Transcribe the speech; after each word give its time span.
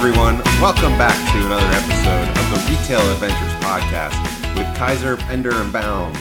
everyone. 0.00 0.38
Welcome 0.62 0.96
back 0.96 1.14
to 1.30 1.44
another 1.44 1.66
episode 1.76 2.26
of 2.30 2.50
the 2.50 2.70
Retail 2.70 3.00
Adventures 3.12 3.52
Podcast 3.62 4.56
with 4.56 4.66
Kaiser, 4.74 5.18
Bender, 5.18 5.52
and 5.52 5.70
Baum. 5.70 6.14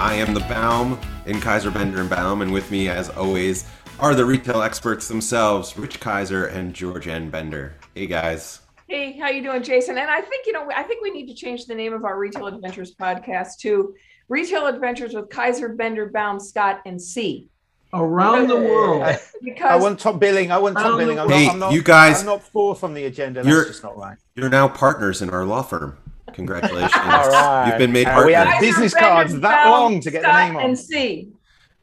I 0.00 0.14
am 0.14 0.34
the 0.34 0.40
Baum 0.40 0.98
in 1.26 1.40
Kaiser, 1.40 1.70
Bender, 1.70 2.00
and 2.00 2.10
Baum, 2.10 2.42
and 2.42 2.52
with 2.52 2.72
me, 2.72 2.88
as 2.88 3.08
always, 3.10 3.66
are 4.00 4.16
the 4.16 4.24
retail 4.24 4.62
experts 4.62 5.06
themselves, 5.06 5.78
Rich 5.78 6.00
Kaiser 6.00 6.46
and 6.46 6.74
Georganne 6.74 7.30
Bender. 7.30 7.76
Hey, 7.94 8.08
guys. 8.08 8.62
Hey, 8.88 9.16
how 9.16 9.28
you 9.28 9.44
doing, 9.44 9.62
Jason? 9.62 9.96
And 9.96 10.10
I 10.10 10.22
think 10.22 10.44
you 10.48 10.52
know, 10.52 10.68
I 10.74 10.82
think 10.82 11.00
we 11.00 11.12
need 11.12 11.28
to 11.28 11.34
change 11.34 11.66
the 11.66 11.74
name 11.76 11.92
of 11.92 12.04
our 12.04 12.18
Retail 12.18 12.48
Adventures 12.48 12.96
podcast 12.96 13.58
to 13.58 13.94
Retail 14.28 14.66
Adventures 14.66 15.14
with 15.14 15.30
Kaiser, 15.30 15.68
Bender, 15.68 16.06
Baum, 16.06 16.40
Scott, 16.40 16.80
and 16.84 17.00
C. 17.00 17.48
around 17.92 18.48
the 18.48 18.56
world. 18.56 19.02
I, 19.02 19.12
I 19.12 19.20
Because 19.42 19.82
want 19.82 19.98
top 19.98 20.18
billing. 20.20 20.50
I 20.52 20.58
want 20.58 20.76
top 20.76 20.98
billing. 20.98 21.18
I'm 21.18 21.28
Hey, 21.28 21.46
not, 21.46 21.52
I'm 21.54 21.58
not, 21.60 21.72
you 21.72 21.82
guys- 21.82 22.20
I'm 22.20 22.26
not 22.26 22.42
fourth 22.42 22.84
on 22.84 22.94
the 22.94 23.04
agenda. 23.04 23.42
You're- 23.42 23.56
That's 23.58 23.68
just 23.70 23.82
not 23.82 23.96
right. 23.96 24.16
You're 24.34 24.48
now 24.50 24.68
partners 24.68 25.22
in 25.22 25.30
our 25.30 25.44
law 25.44 25.62
firm. 25.62 25.96
Congratulations. 26.32 26.92
All 26.94 27.28
right. 27.28 27.68
You've 27.68 27.78
been 27.78 27.92
made 27.92 28.06
Uh, 28.06 28.22
we 28.24 28.32
partners. 28.34 28.52
had 28.54 28.60
business 28.60 28.94
cards 28.94 29.40
that 29.40 29.66
long 29.68 30.00
to 30.00 30.10
get 30.10 30.22
the 30.22 30.28
Scott, 30.28 30.46
name 30.48 30.56
on. 30.56 30.64
And 30.64 30.78
C. 30.78 31.28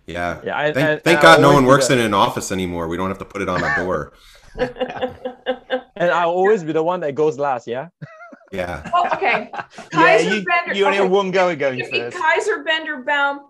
Yeah. 0.05 0.39
Yeah, 0.45 0.57
I, 0.57 0.71
Thank, 0.73 0.77
and- 0.87 1.03
thank 1.03 1.17
and 1.17 1.21
God 1.21 1.39
I 1.39 1.41
no 1.41 1.53
one 1.53 1.65
works 1.65 1.89
in 1.89 1.99
an 1.99 2.13
office 2.13 2.51
anymore. 2.51 2.87
We 2.87 2.95
don't 2.97 3.09
have 3.09 3.19
to 3.19 3.25
put 3.25 3.41
it 3.41 3.49
on 3.49 3.61
a 3.63 3.75
door. 3.83 4.13
And 4.57 6.11
I'll 6.11 6.29
always 6.29 6.63
be 6.63 6.71
the 6.71 6.83
one 6.83 6.99
that 7.01 7.13
goes 7.15 7.37
last. 7.37 7.67
Yeah. 7.67 7.89
Yeah. 8.51 8.89
Well, 8.93 9.07
okay. 9.13 9.51
Yeah, 9.93 10.19
you, 10.19 10.45
Bender. 10.45 10.73
you 10.73 10.85
only 10.85 10.97
okay. 10.97 11.03
have 11.03 11.11
one 11.11 11.31
go 11.31 11.49
at 11.49 11.59
going 11.59 11.83
first. 11.91 12.17
Kaiser, 12.17 12.63
Bender, 12.63 12.97
Baum, 12.97 13.49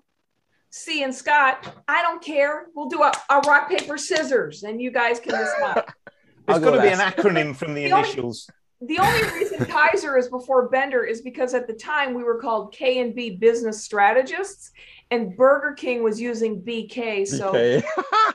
C, 0.69 1.03
and 1.03 1.13
Scott. 1.13 1.83
I 1.87 2.01
don't 2.01 2.21
care. 2.21 2.67
We'll 2.75 2.89
do 2.89 3.01
a, 3.03 3.11
a 3.29 3.39
rock 3.41 3.69
paper 3.69 3.97
scissors, 3.97 4.63
and 4.63 4.81
you 4.81 4.91
guys 4.91 5.19
can 5.19 5.31
decide. 5.31 5.83
There's 6.47 6.59
I'll 6.59 6.59
got 6.59 6.71
to 6.77 6.81
be 6.81 6.87
an 6.89 6.99
acronym 6.99 7.55
from 7.55 7.73
the 7.73 7.83
The 7.85 7.91
only- 7.91 8.09
initials. 8.09 8.49
the 8.81 8.99
only 8.99 9.23
reason 9.33 9.65
Kaiser 9.65 10.17
is 10.17 10.29
before 10.29 10.69
Bender 10.69 11.03
is 11.03 11.21
because 11.21 11.53
at 11.53 11.67
the 11.67 11.73
time 11.73 12.13
we 12.13 12.23
were 12.23 12.39
called 12.39 12.73
K 12.73 12.99
and 12.99 13.13
B 13.15 13.31
Business 13.31 13.83
Strategists, 13.83 14.71
and 15.11 15.35
Burger 15.35 15.73
King 15.73 16.03
was 16.03 16.19
using 16.21 16.61
BK, 16.61 17.27
so 17.27 17.49
Okay. 17.49 17.83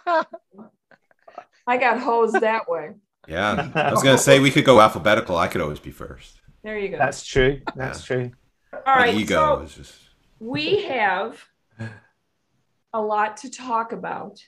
I 1.67 1.77
got 1.77 2.01
hosed 2.01 2.41
that 2.41 2.69
way. 2.69 2.91
Yeah. 3.29 3.71
I 3.75 3.91
was 3.93 4.03
going 4.03 4.17
to 4.17 4.23
say 4.23 4.41
we 4.41 4.51
could 4.51 4.65
go 4.65 4.81
alphabetical. 4.81 5.37
I 5.37 5.47
could 5.47 5.61
always 5.61 5.79
be 5.79 5.91
first. 5.93 6.41
There 6.65 6.77
you 6.79 6.89
go. 6.89 6.99
That's 6.99 7.25
true. 7.25 7.61
That's 7.77 8.03
true. 8.05 8.33
All 8.73 8.81
right. 8.81 8.87
My 8.87 8.97
right, 9.05 9.15
ego 9.15 9.59
so 9.59 9.63
is 9.63 9.75
just. 9.77 9.95
we 10.41 10.83
have 10.85 11.43
a 12.93 13.01
lot 13.01 13.37
to 13.39 13.51
talk 13.51 13.93
about, 13.93 14.43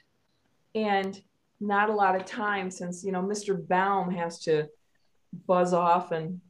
and 0.74 1.20
not 1.60 1.88
a 1.88 1.92
lot 1.92 2.16
of 2.16 2.24
time 2.24 2.70
since 2.70 3.04
you 3.04 3.12
know 3.12 3.22
Mr. 3.22 3.56
Baum 3.66 4.10
has 4.10 4.38
to 4.40 4.68
buzz 5.46 5.72
off 5.72 6.12
and 6.12 6.40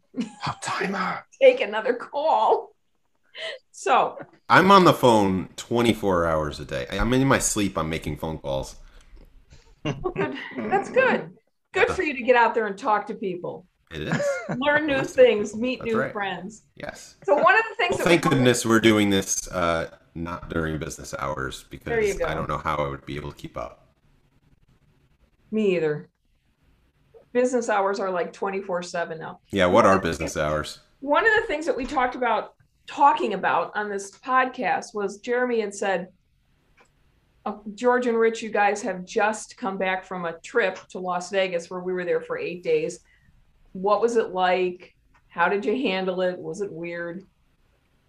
timer. 0.62 1.24
take 1.40 1.60
another 1.60 1.94
call. 1.94 2.74
So 3.72 4.18
I'm 4.48 4.70
on 4.70 4.84
the 4.84 4.92
phone 4.92 5.48
24 5.56 6.26
hours 6.26 6.60
a 6.60 6.64
day. 6.64 6.86
I'm 6.90 7.12
in 7.12 7.26
my 7.26 7.38
sleep. 7.38 7.76
I'm 7.76 7.88
making 7.88 8.18
phone 8.18 8.38
calls. 8.38 8.76
well, 9.84 9.94
good. 10.14 10.36
That's 10.56 10.90
good. 10.90 11.30
Good 11.72 11.88
for 11.88 12.02
you 12.02 12.14
to 12.14 12.22
get 12.22 12.36
out 12.36 12.54
there 12.54 12.66
and 12.66 12.78
talk 12.78 13.06
to 13.08 13.14
people. 13.14 13.66
It 13.90 14.02
is. 14.02 14.28
learn 14.58 14.86
new 14.86 15.02
things, 15.02 15.54
meet 15.54 15.80
That's 15.80 15.90
new 15.90 16.00
right. 16.00 16.12
friends. 16.12 16.62
Yes. 16.76 17.16
So 17.24 17.34
one 17.34 17.56
of 17.56 17.62
the 17.68 17.74
things 17.76 17.96
Well, 17.96 18.06
thank 18.06 18.24
we 18.24 18.30
goodness 18.30 18.64
we're 18.64 18.80
doing 18.80 19.10
this 19.10 19.48
uh, 19.48 19.90
not 20.14 20.48
during 20.48 20.78
business 20.78 21.14
hours 21.18 21.64
because. 21.70 22.20
I 22.22 22.34
don't 22.34 22.48
know 22.48 22.58
how 22.58 22.76
I 22.76 22.88
would 22.88 23.04
be 23.06 23.16
able 23.16 23.32
to 23.32 23.36
keep 23.36 23.56
up. 23.56 23.88
me 25.50 25.76
either. 25.76 26.08
Business 27.32 27.68
hours 27.68 27.98
are 27.98 28.10
like 28.10 28.32
24/7 28.32 29.18
now. 29.18 29.40
Yeah, 29.50 29.66
what 29.66 29.86
are 29.86 29.98
business 29.98 30.36
hours? 30.36 30.80
One 31.00 31.26
of 31.26 31.32
the 31.40 31.46
things 31.48 31.66
that 31.66 31.76
we 31.76 31.84
talked 31.84 32.14
about 32.14 32.54
talking 32.86 33.34
about 33.34 33.72
on 33.74 33.88
this 33.88 34.12
podcast 34.18 34.94
was 34.94 35.18
Jeremy 35.18 35.60
had 35.60 35.74
said 35.74 36.08
uh, 37.46 37.56
George 37.74 38.06
and 38.06 38.18
Rich, 38.18 38.42
you 38.42 38.50
guys 38.50 38.80
have 38.82 39.04
just 39.04 39.56
come 39.56 39.76
back 39.76 40.04
from 40.04 40.24
a 40.24 40.38
trip 40.40 40.78
to 40.88 40.98
Las 40.98 41.30
Vegas 41.30 41.68
where 41.68 41.80
we 41.80 41.92
were 41.92 42.04
there 42.04 42.20
for 42.20 42.38
eight 42.38 42.62
days. 42.62 43.00
What 43.72 44.00
was 44.00 44.16
it 44.16 44.30
like? 44.30 44.94
How 45.28 45.48
did 45.48 45.64
you 45.64 45.74
handle 45.74 46.20
it? 46.22 46.38
Was 46.38 46.60
it 46.60 46.72
weird? 46.72 47.24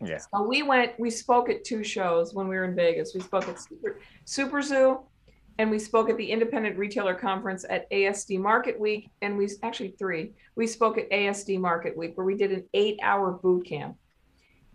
Yeah. 0.04 0.18
So 0.18 0.44
we 0.44 0.64
went, 0.64 1.00
we 1.00 1.10
spoke 1.10 1.50
at 1.50 1.64
two 1.64 1.84
shows 1.84 2.34
when 2.34 2.48
we 2.48 2.56
were 2.56 2.66
in 2.66 2.76
Vegas. 2.76 3.14
We 3.14 3.22
spoke 3.22 3.48
at 3.48 3.60
Super, 3.60 4.00
Super 4.26 4.62
Zoo 4.62 5.00
and 5.58 5.72
we 5.72 5.80
spoke 5.80 6.10
at 6.10 6.18
the 6.18 6.30
Independent 6.30 6.78
Retailer 6.78 7.14
Conference 7.14 7.66
at 7.70 7.90
ASD 7.92 8.40
Market 8.40 8.80
Week. 8.80 9.10
And 9.22 9.38
we 9.38 9.50
actually 9.64 9.96
three, 9.98 10.34
we 10.56 10.68
spoke 10.68 10.98
at 10.98 11.10
ASD 11.10 11.60
Market 11.60 11.96
Week 11.96 12.18
where 12.18 12.26
we 12.26 12.36
did 12.36 12.52
an 12.52 12.66
eight 12.74 13.00
hour 13.02 13.32
boot 13.32 13.66
camp. 13.66 13.96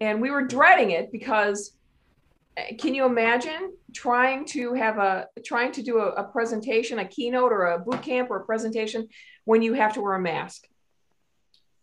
And 0.01 0.23
we 0.23 0.31
were 0.31 0.47
dreading 0.47 0.93
it 0.93 1.13
because 1.13 1.77
uh, 2.57 2.63
can 2.79 2.95
you 2.95 3.05
imagine 3.05 3.75
trying 3.95 4.47
to 4.47 4.73
have 4.73 4.97
a 4.97 5.27
trying 5.45 5.73
to 5.73 5.83
do 5.83 5.99
a, 5.99 6.13
a 6.13 6.25
presentation, 6.25 6.99
a 6.99 7.05
keynote 7.05 7.53
or 7.53 7.67
a 7.67 7.79
boot 7.79 8.03
camp 8.03 8.31
or 8.31 8.39
a 8.39 8.45
presentation 8.45 9.07
when 9.45 9.61
you 9.61 9.75
have 9.75 9.93
to 9.95 10.01
wear 10.01 10.15
a 10.15 10.21
mask? 10.21 10.67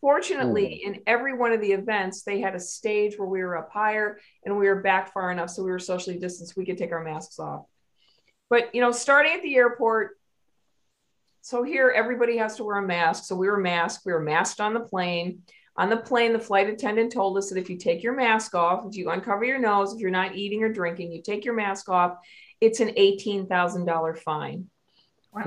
Fortunately, 0.01 0.81
hmm. 0.83 0.93
in 0.93 1.01
every 1.07 1.35
one 1.35 1.51
of 1.51 1.61
the 1.61 1.71
events, 1.71 2.23
they 2.23 2.39
had 2.39 2.55
a 2.55 2.59
stage 2.59 3.17
where 3.17 3.27
we 3.27 3.41
were 3.41 3.57
up 3.57 3.71
higher 3.71 4.19
and 4.45 4.57
we 4.57 4.67
were 4.67 4.81
back 4.81 5.13
far 5.13 5.31
enough 5.31 5.49
so 5.49 5.63
we 5.63 5.71
were 5.71 5.79
socially 5.79 6.17
distanced. 6.17 6.55
We 6.55 6.65
could 6.65 6.77
take 6.77 6.91
our 6.91 7.03
masks 7.03 7.39
off. 7.39 7.65
But 8.49 8.73
you 8.73 8.81
know, 8.81 8.91
starting 8.91 9.33
at 9.33 9.41
the 9.41 9.55
airport, 9.55 10.17
so 11.41 11.63
here 11.63 11.93
everybody 11.95 12.37
has 12.37 12.57
to 12.57 12.63
wear 12.63 12.77
a 12.77 12.85
mask. 12.85 13.25
So 13.25 13.35
we 13.35 13.47
were 13.47 13.57
masked. 13.57 14.05
We 14.05 14.13
were 14.13 14.21
masked 14.21 14.59
on 14.59 14.73
the 14.73 14.81
plane. 14.81 15.43
On 15.77 15.89
the 15.89 15.97
plane, 15.97 16.33
the 16.33 16.39
flight 16.39 16.69
attendant 16.69 17.13
told 17.13 17.37
us 17.37 17.49
that 17.49 17.59
if 17.59 17.69
you 17.69 17.77
take 17.77 18.01
your 18.01 18.15
mask 18.15 18.55
off, 18.55 18.85
if 18.87 18.95
you 18.95 19.11
uncover 19.11 19.45
your 19.45 19.59
nose, 19.59 19.93
if 19.93 19.99
you're 19.99 20.09
not 20.09 20.35
eating 20.35 20.63
or 20.63 20.73
drinking, 20.73 21.11
you 21.11 21.21
take 21.21 21.45
your 21.45 21.53
mask 21.53 21.87
off, 21.87 22.17
it's 22.59 22.79
an 22.79 22.89
$18,000 22.89 24.17
fine. 24.17 24.69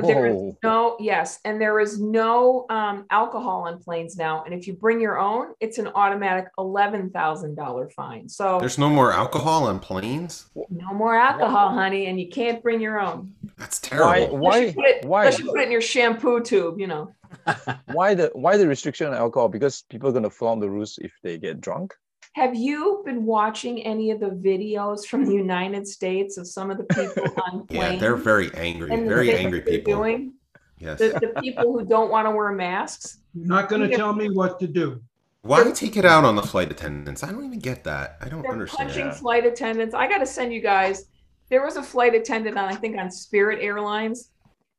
There 0.02 0.26
is 0.26 0.54
no, 0.62 0.96
yes, 1.00 1.40
and 1.44 1.60
there 1.60 1.80
is 1.80 2.00
no 2.00 2.66
um, 2.70 3.06
alcohol 3.10 3.66
on 3.66 3.82
planes 3.82 4.16
now. 4.16 4.44
And 4.44 4.54
if 4.54 4.66
you 4.66 4.74
bring 4.74 5.00
your 5.00 5.18
own, 5.18 5.54
it's 5.60 5.78
an 5.78 5.88
automatic 5.88 6.46
eleven 6.58 7.10
thousand 7.10 7.56
dollar 7.56 7.90
fine. 7.90 8.28
So 8.28 8.58
There's 8.60 8.78
no 8.78 8.88
more 8.88 9.12
alcohol 9.12 9.64
on 9.64 9.80
planes? 9.80 10.48
no 10.70 10.92
more 10.92 11.16
alcohol, 11.16 11.70
honey, 11.70 12.06
and 12.06 12.20
you 12.20 12.28
can't 12.28 12.62
bring 12.62 12.80
your 12.80 13.00
own. 13.00 13.34
That's 13.58 13.78
terrible. 13.80 14.38
Why? 14.38 14.58
Unless 14.58 14.66
you 14.66 14.72
put 14.74 14.86
it, 14.86 15.04
Why? 15.04 15.24
unless 15.24 15.38
you 15.38 15.44
put 15.46 15.60
it 15.60 15.64
in 15.64 15.72
your 15.72 15.80
shampoo 15.80 16.40
tube, 16.40 16.78
you 16.78 16.86
know. 16.86 17.14
Why 17.92 18.14
the 18.14 18.30
Why 18.34 18.56
the 18.56 18.68
restriction 18.68 19.06
on 19.08 19.14
alcohol? 19.14 19.48
Because 19.48 19.82
people 19.90 20.08
are 20.08 20.12
gonna 20.12 20.30
flaunt 20.30 20.60
the 20.60 20.70
rules 20.70 20.98
if 21.02 21.12
they 21.22 21.38
get 21.38 21.60
drunk. 21.60 21.94
Have 22.34 22.54
you 22.54 23.02
been 23.04 23.24
watching 23.26 23.82
any 23.82 24.12
of 24.12 24.20
the 24.20 24.30
videos 24.30 25.04
from 25.04 25.24
the 25.24 25.34
United 25.34 25.86
States 25.86 26.38
of 26.38 26.46
some 26.46 26.70
of 26.70 26.78
the 26.78 26.84
people 26.84 27.24
on 27.52 27.66
Yeah, 27.68 27.96
they're 27.96 28.16
very 28.16 28.54
angry. 28.54 28.90
and 28.92 29.04
the 29.04 29.08
Very 29.08 29.34
angry 29.34 29.62
people. 29.62 29.94
Doing? 29.94 30.34
Yes. 30.78 30.98
The, 30.98 31.08
the 31.20 31.40
people 31.40 31.72
who 31.72 31.84
don't 31.84 32.10
want 32.10 32.26
to 32.26 32.30
wear 32.30 32.52
masks. 32.52 33.18
You're 33.34 33.46
not 33.46 33.68
going 33.68 33.88
to 33.88 33.96
tell 33.96 34.12
me 34.12 34.30
what 34.30 34.60
to 34.60 34.66
do. 34.66 35.02
Why 35.42 35.70
take 35.72 35.96
it 35.96 36.04
out 36.04 36.24
on 36.24 36.36
the 36.36 36.42
flight 36.42 36.70
attendants? 36.70 37.22
I 37.22 37.32
don't 37.32 37.44
even 37.44 37.58
get 37.58 37.82
that. 37.84 38.18
I 38.20 38.28
don't 38.28 38.42
They're 38.42 38.52
understand. 38.52 38.90
punching 38.90 39.12
flight 39.12 39.46
attendants. 39.46 39.94
I 39.94 40.06
got 40.06 40.18
to 40.18 40.26
send 40.26 40.52
you 40.52 40.60
guys. 40.60 41.06
There 41.48 41.64
was 41.64 41.76
a 41.76 41.82
flight 41.82 42.14
attendant 42.14 42.56
on, 42.58 42.66
I 42.66 42.74
think, 42.76 42.98
on 42.98 43.10
Spirit 43.10 43.58
Airlines, 43.62 44.30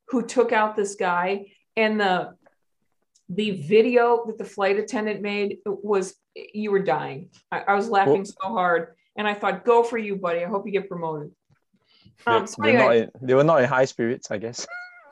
who 0.08 0.26
took 0.26 0.52
out 0.52 0.76
this 0.76 0.96
guy, 0.96 1.48
and 1.76 2.00
the 2.00 2.36
the 3.30 3.62
video 3.62 4.26
that 4.28 4.38
the 4.38 4.44
flight 4.46 4.78
attendant 4.78 5.22
made 5.22 5.58
was 5.66 6.16
you 6.36 6.72
were 6.72 6.80
dying. 6.80 7.29
I, 7.52 7.59
I 7.61 7.73
was 7.76 7.90
laughing 7.90 8.26
so 8.26 8.35
hard, 8.41 8.96
and 9.16 9.28
I 9.28 9.34
thought, 9.34 9.66
"Go 9.66 9.84
for 9.84 9.97
you, 9.97 10.16
buddy. 10.16 10.44
I 10.44 10.47
hope 10.47 10.66
you 10.66 10.72
get 10.72 10.90
promoted." 10.90 11.32
Um, 12.26 12.41
They, 12.41 12.46
so 12.47 12.61
they're 12.61 12.78
not 12.78 12.96
in, 12.96 13.11
they 13.22 13.34
were 13.34 13.44
not 13.44 13.61
in 13.61 13.70
high 13.70 13.85
spirits, 13.85 14.32
I 14.32 14.38
guess. 14.38 14.67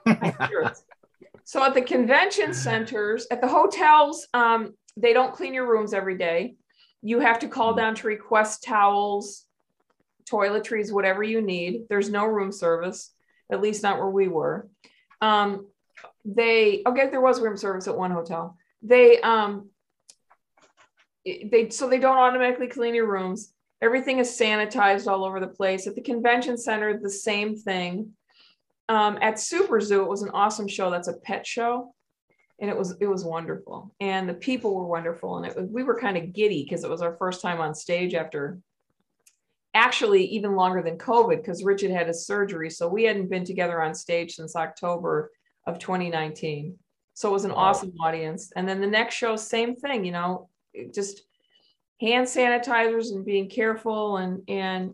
So 1.50 1.64
at 1.64 1.74
the 1.74 1.82
convention 1.82 2.54
centers, 2.54 3.26
at 3.32 3.42
the 3.42 3.48
hotels, 3.48 4.28
um, 4.36 4.76
they 4.96 5.14
don't 5.14 5.34
clean 5.34 5.52
your 5.52 5.66
rooms 5.66 5.96
every 5.96 6.16
day. 6.16 6.54
You 7.02 7.22
have 7.22 7.40
to 7.40 7.48
call 7.48 7.74
down 7.74 7.96
to 7.96 8.08
request 8.08 8.64
towels, 8.64 9.46
toiletries, 10.30 10.92
whatever 10.92 11.24
you 11.24 11.42
need. 11.42 11.86
There's 11.90 12.12
no 12.12 12.26
room 12.26 12.52
service, 12.52 13.10
at 13.52 13.62
least 13.62 13.82
not 13.82 13.98
where 13.98 14.12
we 14.12 14.28
were. 14.28 14.68
Um, 15.22 15.66
they 16.24 16.84
okay, 16.86 17.10
there 17.10 17.20
was 17.20 17.42
room 17.42 17.58
service 17.58 17.88
at 17.88 17.98
one 17.98 18.12
hotel. 18.12 18.56
They 18.84 19.20
um 19.22 19.70
they 21.52 21.70
so 21.70 21.90
they 21.90 22.00
don't 22.00 22.18
automatically 22.18 22.68
clean 22.68 22.96
your 22.96 23.08
rooms. 23.12 23.54
Everything 23.82 24.20
is 24.20 24.30
sanitized 24.30 25.08
all 25.08 25.24
over 25.24 25.40
the 25.40 25.48
place. 25.48 25.88
At 25.88 25.96
the 25.96 26.02
convention 26.02 26.58
center, 26.58 27.00
the 27.00 27.10
same 27.10 27.56
thing 27.56 28.14
um, 28.90 29.18
at 29.22 29.40
Super 29.40 29.80
Zoo, 29.80 30.02
it 30.02 30.10
was 30.10 30.24
an 30.24 30.32
awesome 30.32 30.68
show. 30.68 30.90
That's 30.90 31.08
a 31.08 31.14
pet 31.14 31.46
show, 31.46 31.94
and 32.60 32.70
it 32.70 32.78
was 32.78 32.96
it 33.00 33.08
was 33.08 33.24
wonderful, 33.24 33.94
and 34.00 34.28
the 34.28 34.34
people 34.34 34.76
were 34.76 34.88
wonderful, 34.88 35.38
and 35.38 35.46
it 35.46 35.56
was, 35.56 35.70
we 35.70 35.84
were 35.84 36.00
kind 36.00 36.18
of 36.18 36.34
giddy 36.34 36.64
because 36.64 36.84
it 36.84 36.90
was 36.90 37.02
our 37.02 37.16
first 37.18 37.42
time 37.42 37.62
on 37.62 37.76
stage 37.76 38.16
after 38.16 38.60
actually 39.76 40.26
even 40.26 40.56
longer 40.56 40.82
than 40.82 40.98
COVID 40.98 41.38
because 41.38 41.64
Richard 41.64 41.92
had 41.92 42.08
his 42.08 42.26
surgery, 42.26 42.70
so 42.72 42.88
we 42.88 43.04
hadn't 43.04 43.30
been 43.30 43.46
together 43.46 43.82
on 43.82 43.94
stage 43.94 44.36
since 44.36 44.56
October 44.56 45.32
of 45.68 45.78
2019. 45.78 46.78
So 47.14 47.30
it 47.30 47.34
was 47.34 47.46
an 47.46 47.52
Wow. 47.52 47.58
awesome 47.58 47.94
audience. 48.02 48.52
And 48.56 48.68
then 48.68 48.82
the 48.82 48.88
next 48.88 49.16
show, 49.16 49.36
same 49.36 49.76
thing, 49.76 50.06
you 50.06 50.12
know, 50.12 50.50
just 50.94 51.22
hand 52.02 52.28
sanitizers 52.28 53.12
and 53.12 53.26
being 53.26 53.50
careful 53.50 54.18
and 54.18 54.42
and 54.48 54.94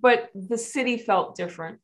but 0.00 0.30
the 0.34 0.58
city 0.58 0.96
felt 0.98 1.36
different. 1.36 1.78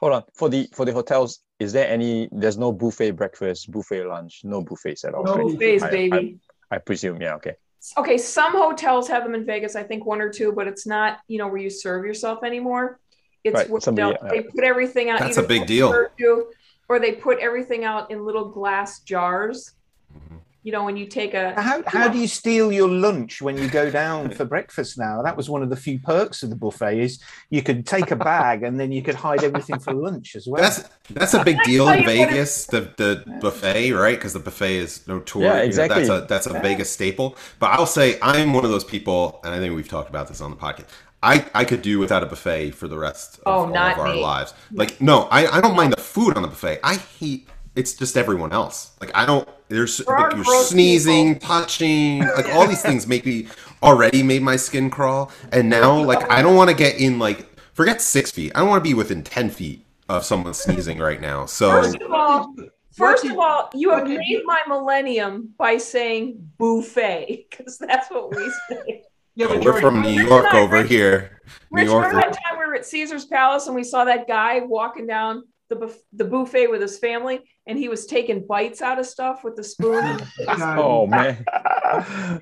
Hold 0.00 0.12
on. 0.12 0.22
For 0.34 0.48
the 0.48 0.68
for 0.72 0.84
the 0.84 0.92
hotels, 0.92 1.40
is 1.58 1.72
there 1.72 1.88
any? 1.88 2.28
There's 2.30 2.58
no 2.58 2.70
buffet 2.72 3.12
breakfast, 3.12 3.70
buffet 3.70 4.04
lunch, 4.04 4.40
no 4.44 4.62
buffets 4.62 5.04
at 5.04 5.14
all. 5.14 5.24
No 5.24 5.34
right? 5.36 5.52
Buffets, 5.52 5.82
I- 5.82 5.90
baby. 5.90 6.38
I 6.70 6.78
presume. 6.78 7.20
Yeah. 7.22 7.34
Okay. 7.36 7.54
okay, 7.96 8.18
some 8.18 8.52
hotels 8.52 9.08
have 9.08 9.22
them 9.24 9.34
in 9.34 9.46
Vegas, 9.46 9.74
I 9.74 9.82
think 9.84 10.04
one 10.04 10.20
or 10.20 10.30
two, 10.30 10.52
but 10.52 10.66
it's 10.66 10.86
not, 10.86 11.20
you 11.28 11.38
know, 11.38 11.48
where 11.48 11.56
you 11.56 11.70
serve 11.70 12.04
yourself 12.04 12.44
anymore. 12.44 13.00
It's 13.44 13.54
Right, 13.54 13.70
where 13.70 13.80
somebody- 13.80 14.18
they'll- 14.20 14.30
they 14.30 14.42
put 14.42 14.64
everything 14.64 15.08
out. 15.08 15.20
That's 15.20 15.38
a 15.38 15.42
big 15.42 15.66
deal. 15.66 16.08
you, 16.18 16.52
Or 16.90 16.98
they 16.98 17.12
put 17.12 17.38
everything 17.38 17.84
out 17.84 18.10
in 18.10 18.24
little 18.26 18.46
glass 18.50 19.00
jars. 19.00 19.74
Mhm. 20.12 20.40
You 20.68 20.72
know, 20.72 20.84
when 20.84 20.98
you 20.98 21.06
take 21.06 21.32
a 21.32 21.58
How, 21.58 21.82
how 21.86 22.08
do 22.08 22.18
you 22.18 22.28
steal 22.28 22.70
your 22.70 22.90
lunch 22.90 23.40
when 23.40 23.56
you 23.56 23.70
go 23.70 23.90
down 23.90 24.28
for 24.32 24.44
breakfast 24.44 24.98
now? 24.98 25.22
That 25.22 25.34
was 25.34 25.48
one 25.48 25.62
of 25.62 25.70
the 25.70 25.76
few 25.76 25.98
perks 25.98 26.42
of 26.42 26.50
the 26.50 26.56
buffet 26.56 27.00
is 27.00 27.20
you 27.48 27.62
could 27.62 27.86
take 27.86 28.10
a 28.10 28.16
bag 28.16 28.62
and 28.64 28.78
then 28.78 28.92
you 28.92 29.00
could 29.00 29.14
hide 29.14 29.42
everything 29.42 29.78
for 29.78 29.94
lunch 29.94 30.36
as 30.36 30.46
well. 30.46 30.60
That's 30.60 30.84
that's 31.08 31.32
a 31.32 31.42
big 31.42 31.56
deal 31.62 31.88
in 31.88 32.00
you 32.00 32.04
what 32.04 32.14
it- 32.14 32.28
Vegas. 32.28 32.66
The 32.66 32.80
the 32.98 33.24
buffet, 33.40 33.92
right? 33.92 34.18
Because 34.18 34.34
the 34.34 34.40
buffet 34.40 34.76
is 34.76 35.08
notorious. 35.08 35.54
Yeah, 35.54 35.62
exactly. 35.62 36.04
that's 36.04 36.24
a 36.24 36.26
that's 36.26 36.46
a 36.46 36.60
Vegas 36.60 36.90
staple. 36.90 37.34
But 37.60 37.68
I'll 37.70 37.86
say 37.86 38.18
I'm 38.20 38.52
one 38.52 38.66
of 38.66 38.70
those 38.70 38.84
people, 38.84 39.40
and 39.44 39.54
I 39.54 39.58
think 39.60 39.74
we've 39.74 39.88
talked 39.88 40.10
about 40.10 40.28
this 40.28 40.42
on 40.42 40.50
the 40.50 40.56
podcast. 40.58 40.88
I, 41.22 41.46
I 41.54 41.64
could 41.64 41.80
do 41.80 41.98
without 41.98 42.22
a 42.22 42.26
buffet 42.26 42.72
for 42.72 42.88
the 42.88 42.98
rest 42.98 43.38
of 43.38 43.42
Oh, 43.46 43.52
all 43.52 43.76
of 43.76 43.98
our 43.98 44.12
me. 44.14 44.22
lives. 44.22 44.52
Like, 44.70 45.00
no, 45.00 45.22
I, 45.32 45.46
I 45.48 45.60
don't 45.60 45.74
mind 45.74 45.92
the 45.92 46.00
food 46.00 46.36
on 46.36 46.42
the 46.42 46.48
buffet. 46.48 46.78
I 46.84 46.94
hate 46.96 47.48
it's 47.78 47.94
just 47.94 48.16
everyone 48.16 48.52
else. 48.52 48.92
Like, 49.00 49.10
I 49.14 49.24
don't. 49.24 49.48
There's 49.68 49.98
There 49.98 50.16
like 50.18 50.34
you're 50.34 50.44
gross 50.44 50.70
sneezing, 50.70 51.38
touching, 51.38 52.20
like 52.20 52.46
all 52.54 52.66
these 52.66 52.82
things 52.82 53.06
make 53.06 53.24
me 53.26 53.48
already 53.82 54.22
made 54.22 54.42
my 54.42 54.56
skin 54.56 54.90
crawl, 54.90 55.30
and 55.52 55.68
now 55.70 56.02
like 56.02 56.28
I 56.30 56.42
don't 56.42 56.56
want 56.56 56.70
to 56.70 56.76
get 56.76 56.98
in 56.98 57.18
like 57.18 57.46
forget 57.74 58.00
six 58.00 58.30
feet. 58.30 58.52
I 58.54 58.60
don't 58.60 58.68
want 58.68 58.82
to 58.82 58.88
be 58.88 58.94
within 58.94 59.22
ten 59.22 59.50
feet 59.50 59.84
of 60.08 60.24
someone 60.24 60.54
sneezing 60.54 60.98
right 60.98 61.20
now. 61.20 61.44
So 61.46 61.70
First 61.70 62.00
of 62.00 62.10
all, 62.12 62.54
first 62.92 63.24
of 63.26 63.38
all, 63.38 63.70
you 63.74 63.90
have 63.90 64.06
made 64.08 64.42
my 64.46 64.62
millennium 64.66 65.50
by 65.58 65.76
saying 65.76 66.50
buffet 66.58 67.46
because 67.50 67.76
that's 67.78 68.08
what 68.10 68.34
we 68.34 68.50
say. 68.70 69.02
Yeah, 69.34 69.46
Oh, 69.50 69.54
but 69.54 69.64
we're 69.64 69.80
from 69.80 70.00
New 70.02 70.20
York 70.24 70.52
over 70.54 70.82
here. 70.82 71.40
New 71.70 71.82
Rich, 71.82 71.88
York. 71.90 72.06
remember 72.06 72.26
that 72.30 72.38
time 72.42 72.58
we 72.58 72.66
were 72.66 72.74
at 72.74 72.86
Caesar's 72.86 73.26
Palace 73.26 73.66
and 73.66 73.76
we 73.76 73.84
saw 73.84 74.04
that 74.04 74.26
guy 74.26 74.60
walking 74.60 75.06
down 75.06 75.44
the 75.68 75.76
buff- 75.76 76.00
the 76.14 76.24
buffet 76.24 76.66
with 76.68 76.80
his 76.80 76.98
family, 76.98 77.40
and 77.68 77.78
he 77.78 77.88
was 77.88 78.06
taking 78.06 78.44
bites 78.46 78.80
out 78.82 78.98
of 78.98 79.06
stuff 79.06 79.44
with 79.44 79.54
the 79.54 79.62
spoon. 79.62 80.18
Oh 80.48 81.06
man. 81.06 81.44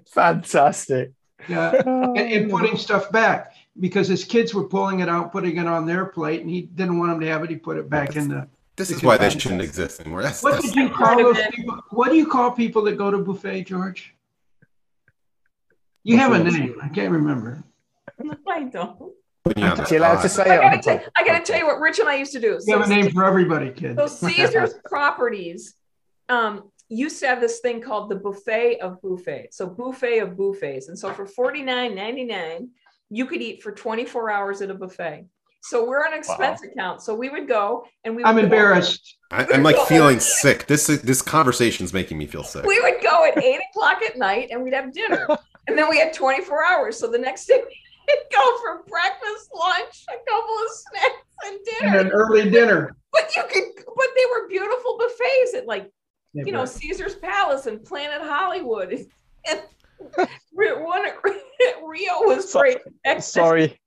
Fantastic. 0.08 1.12
yeah, 1.48 1.72
and, 1.74 2.18
and 2.18 2.50
putting 2.50 2.76
stuff 2.76 3.10
back 3.10 3.52
because 3.78 4.08
his 4.08 4.24
kids 4.24 4.54
were 4.54 4.64
pulling 4.64 5.00
it 5.00 5.08
out, 5.08 5.32
putting 5.32 5.58
it 5.58 5.66
on 5.66 5.84
their 5.84 6.06
plate, 6.06 6.40
and 6.40 6.48
he 6.48 6.62
didn't 6.62 6.98
want 6.98 7.10
them 7.10 7.20
to 7.20 7.26
have 7.26 7.44
it. 7.44 7.50
He 7.50 7.56
put 7.56 7.76
it 7.76 7.90
back 7.90 8.16
in 8.16 8.28
the. 8.28 8.48
This 8.76 8.90
is 8.90 9.02
why 9.02 9.16
they 9.16 9.30
shouldn't 9.30 9.62
exist 9.62 10.00
anymore. 10.00 10.22
That's, 10.22 10.42
What 10.42 10.54
that's 10.54 10.66
did 10.66 10.76
you 10.76 10.90
call 10.90 11.16
those 11.16 11.38
people? 11.50 11.78
What 11.90 12.10
do 12.10 12.16
you 12.16 12.26
call 12.26 12.52
people 12.52 12.82
that 12.84 12.96
go 12.96 13.10
to 13.10 13.18
buffet, 13.18 13.64
George? 13.64 14.14
You 16.04 16.18
have 16.18 16.32
a 16.32 16.44
name. 16.44 16.76
I 16.82 16.88
can't 16.88 17.10
remember. 17.10 17.64
I 18.46 18.64
don't. 18.64 19.12
Putting 19.46 19.62
you 19.62 19.70
on 19.70 19.76
the 19.76 19.82
Is 19.84 19.92
allowed 19.92 20.22
to 20.22 20.28
say 20.28 20.42
I 20.42 20.56
gotta, 20.56 20.78
tell, 20.78 21.00
I 21.16 21.24
gotta, 21.24 21.44
tell 21.44 21.58
you 21.58 21.66
what 21.66 21.80
Rich 21.80 21.98
and 22.00 22.08
I 22.08 22.16
used 22.16 22.32
to 22.32 22.40
do. 22.40 22.58
So, 22.60 22.72
you 22.72 22.78
have 22.78 22.90
a 22.90 22.94
name 22.94 23.10
for 23.10 23.24
everybody, 23.24 23.70
kid. 23.70 23.96
So 23.96 24.06
Caesar's 24.28 24.74
properties 24.84 25.74
um, 26.28 26.70
used 26.88 27.20
to 27.20 27.28
have 27.28 27.40
this 27.40 27.60
thing 27.60 27.80
called 27.80 28.10
the 28.10 28.16
buffet 28.16 28.80
of 28.80 29.00
buffets. 29.02 29.56
So 29.56 29.66
buffet 29.68 30.18
of 30.18 30.36
buffets. 30.36 30.88
And 30.88 30.98
so 30.98 31.12
for 31.12 31.26
$49.99, 31.26 32.68
you 33.10 33.26
could 33.26 33.40
eat 33.40 33.62
for 33.62 33.72
24 33.72 34.30
hours 34.30 34.62
at 34.62 34.70
a 34.70 34.74
buffet. 34.74 35.26
So 35.62 35.84
we're 35.84 36.04
on 36.06 36.14
expense 36.14 36.60
wow. 36.62 36.70
account. 36.70 37.02
So 37.02 37.14
we 37.14 37.28
would 37.28 37.48
go 37.48 37.86
and 38.04 38.14
we. 38.14 38.22
I'm 38.22 38.38
embarrassed. 38.38 39.16
I, 39.32 39.46
I'm 39.52 39.64
like 39.64 39.76
feeling 39.88 40.20
sick. 40.20 40.66
This 40.68 40.86
this 40.86 41.22
conversation's 41.22 41.92
making 41.92 42.18
me 42.18 42.26
feel 42.26 42.44
sick. 42.44 42.64
We 42.64 42.80
would 42.80 43.02
go 43.02 43.26
at 43.26 43.42
eight 43.42 43.60
o'clock 43.70 44.00
at 44.02 44.16
night 44.16 44.48
and 44.52 44.62
we'd 44.62 44.74
have 44.74 44.92
dinner. 44.92 45.28
And 45.68 45.76
then 45.76 45.90
we 45.90 45.98
had 45.98 46.12
24 46.12 46.64
hours. 46.64 46.96
So 46.96 47.10
the 47.10 47.18
next 47.18 47.46
day 47.46 47.56
we'd 47.56 47.85
go 48.32 48.58
for 48.58 48.82
breakfast, 48.88 49.50
lunch, 49.54 50.04
a 50.08 50.30
couple 50.30 50.54
of 50.54 50.70
snacks, 50.70 51.24
and 51.46 51.58
dinner. 51.64 51.80
And 51.82 51.92
dinner. 51.92 52.00
an 52.00 52.10
early 52.12 52.50
dinner. 52.50 52.96
But 53.12 53.34
you 53.34 53.42
could 53.50 53.64
but 53.96 54.06
they 54.16 54.24
were 54.30 54.48
beautiful 54.48 54.98
buffets 54.98 55.54
at 55.56 55.66
like 55.66 55.90
you 56.34 56.52
know, 56.52 56.66
Caesar's 56.66 57.14
Palace 57.14 57.64
and 57.66 57.82
Planet 57.84 58.20
Hollywood. 58.22 59.06
And 59.48 59.60
Re- 60.52 60.72
one 60.72 61.04
Rio 61.86 62.12
was 62.22 62.50
So- 62.52 62.60
great. 62.60 62.78
Sorry. 63.20 63.78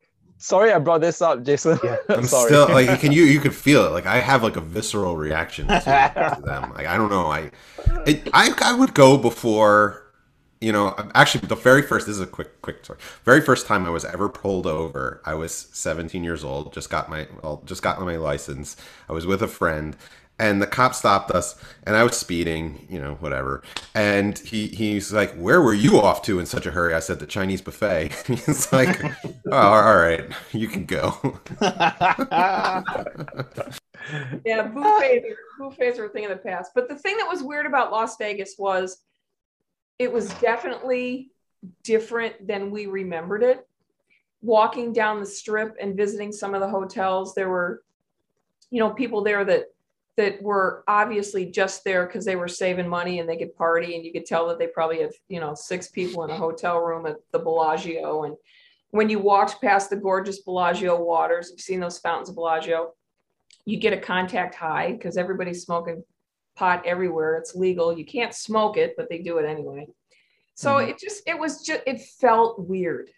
Sorry, 0.41 0.71
I 0.71 0.79
brought 0.79 1.01
this 1.01 1.21
up, 1.21 1.43
Jason. 1.43 1.77
Yeah. 1.83 1.97
I'm 2.07 2.23
Sorry. 2.23 2.47
still 2.47 2.69
like 2.69 2.99
can 3.01 3.11
you 3.11 3.23
you 3.25 3.41
could 3.41 3.53
feel 3.53 3.85
it 3.85 3.89
like 3.91 4.05
I 4.05 4.19
have 4.21 4.41
like 4.41 4.55
a 4.55 4.61
visceral 4.61 5.17
reaction 5.17 5.67
to, 5.67 5.79
to 5.81 6.41
them 6.45 6.71
like 6.73 6.87
I 6.87 6.95
don't 6.95 7.09
know 7.09 7.27
I 7.27 7.51
it, 8.07 8.29
I 8.33 8.53
I 8.63 8.73
would 8.73 8.93
go 8.93 9.17
before 9.17 10.08
you 10.61 10.71
know 10.71 10.93
actually 11.15 11.47
the 11.47 11.55
very 11.55 11.81
first 11.81 12.07
this 12.07 12.15
is 12.15 12.21
a 12.21 12.27
quick 12.27 12.61
quick 12.61 12.83
story. 12.83 12.99
Very 13.23 13.41
first 13.41 13.65
time 13.67 13.85
I 13.85 13.89
was 13.89 14.05
ever 14.05 14.29
pulled 14.29 14.67
over 14.67 15.21
I 15.25 15.33
was 15.33 15.69
17 15.73 16.23
years 16.23 16.43
old 16.43 16.73
just 16.73 16.89
got 16.89 17.09
my 17.09 17.27
well 17.41 17.61
just 17.65 17.81
got 17.81 17.99
my 18.01 18.17
license. 18.17 18.75
I 19.09 19.13
was 19.13 19.25
with 19.25 19.41
a 19.41 19.47
friend 19.47 19.95
and 20.37 20.61
the 20.61 20.67
cop 20.67 20.95
stopped 20.95 21.31
us 21.31 21.55
and 21.83 21.95
I 21.95 22.03
was 22.03 22.17
speeding 22.17 22.85
you 22.89 22.99
know 22.99 23.15
whatever. 23.15 23.63
And 23.95 24.37
he 24.39 24.67
he's 24.67 25.13
like 25.13 25.33
where 25.35 25.61
were 25.61 25.73
you 25.73 25.99
off 26.01 26.21
to 26.23 26.39
in 26.39 26.45
such 26.45 26.65
a 26.65 26.71
hurry? 26.71 26.93
I 26.93 26.99
said 26.99 27.19
the 27.19 27.25
Chinese 27.25 27.61
buffet. 27.61 28.13
He's 28.27 28.71
like 28.73 29.01
oh 29.51 29.51
all 29.51 29.97
right 29.97 30.25
you 30.51 30.67
can 30.67 30.85
go. 30.85 31.39
Yeah, 34.45 34.67
buffets, 34.67 35.25
buffets 35.59 35.99
are 35.99 36.05
a 36.05 36.09
thing 36.09 36.25
of 36.25 36.31
the 36.31 36.37
past. 36.37 36.71
But 36.73 36.89
the 36.89 36.95
thing 36.95 37.17
that 37.17 37.27
was 37.27 37.43
weird 37.43 37.65
about 37.65 37.91
Las 37.91 38.17
Vegas 38.17 38.55
was 38.57 39.01
it 39.99 40.11
was 40.11 40.29
definitely 40.35 41.29
different 41.83 42.47
than 42.47 42.71
we 42.71 42.87
remembered 42.87 43.43
it. 43.43 43.67
Walking 44.41 44.93
down 44.93 45.19
the 45.19 45.25
strip 45.25 45.75
and 45.79 45.95
visiting 45.95 46.31
some 46.31 46.55
of 46.55 46.61
the 46.61 46.69
hotels, 46.69 47.35
there 47.35 47.49
were, 47.49 47.83
you 48.71 48.79
know, 48.79 48.89
people 48.91 49.23
there 49.23 49.45
that 49.45 49.65
that 50.15 50.41
were 50.41 50.83
obviously 50.87 51.45
just 51.45 51.85
there 51.85 52.05
because 52.05 52.25
they 52.25 52.35
were 52.35 52.47
saving 52.47 52.87
money 52.87 53.19
and 53.19 53.29
they 53.29 53.37
could 53.37 53.55
party, 53.55 53.95
and 53.95 54.05
you 54.05 54.11
could 54.11 54.25
tell 54.25 54.47
that 54.47 54.59
they 54.59 54.67
probably 54.67 55.01
have, 55.01 55.13
you 55.29 55.39
know, 55.39 55.53
six 55.53 55.87
people 55.87 56.23
in 56.23 56.29
a 56.29 56.37
hotel 56.37 56.79
room 56.79 57.05
at 57.05 57.17
the 57.31 57.39
Bellagio. 57.39 58.23
And 58.23 58.35
when 58.91 59.09
you 59.09 59.19
walked 59.19 59.61
past 59.61 59.89
the 59.89 59.95
gorgeous 59.95 60.39
Bellagio 60.39 61.01
waters, 61.01 61.51
you've 61.51 61.61
seen 61.61 61.79
those 61.79 61.99
fountains 61.99 62.27
of 62.29 62.35
Bellagio 62.35 62.93
you 63.69 63.77
get 63.77 63.93
a 63.93 63.97
contact 63.97 64.55
high 64.55 64.91
because 64.91 65.15
everybody's 65.15 65.63
smoking 65.63 66.03
pot 66.59 66.85
everywhere. 66.85 67.37
It's 67.37 67.55
legal. 67.55 67.97
You 67.97 68.05
can't 68.05 68.33
smoke 68.33 68.75
it, 68.77 68.93
but 68.97 69.07
they 69.09 69.19
do 69.19 69.37
it 69.37 69.45
anyway. 69.45 69.87
So 70.55 70.69
Mhm. 70.75 70.89
it 70.89 70.99
just 70.99 71.23
it 71.25 71.39
was 71.39 71.63
just 71.65 71.81
it 71.87 72.01
felt 72.01 72.59
weird. 72.59 73.09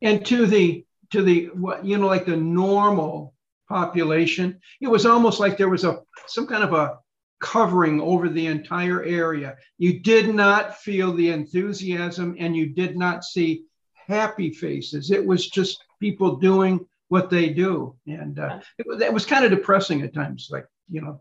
And 0.00 0.24
to 0.26 0.46
the 0.46 0.84
to 1.12 1.22
the 1.22 1.36
what 1.64 1.84
you 1.84 1.98
know, 1.98 2.06
like 2.06 2.24
the 2.24 2.36
normal 2.36 3.34
population, 3.68 4.58
it 4.80 4.88
was 4.88 5.04
almost 5.04 5.38
like 5.40 5.56
there 5.58 5.68
was 5.68 5.84
a 5.84 6.02
some 6.26 6.46
kind 6.46 6.64
of 6.64 6.72
a 6.72 6.98
covering 7.40 8.00
over 8.00 8.28
the 8.28 8.46
entire 8.46 9.02
area. 9.04 9.56
You 9.78 10.00
did 10.00 10.34
not 10.34 10.78
feel 10.78 11.12
the 11.12 11.30
enthusiasm 11.30 12.36
and 12.38 12.56
you 12.56 12.66
did 12.82 12.96
not 12.96 13.24
see 13.24 13.64
happy 13.94 14.50
faces. 14.52 15.10
It 15.10 15.24
was 15.24 15.48
just 15.48 15.84
people 16.00 16.36
doing 16.36 16.86
what 17.08 17.30
they 17.30 17.48
do. 17.50 17.96
And 18.06 18.38
uh, 18.38 18.60
it, 18.78 18.86
was, 18.86 19.00
it 19.00 19.12
was 19.12 19.24
kind 19.24 19.44
of 19.44 19.50
depressing 19.50 20.02
at 20.02 20.12
times, 20.12 20.48
like, 20.50 20.66
you 20.90 21.00
know, 21.00 21.20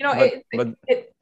You 0.00 0.06
know, 0.06 0.14
But- 0.14 0.32
it, 0.32 0.44
but- 0.52 0.74
it 0.88 1.14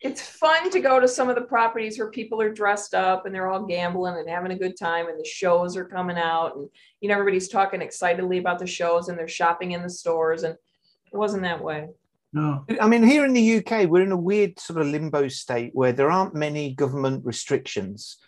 it's 0.00 0.20
fun 0.20 0.70
to 0.70 0.80
go 0.80 1.00
to 1.00 1.08
some 1.08 1.30
of 1.30 1.34
the 1.34 1.40
properties 1.40 1.98
where 1.98 2.10
people 2.10 2.38
are 2.42 2.52
dressed 2.52 2.94
up 2.94 3.24
and 3.24 3.34
they're 3.34 3.50
all 3.50 3.64
gambling 3.64 4.16
and 4.18 4.28
having 4.28 4.52
a 4.52 4.58
good 4.58 4.76
time 4.76 5.08
and 5.08 5.18
the 5.18 5.24
shows 5.24 5.78
are 5.78 5.84
coming 5.86 6.18
out 6.18 6.54
and 6.56 6.68
you 7.00 7.08
know 7.08 7.14
everybody's 7.14 7.48
talking 7.48 7.80
excitedly 7.80 8.36
about 8.36 8.58
the 8.58 8.66
shows 8.66 9.08
and 9.08 9.18
they're 9.18 9.26
shopping 9.26 9.72
in 9.72 9.82
the 9.82 9.88
stores 9.88 10.42
and 10.42 10.54
it 11.10 11.16
wasn't 11.16 11.42
that 11.42 11.64
way. 11.64 11.88
no. 12.34 12.66
I 12.82 12.86
mean, 12.86 13.02
here 13.02 13.24
in 13.24 13.32
the 13.32 13.56
UK, 13.58 13.88
we're 13.88 14.02
in 14.02 14.12
a 14.12 14.16
weird 14.16 14.60
sort 14.60 14.78
of 14.80 14.88
limbo 14.88 15.28
state 15.28 15.70
where 15.74 15.92
there 15.92 16.10
aren't 16.10 16.34
many 16.34 16.74
government 16.74 17.24
restrictions. 17.24 18.18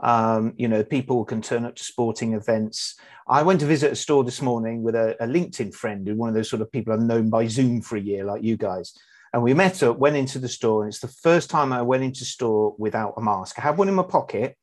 Um, 0.00 0.52
you 0.56 0.68
know, 0.68 0.84
people 0.84 1.24
can 1.24 1.40
turn 1.40 1.64
up 1.64 1.76
to 1.76 1.84
sporting 1.84 2.34
events. 2.34 2.96
I 3.28 3.42
went 3.44 3.60
to 3.60 3.66
visit 3.66 3.92
a 3.92 3.96
store 3.96 4.24
this 4.24 4.42
morning 4.42 4.82
with 4.82 4.94
a, 4.94 5.16
a 5.22 5.26
LinkedIn 5.26 5.72
friend, 5.72 6.06
who 6.06 6.16
one 6.16 6.28
of 6.28 6.34
those 6.34 6.50
sort 6.50 6.60
of 6.60 6.70
people 6.70 6.92
I've 6.92 7.00
known 7.00 7.30
by 7.30 7.46
Zoom 7.46 7.80
for 7.80 7.96
a 7.96 8.00
year, 8.00 8.24
like 8.24 8.42
you 8.42 8.56
guys. 8.58 8.92
And 9.34 9.42
we 9.42 9.52
met 9.52 9.82
up, 9.82 9.98
went 9.98 10.16
into 10.16 10.38
the 10.38 10.48
store, 10.48 10.84
and 10.84 10.90
it's 10.90 11.00
the 11.00 11.08
first 11.08 11.50
time 11.50 11.72
I 11.72 11.82
went 11.82 12.04
into 12.04 12.24
store 12.24 12.74
without 12.78 13.14
a 13.18 13.20
mask. 13.20 13.58
I 13.58 13.62
had 13.62 13.76
one 13.76 13.88
in 13.88 13.94
my 13.94 14.04
pocket, 14.04 14.56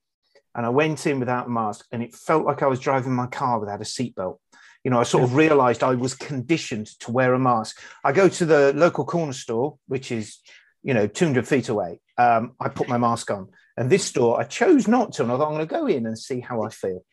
and 0.55 0.65
I 0.65 0.69
went 0.69 1.05
in 1.05 1.19
without 1.19 1.45
a 1.45 1.49
mask, 1.49 1.85
and 1.91 2.01
it 2.01 2.15
felt 2.15 2.45
like 2.45 2.63
I 2.63 2.67
was 2.67 2.79
driving 2.79 3.13
my 3.13 3.27
car 3.27 3.59
without 3.59 3.81
a 3.81 3.83
seatbelt. 3.83 4.37
You 4.83 4.89
know, 4.89 4.99
I 4.99 5.03
sort 5.03 5.25
of 5.25 5.35
realized 5.35 5.83
I 5.83 5.93
was 5.93 6.15
conditioned 6.15 6.87
to 7.01 7.11
wear 7.11 7.35
a 7.35 7.39
mask. 7.39 7.79
I 8.03 8.11
go 8.11 8.27
to 8.29 8.45
the 8.45 8.73
local 8.73 9.05
corner 9.05 9.33
store, 9.33 9.77
which 9.87 10.11
is 10.11 10.39
you 10.83 10.93
know, 10.93 11.07
200 11.07 11.47
feet 11.47 11.69
away. 11.69 11.99
Um, 12.17 12.53
I 12.59 12.69
put 12.69 12.87
my 12.87 12.97
mask 12.97 13.31
on. 13.31 13.49
And 13.77 13.89
this 13.89 14.03
store, 14.03 14.39
I 14.39 14.43
chose 14.43 14.87
not 14.87 15.13
to. 15.13 15.23
And 15.23 15.31
I 15.31 15.37
thought, 15.37 15.47
I'm 15.47 15.53
going 15.53 15.67
to 15.67 15.73
go 15.73 15.87
in 15.87 16.05
and 16.05 16.17
see 16.17 16.39
how 16.39 16.63
I 16.63 16.69
feel. 16.69 17.03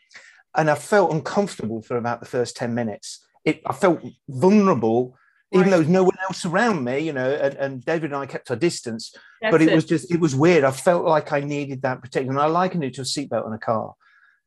And 0.57 0.71
I 0.71 0.75
felt 0.75 1.13
uncomfortable 1.13 1.83
for 1.83 1.97
about 1.97 2.21
the 2.21 2.27
first 2.27 2.57
10 2.57 2.75
minutes. 2.75 3.25
It, 3.45 3.63
I 3.67 3.73
felt 3.73 4.03
vulnerable, 4.29 5.17
even 5.53 5.67
though 5.67 5.71
there 5.71 5.79
was 5.79 5.89
no 5.89 6.05
one 6.05 6.17
else 6.29 6.45
around 6.45 6.85
me, 6.85 6.99
you 6.99 7.13
know, 7.13 7.31
and, 7.31 7.55
and 7.55 7.85
David 7.85 8.13
and 8.13 8.17
I 8.17 8.27
kept 8.27 8.51
our 8.51 8.57
distance. 8.57 9.15
That's 9.41 9.53
but 9.53 9.63
it, 9.63 9.75
was 9.75 9.85
just, 9.85 10.13
it 10.13 10.21
was 10.21 10.35
weird. 10.35 10.65
I 10.65 10.71
felt 10.71 11.05
like 11.05 11.33
I 11.33 11.41
needed 11.41 11.83
that 11.83 12.03
protection. 12.03 12.31
And 12.31 12.39
I 12.39 12.47
likened 12.47 12.85
it 12.85 12.95
to 12.95 13.03
a 13.03 13.05
seatbelt 13.05 13.47
in 13.47 13.53
a 13.53 13.59
car. 13.59 13.95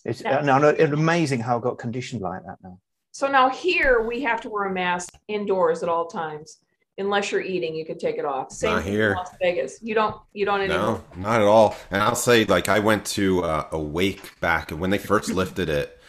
It's, 0.05 0.21
Yeah. 0.21 0.39
and 0.39 0.51
I 0.51 0.59
know- 0.59 0.69
it's 0.69 0.93
amazing 0.93 1.39
how 1.39 1.57
I 1.57 1.61
got 1.61 1.77
conditioned 1.79 2.21
like 2.21 2.43
that 2.45 2.57
now. 2.63 2.77
So 3.11 3.27
now 3.27 3.49
here 3.49 4.01
we 4.01 4.21
have 4.21 4.41
to 4.41 4.49
wear 4.49 4.65
a 4.65 4.73
mask 4.73 5.13
indoors 5.27 5.83
at 5.83 5.89
all 5.89 6.07
times. 6.07 6.57
Unless 6.97 7.31
you're 7.31 7.41
eating, 7.41 7.73
you 7.73 7.85
can 7.85 7.97
take 7.97 8.17
it 8.17 8.25
off. 8.25 8.51
Same 8.51 8.73
Not 8.73 8.83
thing 8.83 8.93
in 8.93 8.99
here. 8.99 9.15
Las 9.15 9.29
Vegas. 9.41 9.79
You 9.81 9.95
don't 9.95 10.15
you 10.33 10.45
don't 10.45 10.61
anymore. 10.61 11.01
No, 11.15 11.21
not 11.21 11.41
at 11.41 11.47
all. 11.47 11.75
And 11.89 12.03
I'll 12.03 12.15
say, 12.15 12.43
like, 12.45 12.69
I 12.69 12.79
went 12.79 13.05
to 13.07 13.43
uh, 13.43 13.67
a 13.71 13.79
wake 13.79 14.39
back, 14.39 14.71
and 14.71 14.79
when 14.79 14.91
they 14.91 14.97
first 14.97 15.29
lifted 15.29 15.67
it, 15.69 15.99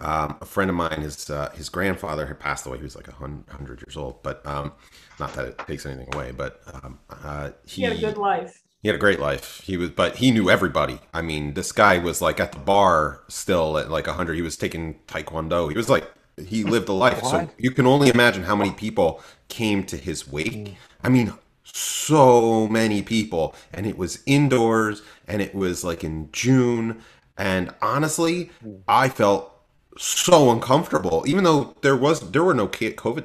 um, 0.00 0.36
a 0.40 0.44
friend 0.44 0.70
of 0.70 0.76
mine, 0.76 1.00
his 1.00 1.28
uh, 1.30 1.50
his 1.54 1.68
grandfather 1.68 2.26
had 2.26 2.38
passed 2.38 2.66
away. 2.66 2.78
He 2.78 2.84
was 2.84 2.96
like 2.96 3.08
a 3.08 3.12
hundred 3.12 3.80
years 3.80 3.96
old, 3.96 4.22
but 4.22 4.44
um, 4.46 4.72
not 5.18 5.34
that 5.34 5.46
it 5.46 5.58
takes 5.66 5.86
anything 5.86 6.08
away. 6.14 6.32
But 6.32 6.60
um, 6.72 6.98
uh, 7.10 7.50
he 7.66 7.82
He 7.82 7.84
had 7.84 7.92
a 7.92 7.96
good 7.96 8.18
life. 8.18 8.62
he 8.82 8.88
had 8.88 8.94
a 8.94 8.98
great 8.98 9.18
life. 9.20 9.60
He 9.64 9.76
was, 9.76 9.90
but 9.90 10.16
he 10.16 10.30
knew 10.30 10.50
everybody. 10.50 11.00
I 11.12 11.22
mean, 11.22 11.54
this 11.54 11.72
guy 11.72 11.98
was 11.98 12.22
like 12.22 12.38
at 12.40 12.52
the 12.52 12.58
bar 12.58 13.22
still 13.28 13.76
at 13.78 13.90
like 13.90 14.06
hundred. 14.06 14.36
He 14.36 14.42
was 14.42 14.56
taking 14.56 15.00
taekwondo. 15.08 15.68
He 15.70 15.76
was 15.76 15.88
like 15.88 16.10
he 16.46 16.62
lived 16.64 16.88
a 16.88 16.92
life. 16.92 17.24
So 17.24 17.48
you 17.58 17.72
can 17.72 17.86
only 17.86 18.08
imagine 18.08 18.44
how 18.44 18.54
many 18.56 18.70
people 18.72 19.20
came 19.48 19.84
to 19.86 19.96
his 19.96 20.28
wake. 20.28 20.76
I 21.02 21.08
mean, 21.08 21.32
so 21.64 22.68
many 22.68 23.02
people, 23.02 23.54
and 23.72 23.86
it 23.86 23.98
was 23.98 24.22
indoors, 24.26 25.02
and 25.26 25.42
it 25.42 25.54
was 25.54 25.82
like 25.84 26.04
in 26.04 26.30
June. 26.32 27.02
And 27.36 27.74
honestly, 27.82 28.50
I 28.88 29.08
felt 29.08 29.52
so 29.98 30.50
uncomfortable, 30.50 31.24
even 31.26 31.44
though 31.44 31.76
there 31.82 31.96
was 31.96 32.30
there 32.30 32.44
were 32.44 32.54
no 32.54 32.68
COVID 32.68 33.24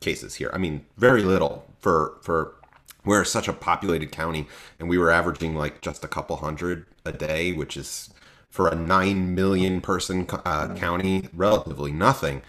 cases 0.00 0.36
here. 0.36 0.50
I 0.52 0.58
mean, 0.58 0.86
very 0.96 1.22
little 1.22 1.66
for 1.80 2.18
for 2.22 2.54
we're 3.04 3.24
such 3.24 3.48
a 3.48 3.52
populated 3.52 4.12
county, 4.12 4.46
and 4.78 4.88
we 4.88 4.98
were 4.98 5.10
averaging 5.10 5.56
like 5.56 5.80
just 5.80 6.04
a 6.04 6.08
couple 6.08 6.36
hundred 6.36 6.86
a 7.04 7.12
day, 7.12 7.52
which 7.52 7.76
is 7.76 8.10
for 8.48 8.68
a 8.68 8.74
nine 8.74 9.34
million 9.34 9.80
person 9.80 10.26
uh, 10.44 10.74
county 10.74 11.28
relatively 11.32 11.92
nothing. 11.92 12.42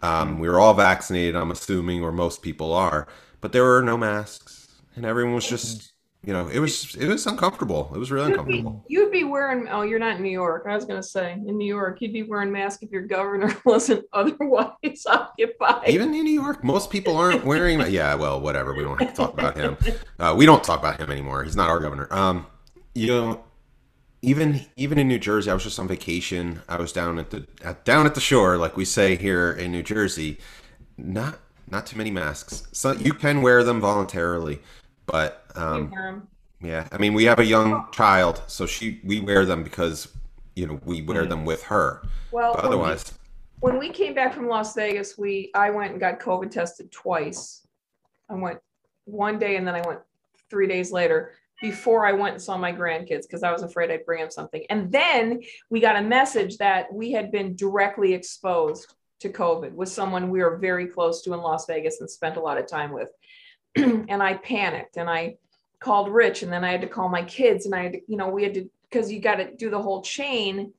Um, 0.00 0.38
we 0.38 0.48
were 0.48 0.60
all 0.60 0.74
vaccinated, 0.74 1.36
I'm 1.36 1.50
assuming, 1.50 2.02
or 2.02 2.12
most 2.12 2.42
people 2.42 2.74
are, 2.74 3.06
but 3.40 3.52
there 3.52 3.64
were 3.64 3.82
no 3.82 3.96
masks, 3.96 4.68
and 4.96 5.06
everyone 5.06 5.34
was 5.34 5.48
just, 5.48 5.93
you 6.26 6.32
know, 6.32 6.48
it 6.48 6.58
was 6.58 6.94
it 6.94 7.06
was 7.06 7.26
uncomfortable. 7.26 7.90
It 7.94 7.98
was 7.98 8.10
really 8.10 8.30
You'd 8.30 8.46
be, 8.46 8.58
uncomfortable. 8.58 8.84
you'd 8.88 9.10
be 9.12 9.24
wearing 9.24 9.68
oh, 9.68 9.82
you're 9.82 9.98
not 9.98 10.16
in 10.16 10.22
New 10.22 10.30
York. 10.30 10.64
I 10.68 10.74
was 10.74 10.84
gonna 10.84 11.02
say 11.02 11.32
in 11.32 11.58
New 11.58 11.66
York, 11.66 12.00
you'd 12.00 12.12
be 12.12 12.22
wearing 12.22 12.50
mask 12.50 12.82
if 12.82 12.90
your 12.90 13.02
governor 13.02 13.54
wasn't 13.64 14.04
otherwise 14.12 14.72
occupied. 15.06 15.88
Even 15.88 16.14
in 16.14 16.24
New 16.24 16.32
York, 16.32 16.64
most 16.64 16.90
people 16.90 17.16
aren't 17.16 17.44
wearing. 17.44 17.80
Yeah, 17.92 18.14
well, 18.14 18.40
whatever. 18.40 18.74
We 18.74 18.82
don't 18.84 18.98
have 19.00 19.10
to 19.10 19.14
talk 19.14 19.34
about 19.34 19.56
him. 19.56 19.76
Uh, 20.18 20.34
we 20.36 20.46
don't 20.46 20.64
talk 20.64 20.78
about 20.80 20.98
him 21.00 21.10
anymore. 21.10 21.44
He's 21.44 21.56
not 21.56 21.68
our 21.68 21.80
governor. 21.80 22.08
Um, 22.10 22.46
you 22.94 23.08
know, 23.08 23.44
even 24.22 24.64
even 24.76 24.98
in 24.98 25.08
New 25.08 25.18
Jersey, 25.18 25.50
I 25.50 25.54
was 25.54 25.64
just 25.64 25.78
on 25.78 25.88
vacation. 25.88 26.62
I 26.68 26.76
was 26.78 26.92
down 26.92 27.18
at 27.18 27.30
the 27.30 27.46
at, 27.62 27.84
down 27.84 28.06
at 28.06 28.14
the 28.14 28.20
shore, 28.20 28.56
like 28.56 28.76
we 28.76 28.84
say 28.84 29.16
here 29.16 29.52
in 29.52 29.72
New 29.72 29.82
Jersey. 29.82 30.38
Not 30.96 31.38
not 31.70 31.86
too 31.86 31.96
many 31.96 32.10
masks. 32.10 32.66
So 32.72 32.92
you 32.92 33.12
can 33.12 33.42
wear 33.42 33.62
them 33.64 33.80
voluntarily, 33.80 34.60
but 35.06 35.44
um, 35.54 36.26
yeah. 36.60 36.88
I 36.92 36.98
mean, 36.98 37.14
we 37.14 37.24
have 37.24 37.38
a 37.38 37.44
young 37.44 37.86
child, 37.92 38.42
so 38.46 38.66
she 38.66 39.00
we 39.04 39.20
wear 39.20 39.44
them 39.44 39.62
because 39.62 40.08
you 40.54 40.66
know 40.66 40.80
we 40.84 41.02
wear 41.02 41.26
them 41.26 41.44
with 41.44 41.62
her. 41.64 42.02
Well, 42.32 42.54
But 42.54 42.64
when 42.64 42.70
we- 42.70 42.76
otherwise, 42.76 43.12
when 43.60 43.78
we 43.78 43.90
came 43.90 44.14
back 44.14 44.34
from 44.34 44.48
Las 44.48 44.74
Vegas, 44.74 45.16
we 45.18 45.50
I 45.54 45.70
went 45.70 45.92
and 45.92 46.00
got 46.00 46.20
COVID 46.20 46.50
tested 46.50 46.90
twice. 46.90 47.66
I 48.28 48.34
went 48.34 48.58
one 49.04 49.38
day 49.38 49.56
and 49.56 49.66
then 49.66 49.74
I 49.74 49.86
went 49.86 50.00
three 50.50 50.66
days 50.66 50.90
later 50.90 51.32
before 51.60 52.06
I 52.06 52.12
went 52.12 52.34
and 52.34 52.42
saw 52.42 52.56
my 52.56 52.72
grandkids 52.72 53.22
because 53.22 53.42
I 53.42 53.52
was 53.52 53.62
afraid 53.62 53.90
I'd 53.90 54.04
bring 54.04 54.20
them 54.20 54.30
something. 54.30 54.64
And 54.70 54.90
then 54.90 55.42
we 55.70 55.80
got 55.80 55.96
a 55.96 56.02
message 56.02 56.58
that 56.58 56.92
we 56.92 57.12
had 57.12 57.30
been 57.30 57.54
directly 57.54 58.12
exposed 58.12 58.94
to 59.20 59.28
COVID 59.28 59.72
with 59.72 59.88
someone 59.88 60.30
we 60.30 60.42
were 60.42 60.56
very 60.58 60.86
close 60.86 61.22
to 61.22 61.32
in 61.32 61.40
Las 61.40 61.66
Vegas 61.66 62.00
and 62.00 62.10
spent 62.10 62.36
a 62.36 62.40
lot 62.40 62.58
of 62.58 62.66
time 62.66 62.92
with. 62.92 63.10
and 64.08 64.22
I 64.22 64.34
panicked 64.34 64.96
and 64.96 65.08
I 65.10 65.36
called 65.80 66.08
Rich 66.12 66.42
and 66.42 66.52
then 66.52 66.64
I 66.64 66.70
had 66.70 66.80
to 66.82 66.86
call 66.86 67.08
my 67.08 67.22
kids 67.22 67.66
and 67.66 67.74
I 67.74 67.82
had 67.84 67.92
to, 67.94 68.00
you 68.06 68.16
know, 68.16 68.28
we 68.28 68.42
had 68.42 68.54
to 68.54 68.70
because 68.90 69.10
you 69.10 69.20
got 69.20 69.36
to 69.36 69.54
do 69.56 69.70
the 69.70 69.80
whole 69.82 70.02
chain. 70.02 70.72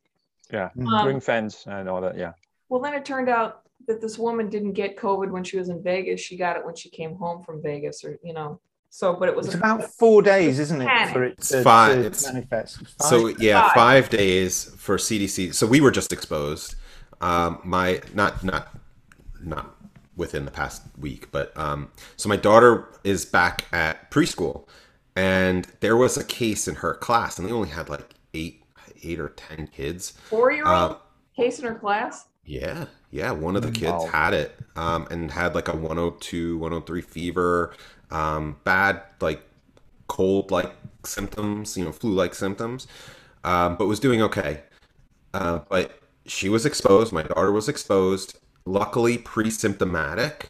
Yeah, 0.52 0.70
Um, 0.80 1.06
ring 1.08 1.20
fence 1.20 1.66
and 1.68 1.90
all 1.90 2.00
that. 2.02 2.18
Yeah. 2.18 2.34
Well, 2.70 2.80
then 2.82 2.94
it 2.94 3.04
turned 3.04 3.30
out 3.30 3.62
that 3.88 4.00
this 4.02 4.18
woman 4.18 4.50
didn't 4.50 4.72
get 4.74 4.96
COVID 4.98 5.30
when 5.32 5.44
she 5.44 5.58
was 5.58 5.70
in 5.70 5.84
Vegas. 5.84 6.22
She 6.22 6.38
got 6.38 6.56
it 6.56 6.66
when 6.66 6.76
she 6.76 6.90
came 6.90 7.16
home 7.16 7.44
from 7.44 7.62
Vegas, 7.62 8.04
or 8.06 8.18
you 8.24 8.34
know. 8.34 8.60
So, 8.90 9.14
but 9.14 9.28
it 9.28 9.36
was 9.36 9.48
It's 9.48 9.56
a- 9.56 9.58
about 9.60 9.84
four 9.92 10.22
days, 10.22 10.58
isn't 10.60 10.82
it, 10.82 10.88
Panic. 10.88 11.14
for 11.14 11.24
it 11.26 11.34
It's 11.38 11.50
to, 11.50 11.62
five- 11.64 11.96
to 11.96 12.00
it's- 12.06 12.26
manifest? 12.32 12.80
So 13.02 13.28
yeah, 13.40 13.64
Five. 13.64 13.74
five 13.74 14.10
days 14.10 14.74
for 14.78 14.98
CDC. 14.98 15.54
So 15.54 15.68
we 15.68 15.82
were 15.82 15.92
just 15.92 16.14
exposed. 16.14 16.76
Um, 17.22 17.60
my 17.64 18.02
not 18.14 18.44
not 18.44 18.70
not 19.44 19.75
within 20.16 20.46
the 20.46 20.52
past 20.52 20.84
week, 20.98 21.32
but 21.32 21.56
um, 21.58 21.92
so 22.18 22.30
my 22.30 22.38
daughter 22.38 22.88
is 23.04 23.26
back 23.26 23.66
at 23.72 24.10
preschool, 24.12 24.68
and 25.16 25.68
there 25.82 25.98
was 25.98 26.18
a 26.18 26.24
case 26.24 26.68
in 26.68 26.76
her 26.76 26.94
class, 26.96 27.38
and 27.38 27.48
they 27.48 27.52
only 27.52 27.70
had 27.70 27.90
like 27.90 28.14
eight 28.34 28.64
eight 29.04 29.20
or 29.20 29.30
ten 29.30 29.68
kids. 29.68 30.14
four-year-old 30.30 30.92
Uh, 30.92 30.96
case 31.36 31.60
in 31.60 31.66
her 31.66 31.76
class. 31.76 32.26
Yeah, 32.46 32.86
yeah. 33.12 33.32
One 33.32 33.56
of 33.56 33.64
the 33.64 33.72
kids 33.72 34.06
Wow. 34.06 34.06
had 34.06 34.34
it 34.34 34.58
um, 34.76 35.08
and 35.10 35.32
had 35.32 35.56
like 35.56 35.68
a 35.68 35.76
102, 35.76 36.58
103 36.58 37.02
fever, 37.02 37.74
um, 38.12 38.58
bad 38.64 39.02
like 39.20 39.42
cold 40.08 40.52
like 40.52 40.74
symptoms, 41.06 41.78
you 41.78 41.86
know, 41.86 41.92
flu 41.92 42.14
like 42.14 42.36
symptoms, 42.36 42.88
um, 43.44 43.76
but 43.78 43.88
was 43.88 44.00
doing 44.00 44.22
okay. 44.22 44.64
Uh, 45.34 45.60
but 45.70 46.00
she 46.26 46.50
was 46.50 46.66
exposed. 46.66 47.14
My 47.14 47.24
daughter 47.24 47.52
was 47.52 47.70
exposed. 47.70 48.38
Luckily, 48.66 49.18
pre 49.18 49.50
symptomatic. 49.50 50.50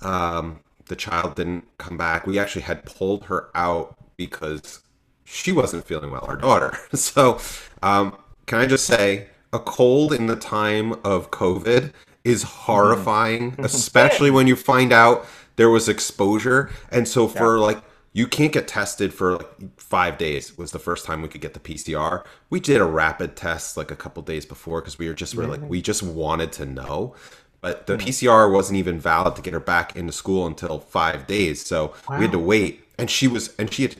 Um, 0.00 0.60
the 0.86 0.96
child 0.96 1.34
didn't 1.36 1.66
come 1.78 1.96
back. 1.96 2.26
We 2.26 2.38
actually 2.38 2.62
had 2.62 2.84
pulled 2.84 3.24
her 3.24 3.50
out 3.54 3.96
because 4.16 4.80
she 5.24 5.52
wasn't 5.52 5.86
feeling 5.86 6.10
well, 6.10 6.24
our 6.26 6.36
daughter. 6.36 6.76
So, 6.94 7.38
um, 7.82 8.16
can 8.46 8.58
I 8.58 8.66
just 8.66 8.86
say, 8.86 9.28
a 9.52 9.58
cold 9.58 10.12
in 10.12 10.26
the 10.26 10.36
time 10.36 10.92
of 11.04 11.30
COVID 11.30 11.92
is 12.24 12.42
horrifying, 12.42 13.54
especially 13.58 14.30
when 14.30 14.46
you 14.46 14.56
find 14.56 14.92
out 14.92 15.26
there 15.56 15.70
was 15.70 15.88
exposure. 15.88 16.70
And 16.90 17.06
so, 17.06 17.28
for 17.28 17.58
like, 17.58 17.82
you 18.12 18.26
can't 18.26 18.52
get 18.52 18.66
tested 18.66 19.12
for 19.12 19.36
like 19.36 19.80
five 19.80 20.18
days 20.18 20.56
was 20.56 20.72
the 20.72 20.78
first 20.78 21.04
time 21.04 21.22
we 21.22 21.28
could 21.28 21.40
get 21.40 21.54
the 21.54 21.60
PCR. 21.60 22.24
We 22.50 22.58
did 22.58 22.80
a 22.80 22.84
rapid 22.84 23.36
test 23.36 23.76
like 23.76 23.90
a 23.90 23.96
couple 23.96 24.22
days 24.22 24.44
before 24.46 24.80
because 24.80 24.98
we 24.98 25.08
were 25.08 25.14
just 25.14 25.34
were 25.34 25.46
like 25.46 25.62
we 25.62 25.82
just 25.82 26.02
wanted 26.02 26.50
to 26.52 26.66
know. 26.66 27.14
But 27.60 27.86
the 27.86 27.96
hmm. 27.96 28.02
PCR 28.02 28.52
wasn't 28.52 28.78
even 28.78 29.00
valid 29.00 29.36
to 29.36 29.42
get 29.42 29.52
her 29.52 29.60
back 29.60 29.96
into 29.96 30.12
school 30.12 30.46
until 30.46 30.78
five 30.78 31.26
days. 31.26 31.64
So 31.64 31.94
we 32.08 32.22
had 32.22 32.32
to 32.32 32.38
wait. 32.38 32.84
And 32.98 33.10
she 33.10 33.28
was 33.28 33.54
and 33.56 33.72
she 33.72 33.82
had 33.82 33.96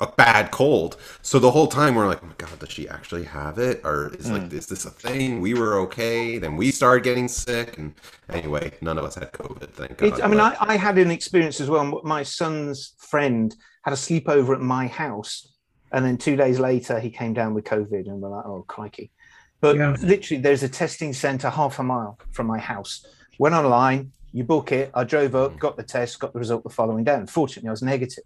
a 0.00 0.06
bad 0.06 0.50
cold. 0.50 0.96
So 1.22 1.38
the 1.38 1.50
whole 1.50 1.66
time 1.66 1.94
we're 1.94 2.06
like, 2.06 2.22
oh 2.22 2.26
my 2.26 2.34
god, 2.38 2.58
does 2.58 2.70
she 2.70 2.88
actually 2.88 3.24
have 3.24 3.58
it? 3.58 3.80
Or 3.84 4.14
is 4.14 4.30
like 4.30 4.50
hmm. 4.50 4.56
is 4.56 4.66
this 4.66 4.84
a 4.84 4.90
thing? 4.90 5.40
We 5.40 5.54
were 5.54 5.78
okay. 5.80 6.38
Then 6.38 6.56
we 6.56 6.70
started 6.70 7.04
getting 7.04 7.28
sick. 7.28 7.78
And 7.78 7.94
anyway, 8.28 8.72
none 8.80 8.98
of 8.98 9.04
us 9.04 9.14
had 9.14 9.32
COVID, 9.32 9.70
thank 9.70 9.98
God. 9.98 10.06
It, 10.18 10.24
I 10.24 10.28
mean, 10.28 10.40
I, 10.40 10.56
I 10.60 10.76
had 10.76 10.98
an 10.98 11.10
experience 11.10 11.60
as 11.60 11.70
well. 11.70 12.00
My 12.04 12.22
son's 12.22 12.94
friend 12.98 13.54
had 13.82 13.92
a 13.92 13.96
sleepover 13.96 14.54
at 14.54 14.60
my 14.60 14.86
house, 14.86 15.48
and 15.92 16.04
then 16.04 16.18
two 16.18 16.36
days 16.36 16.58
later 16.58 17.00
he 17.00 17.10
came 17.10 17.32
down 17.32 17.54
with 17.54 17.64
COVID, 17.64 18.06
and 18.06 18.20
we're 18.20 18.30
like, 18.30 18.46
"Oh, 18.46 18.64
crikey!" 18.68 19.10
But 19.60 19.76
Yeah. 19.76 19.96
literally, 20.00 20.40
there's 20.42 20.62
a 20.62 20.68
testing 20.68 21.12
center 21.12 21.50
half 21.50 21.78
a 21.78 21.82
mile 21.82 22.18
from 22.32 22.46
my 22.46 22.58
house. 22.58 23.04
Went 23.38 23.54
online, 23.54 24.12
you 24.32 24.44
book 24.44 24.72
it. 24.72 24.90
I 24.94 25.04
drove 25.04 25.34
up, 25.34 25.52
hmm. 25.52 25.58
got 25.58 25.76
the 25.76 25.82
test, 25.82 26.20
got 26.20 26.32
the 26.32 26.38
result 26.38 26.62
the 26.62 26.70
following 26.70 27.04
day. 27.04 27.14
Unfortunately, 27.14 27.68
I 27.68 27.72
was 27.72 27.82
negative. 27.82 28.24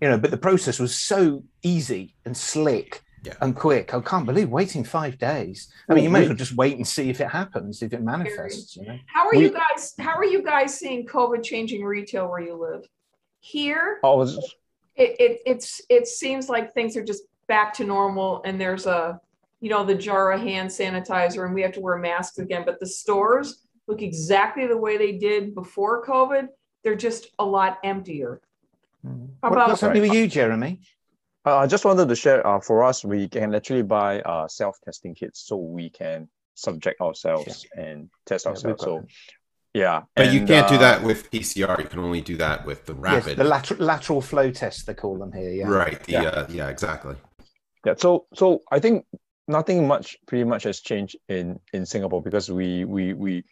You 0.00 0.08
know, 0.08 0.18
but 0.18 0.30
the 0.30 0.36
process 0.36 0.78
was 0.80 0.96
so 0.96 1.44
easy 1.62 2.16
and 2.24 2.36
slick 2.36 3.02
Yeah. 3.22 3.34
and 3.40 3.54
quick. 3.54 3.94
I 3.94 4.00
can't 4.00 4.26
believe 4.26 4.48
waiting 4.48 4.82
five 4.82 5.16
days. 5.18 5.68
I 5.88 5.92
oh, 5.92 5.94
mean, 5.94 6.04
you 6.04 6.10
may 6.10 6.22
as 6.22 6.28
well 6.28 6.36
just 6.36 6.56
wait 6.56 6.76
and 6.76 6.86
see 6.86 7.08
if 7.08 7.20
it 7.20 7.28
happens, 7.28 7.82
if 7.82 7.92
it 7.92 8.02
manifests. 8.02 8.76
You 8.76 8.86
know. 8.86 8.98
How 9.06 9.26
are 9.26 9.32
we- 9.32 9.42
you 9.42 9.50
guys? 9.50 9.94
How 9.98 10.16
are 10.16 10.24
you 10.24 10.42
guys 10.42 10.76
seeing 10.76 11.06
COVID 11.06 11.44
changing 11.44 11.84
retail 11.84 12.28
where 12.28 12.40
you 12.40 12.54
live? 12.54 12.88
Here, 13.38 13.98
oh, 14.04 14.12
I 14.12 14.16
was 14.16 14.38
it, 14.94 15.16
it 15.18 15.40
it's 15.46 15.80
it 15.88 16.06
seems 16.06 16.48
like 16.48 16.74
things 16.74 16.96
are 16.96 17.04
just 17.04 17.24
back 17.46 17.74
to 17.74 17.84
normal, 17.84 18.42
and 18.44 18.60
there's 18.60 18.86
a 18.86 19.20
you 19.62 19.70
know 19.70 19.84
the 19.84 19.94
jar 19.94 20.32
of 20.32 20.40
hand 20.40 20.68
sanitizer, 20.68 21.46
and 21.46 21.54
we 21.54 21.62
have 21.62 21.72
to 21.72 21.80
wear 21.80 21.96
masks 21.96 22.38
again. 22.38 22.64
But 22.66 22.80
the 22.80 22.86
stores 22.86 23.64
look 23.86 24.02
exactly 24.02 24.66
the 24.66 24.76
way 24.76 24.96
they 24.98 25.12
did 25.12 25.54
before 25.54 26.04
COVID. 26.04 26.48
They're 26.82 26.96
just 26.96 27.28
a 27.38 27.44
lot 27.46 27.78
emptier. 27.84 28.40
How 29.04 29.10
What- 29.10 29.52
about- 29.52 29.68
what's 29.68 29.80
happening 29.80 30.02
with 30.02 30.12
you, 30.14 30.26
Jeremy? 30.26 30.80
Uh, 31.46 31.58
I 31.58 31.66
just 31.68 31.84
wanted 31.84 32.08
to 32.08 32.16
share. 32.16 32.44
Uh, 32.46 32.60
for 32.60 32.82
us, 32.84 33.04
we 33.04 33.28
can 33.28 33.54
actually 33.54 33.82
buy 33.82 34.20
uh, 34.22 34.46
self-testing 34.48 35.14
kits, 35.14 35.40
so 35.48 35.56
we 35.56 35.90
can 35.90 36.28
subject 36.54 37.00
ourselves 37.00 37.64
and 37.76 38.10
test 38.26 38.44
Yeah, 38.44 38.50
ourselves. 38.50 38.80
got 38.84 38.84
So, 38.84 39.04
yeah. 39.74 40.02
But 40.16 40.32
you 40.32 40.44
can't 40.44 40.68
do 40.68 40.74
uh, 40.76 40.78
that 40.86 41.02
with 41.02 41.30
PCR. 41.30 41.78
You 41.80 41.88
can 41.88 42.00
only 42.00 42.20
do 42.20 42.36
that 42.36 42.66
with 42.66 42.84
the 42.86 42.94
Yes, 42.94 43.02
rapid. 43.26 43.36
the 43.38 43.44
lateral 43.44 43.80
lateral 43.84 44.20
flow 44.20 44.50
test 44.50 44.86
they 44.86 44.94
call 44.94 45.16
them 45.18 45.32
here. 45.32 45.50
Yeah. 45.50 45.68
Right. 45.68 46.00
The, 46.04 46.12
Yeah. 46.12 46.22
Uh, 46.22 46.46
yeah, 46.50 46.68
exactly. 46.68 47.16
Yeah. 47.84 47.94
So, 47.96 48.26
so 48.34 48.62
I 48.70 48.78
think 48.78 49.04
nothing 49.48 49.86
much, 49.86 50.16
pretty 50.26 50.44
much, 50.44 50.64
has 50.64 50.80
changed 50.80 51.16
in 51.28 51.60
in 51.72 51.86
Singapore 51.86 52.22
because 52.22 52.50
we 52.50 52.84
we 52.84 53.12
we 53.12 53.44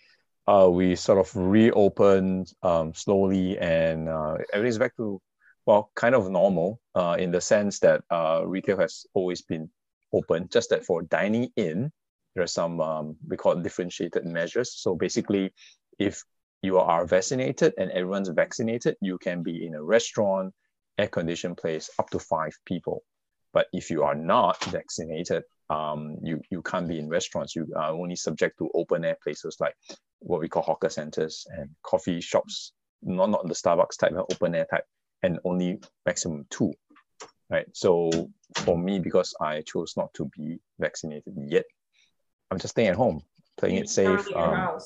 uh 0.47 0.69
we 0.71 0.97
sort 0.97 1.19
of 1.19 1.35
reopened 1.37 2.53
um 2.63 2.95
slowly 2.95 3.59
and 3.59 4.09
uh, 4.09 4.37
everything's 4.53 4.79
back 4.79 4.97
to 4.97 5.21
well 5.67 5.91
kind 5.95 6.15
of 6.15 6.31
normal 6.31 6.81
uh 6.95 7.17
in 7.19 7.31
the 7.31 7.41
sense 7.41 7.81
that 7.81 8.03
uh 8.11 8.43
retail 8.47 8.79
has 8.79 9.05
always 9.13 9.43
been 9.43 9.69
open 10.13 10.49
just 10.49 10.71
that 10.71 10.85
for 10.85 11.03
dining 11.03 11.51
in 11.57 11.93
there 12.35 12.45
are 12.45 12.49
some 12.49 12.81
um, 12.81 13.17
we 13.27 13.37
call 13.37 13.57
differentiated 13.57 14.25
measures. 14.25 14.73
So 14.77 14.95
basically 14.95 15.53
if 15.99 16.23
you 16.63 16.79
are 16.79 17.07
vaccinated 17.07 17.75
and 17.79 17.91
everyone's 17.91 18.29
vaccinated 18.29 18.97
you 19.01 19.19
can 19.19 19.43
be 19.43 19.67
in 19.67 19.75
a 19.75 19.83
restaurant 19.83 20.55
air 20.99 21.09
conditioned 21.09 21.57
place 21.57 21.91
up 21.99 22.09
to 22.11 22.19
five 22.19 22.53
people 22.65 23.03
but 23.53 23.67
if 23.73 23.91
you 23.91 24.03
are 24.03 24.15
not 24.15 24.63
vaccinated 24.65 25.43
um, 25.71 26.17
you 26.23 26.41
you 26.51 26.63
can't 26.63 26.89
be 26.89 26.99
in 26.99 27.09
restaurants. 27.09 27.55
You 27.55 27.73
are 27.77 27.93
only 27.93 28.17
subject 28.17 28.59
to 28.59 28.71
open 28.75 29.05
air 29.05 29.17
places 29.23 29.57
like 29.61 29.75
what 30.19 30.41
we 30.41 30.49
call 30.49 30.63
hawker 30.63 30.89
centers 30.89 31.47
and 31.57 31.71
coffee 31.85 32.21
shops 32.21 32.73
not 33.03 33.31
not 33.31 33.47
the 33.47 33.55
starbucks 33.55 33.97
type 33.99 34.13
but 34.13 34.27
open 34.33 34.55
air 34.55 34.67
type 34.71 34.85
and 35.23 35.39
only 35.45 35.81
maximum 36.05 36.45
two 36.51 36.73
right? 37.51 37.67
So 37.73 38.31
for 38.57 38.77
me 38.77 38.99
because 38.99 39.35
i 39.41 39.63
chose 39.63 39.95
not 39.97 40.13
to 40.15 40.31
be 40.37 40.59
vaccinated 40.79 41.33
yet 41.47 41.65
i'm 42.51 42.59
just 42.59 42.73
staying 42.73 42.89
at 42.89 42.97
home 42.97 43.23
playing 43.57 43.77
it 43.77 43.89
safe 43.89 44.07
Currently 44.07 44.33
in 44.33 44.39
your 44.39 44.71
um, 44.71 44.81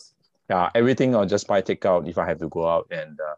yeah 0.50 0.71
everything 0.75 1.14
i'll 1.14 1.26
just 1.26 1.47
buy 1.47 1.62
takeout 1.62 2.09
if 2.09 2.18
i 2.18 2.26
have 2.26 2.38
to 2.38 2.49
go 2.49 2.68
out 2.68 2.87
and 2.90 3.18
uh, 3.21 3.35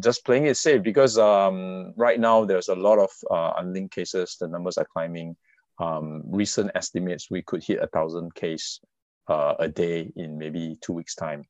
just 0.00 0.24
playing 0.24 0.46
it 0.46 0.56
safe 0.56 0.82
because 0.82 1.18
um, 1.18 1.92
right 1.96 2.20
now 2.20 2.44
there's 2.44 2.68
a 2.68 2.74
lot 2.74 2.98
of 2.98 3.10
uh, 3.30 3.52
unlinked 3.58 3.94
cases 3.94 4.36
the 4.40 4.48
numbers 4.48 4.78
are 4.78 4.86
climbing. 4.92 5.36
Um, 5.80 6.22
recent 6.26 6.72
estimates 6.74 7.30
we 7.30 7.42
could 7.42 7.62
hit 7.62 7.78
a 7.80 7.86
thousand 7.86 8.34
case 8.34 8.80
uh, 9.28 9.54
a 9.58 9.68
day 9.68 10.10
in 10.16 10.36
maybe 10.36 10.76
two 10.80 10.92
weeks 10.92 11.14
time 11.14 11.44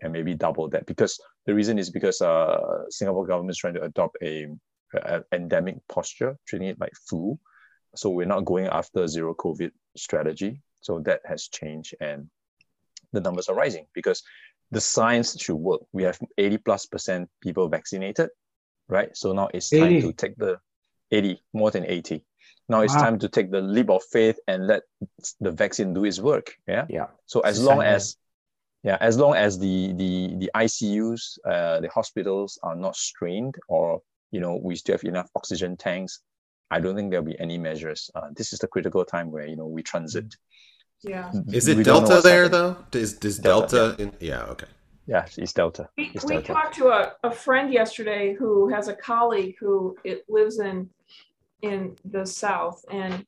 and 0.00 0.12
maybe 0.12 0.34
double 0.34 0.68
that 0.70 0.86
because 0.86 1.20
the 1.44 1.54
reason 1.54 1.78
is 1.78 1.90
because 1.90 2.22
uh, 2.22 2.84
singapore 2.88 3.26
government 3.26 3.50
is 3.50 3.58
trying 3.58 3.74
to 3.74 3.82
adopt 3.82 4.16
a, 4.22 4.46
a 4.94 5.22
endemic 5.32 5.76
posture 5.88 6.36
treating 6.46 6.68
it 6.68 6.80
like 6.80 6.92
flu. 7.08 7.38
So 7.94 8.10
we're 8.10 8.26
not 8.26 8.44
going 8.44 8.66
after 8.66 9.06
zero 9.06 9.34
covid 9.34 9.70
strategy. 9.96 10.62
So 10.80 11.00
that 11.00 11.20
has 11.24 11.48
changed 11.48 11.94
and 12.00 12.28
the 13.12 13.20
numbers 13.20 13.48
are 13.48 13.54
rising 13.54 13.86
because 13.94 14.22
the 14.70 14.80
science 14.80 15.40
should 15.40 15.56
work. 15.56 15.80
We 15.92 16.02
have 16.04 16.18
80 16.36 16.58
plus 16.58 16.86
percent 16.86 17.28
people 17.42 17.68
vaccinated, 17.68 18.30
right? 18.88 19.16
So 19.16 19.32
now 19.32 19.48
it's 19.54 19.72
time 19.72 19.98
to 20.00 20.12
take 20.12 20.36
the 20.36 20.58
80, 21.10 21.42
more 21.52 21.70
than 21.70 21.84
80. 21.86 22.24
Now 22.68 22.82
it's 22.82 22.94
Wow. 22.94 23.02
time 23.02 23.18
to 23.20 23.28
take 23.28 23.50
the 23.50 23.60
leap 23.62 23.90
of 23.90 24.02
faith 24.12 24.38
and 24.46 24.66
let 24.66 24.82
the 25.40 25.52
vaccine 25.52 25.94
do 25.94 26.04
its 26.04 26.20
work. 26.20 26.54
Yeah. 26.66 26.86
Yeah. 26.88 27.06
So 27.26 27.40
as 27.40 27.62
long 27.62 27.82
as 27.82 28.16
yeah, 28.84 28.96
as 29.00 29.18
long 29.18 29.34
as 29.34 29.58
the 29.58 29.92
the 29.94 30.36
the 30.38 30.50
ICUs, 30.54 31.38
uh, 31.44 31.80
the 31.80 31.88
hospitals 31.88 32.58
are 32.62 32.76
not 32.76 32.96
strained, 32.96 33.56
or 33.68 34.00
you 34.30 34.40
know 34.40 34.56
we 34.62 34.76
still 34.76 34.94
have 34.94 35.04
enough 35.04 35.28
oxygen 35.34 35.76
tanks, 35.76 36.20
I 36.70 36.80
don't 36.80 36.94
think 36.94 37.10
there'll 37.10 37.24
be 37.26 37.38
any 37.40 37.58
measures. 37.58 38.10
Uh, 38.14 38.28
this 38.36 38.52
is 38.52 38.58
the 38.60 38.68
critical 38.68 39.04
time 39.04 39.30
where 39.30 39.46
you 39.46 39.56
know 39.56 39.66
we 39.66 39.82
transit. 39.82 40.36
Yeah. 41.02 41.30
Mm-hmm. 41.34 41.54
Is 41.54 41.68
it 41.68 41.76
We 41.78 41.84
Delta 41.84 42.20
there 42.22 42.48
though? 42.48 42.76
Does 42.90 43.14
does 43.14 43.38
Delta, 43.38 43.96
Delta? 43.96 44.02
in, 44.02 44.12
yeah. 44.20 44.42
Okay. 44.44 44.66
Yeah, 45.06 45.26
it's 45.38 45.52
Delta. 45.54 45.88
We, 45.96 46.10
It's 46.14 46.24
we 46.24 46.34
Delta. 46.34 46.52
talked 46.52 46.74
to 46.76 46.88
a, 46.88 47.12
a 47.24 47.30
friend 47.30 47.72
yesterday 47.72 48.34
who 48.34 48.68
has 48.68 48.88
a 48.88 48.94
colleague 48.94 49.56
who 49.58 49.96
it 50.04 50.24
lives 50.28 50.58
in 50.58 50.90
in 51.62 51.96
the 52.04 52.26
south 52.26 52.84
and 52.90 53.24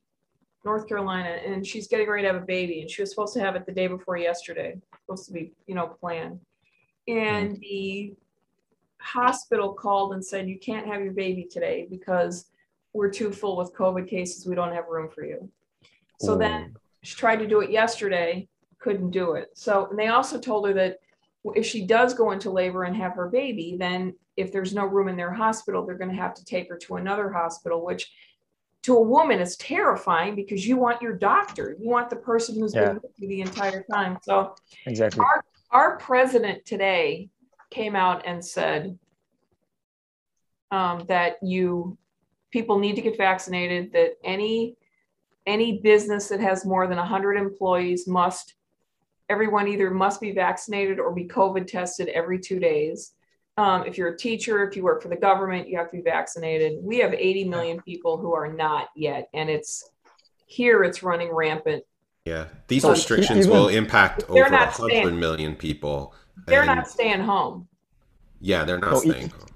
North 0.64 0.86
Carolina, 0.86 1.38
and 1.44 1.66
she's 1.66 1.88
getting 1.88 2.08
ready 2.08 2.22
to 2.26 2.32
have 2.32 2.42
a 2.42 2.44
baby, 2.44 2.82
and 2.82 2.90
she 2.90 3.00
was 3.02 3.10
supposed 3.10 3.32
to 3.34 3.40
have 3.40 3.56
it 3.56 3.64
the 3.64 3.72
day 3.72 3.86
before 3.86 4.18
yesterday, 4.18 4.78
supposed 5.06 5.26
to 5.26 5.32
be, 5.32 5.52
you 5.66 5.74
know, 5.74 5.86
planned. 5.86 6.38
And 7.08 7.52
mm-hmm. 7.52 7.60
the 7.60 8.14
hospital 9.00 9.72
called 9.72 10.12
and 10.12 10.24
said, 10.24 10.48
you 10.48 10.58
can't 10.58 10.86
have 10.86 11.02
your 11.02 11.12
baby 11.12 11.44
today 11.50 11.86
because 11.90 12.46
we're 12.92 13.10
too 13.10 13.32
full 13.32 13.56
with 13.56 13.74
COVID 13.74 14.06
cases. 14.06 14.46
We 14.46 14.54
don't 14.54 14.74
have 14.74 14.86
room 14.88 15.08
for 15.08 15.24
you. 15.24 15.50
So 16.20 16.36
then 16.36 16.76
she 17.02 17.16
tried 17.16 17.36
to 17.36 17.46
do 17.46 17.60
it 17.60 17.70
yesterday, 17.70 18.48
couldn't 18.78 19.10
do 19.10 19.32
it. 19.32 19.48
So 19.54 19.86
and 19.90 19.98
they 19.98 20.08
also 20.08 20.38
told 20.38 20.66
her 20.66 20.74
that 20.74 20.98
if 21.44 21.64
she 21.64 21.86
does 21.86 22.14
go 22.14 22.32
into 22.32 22.50
labor 22.50 22.84
and 22.84 22.96
have 22.96 23.14
her 23.14 23.28
baby, 23.28 23.76
then 23.78 24.14
if 24.36 24.52
there's 24.52 24.74
no 24.74 24.84
room 24.84 25.08
in 25.08 25.16
their 25.16 25.32
hospital, 25.32 25.84
they're 25.84 25.98
going 25.98 26.10
to 26.10 26.16
have 26.16 26.34
to 26.34 26.44
take 26.44 26.68
her 26.68 26.76
to 26.78 26.96
another 26.96 27.30
hospital, 27.30 27.84
which 27.84 28.12
to 28.82 28.96
a 28.96 29.02
woman 29.02 29.40
is 29.40 29.56
terrifying 29.56 30.34
because 30.34 30.66
you 30.66 30.76
want 30.76 31.02
your 31.02 31.14
doctor, 31.14 31.76
you 31.78 31.88
want 31.88 32.10
the 32.10 32.16
person 32.16 32.58
who's 32.58 32.74
Yeah. 32.74 32.88
been 32.88 33.00
with 33.02 33.12
you 33.16 33.28
the 33.28 33.40
entire 33.40 33.84
time. 33.90 34.18
So 34.22 34.54
Exactly. 34.86 35.24
our 35.70 35.96
president 35.98 36.64
today 36.64 37.30
came 37.70 37.94
out 37.94 38.22
and 38.26 38.44
said 38.44 38.98
um, 40.70 41.04
that 41.08 41.36
you 41.42 41.96
people 42.50 42.78
need 42.78 42.96
to 42.96 43.02
get 43.02 43.16
vaccinated 43.16 43.92
that 43.92 44.16
any 44.24 44.76
any 45.50 45.80
business 45.80 46.28
that 46.28 46.40
has 46.40 46.64
more 46.64 46.86
than 46.86 46.96
100 46.96 47.36
employees 47.36 48.06
must 48.06 48.54
everyone 49.28 49.66
either 49.68 49.90
must 49.90 50.20
be 50.20 50.32
vaccinated 50.32 50.98
or 51.00 51.12
be 51.12 51.24
covid 51.26 51.66
tested 51.66 52.08
every 52.08 52.38
two 52.38 52.58
days 52.60 53.12
um, 53.56 53.84
if 53.84 53.98
you're 53.98 54.08
a 54.14 54.16
teacher 54.16 54.54
if 54.66 54.76
you 54.76 54.82
work 54.82 55.02
for 55.02 55.08
the 55.08 55.16
government 55.28 55.68
you 55.68 55.76
have 55.76 55.90
to 55.90 55.96
be 55.96 56.02
vaccinated 56.02 56.72
we 56.82 56.98
have 56.98 57.12
80 57.12 57.44
million 57.54 57.80
people 57.82 58.16
who 58.16 58.32
are 58.32 58.50
not 58.64 58.88
yet 58.96 59.28
and 59.34 59.50
it's 59.50 59.72
here 60.46 60.78
it's 60.88 61.02
running 61.02 61.30
rampant 61.42 61.82
Yeah. 62.24 62.44
These 62.68 62.82
So 62.82 62.90
restrictions 62.90 63.46
even- 63.46 63.50
will 63.56 63.68
impact 63.82 64.18
over 64.28 64.44
a 64.44 64.50
not 64.50 64.68
hundred 64.78 64.90
staying- 65.02 65.20
million 65.26 65.52
people. 65.66 65.98
they're 66.46 66.60
and- 66.66 66.76
not 66.78 66.86
staying 66.96 67.22
home 67.32 67.56
Yeah, 68.50 68.60
they're 68.66 68.78
not 68.86 68.92
No, 68.92 69.00
it- 69.00 69.08
staying 69.10 69.30
home. 69.36 69.50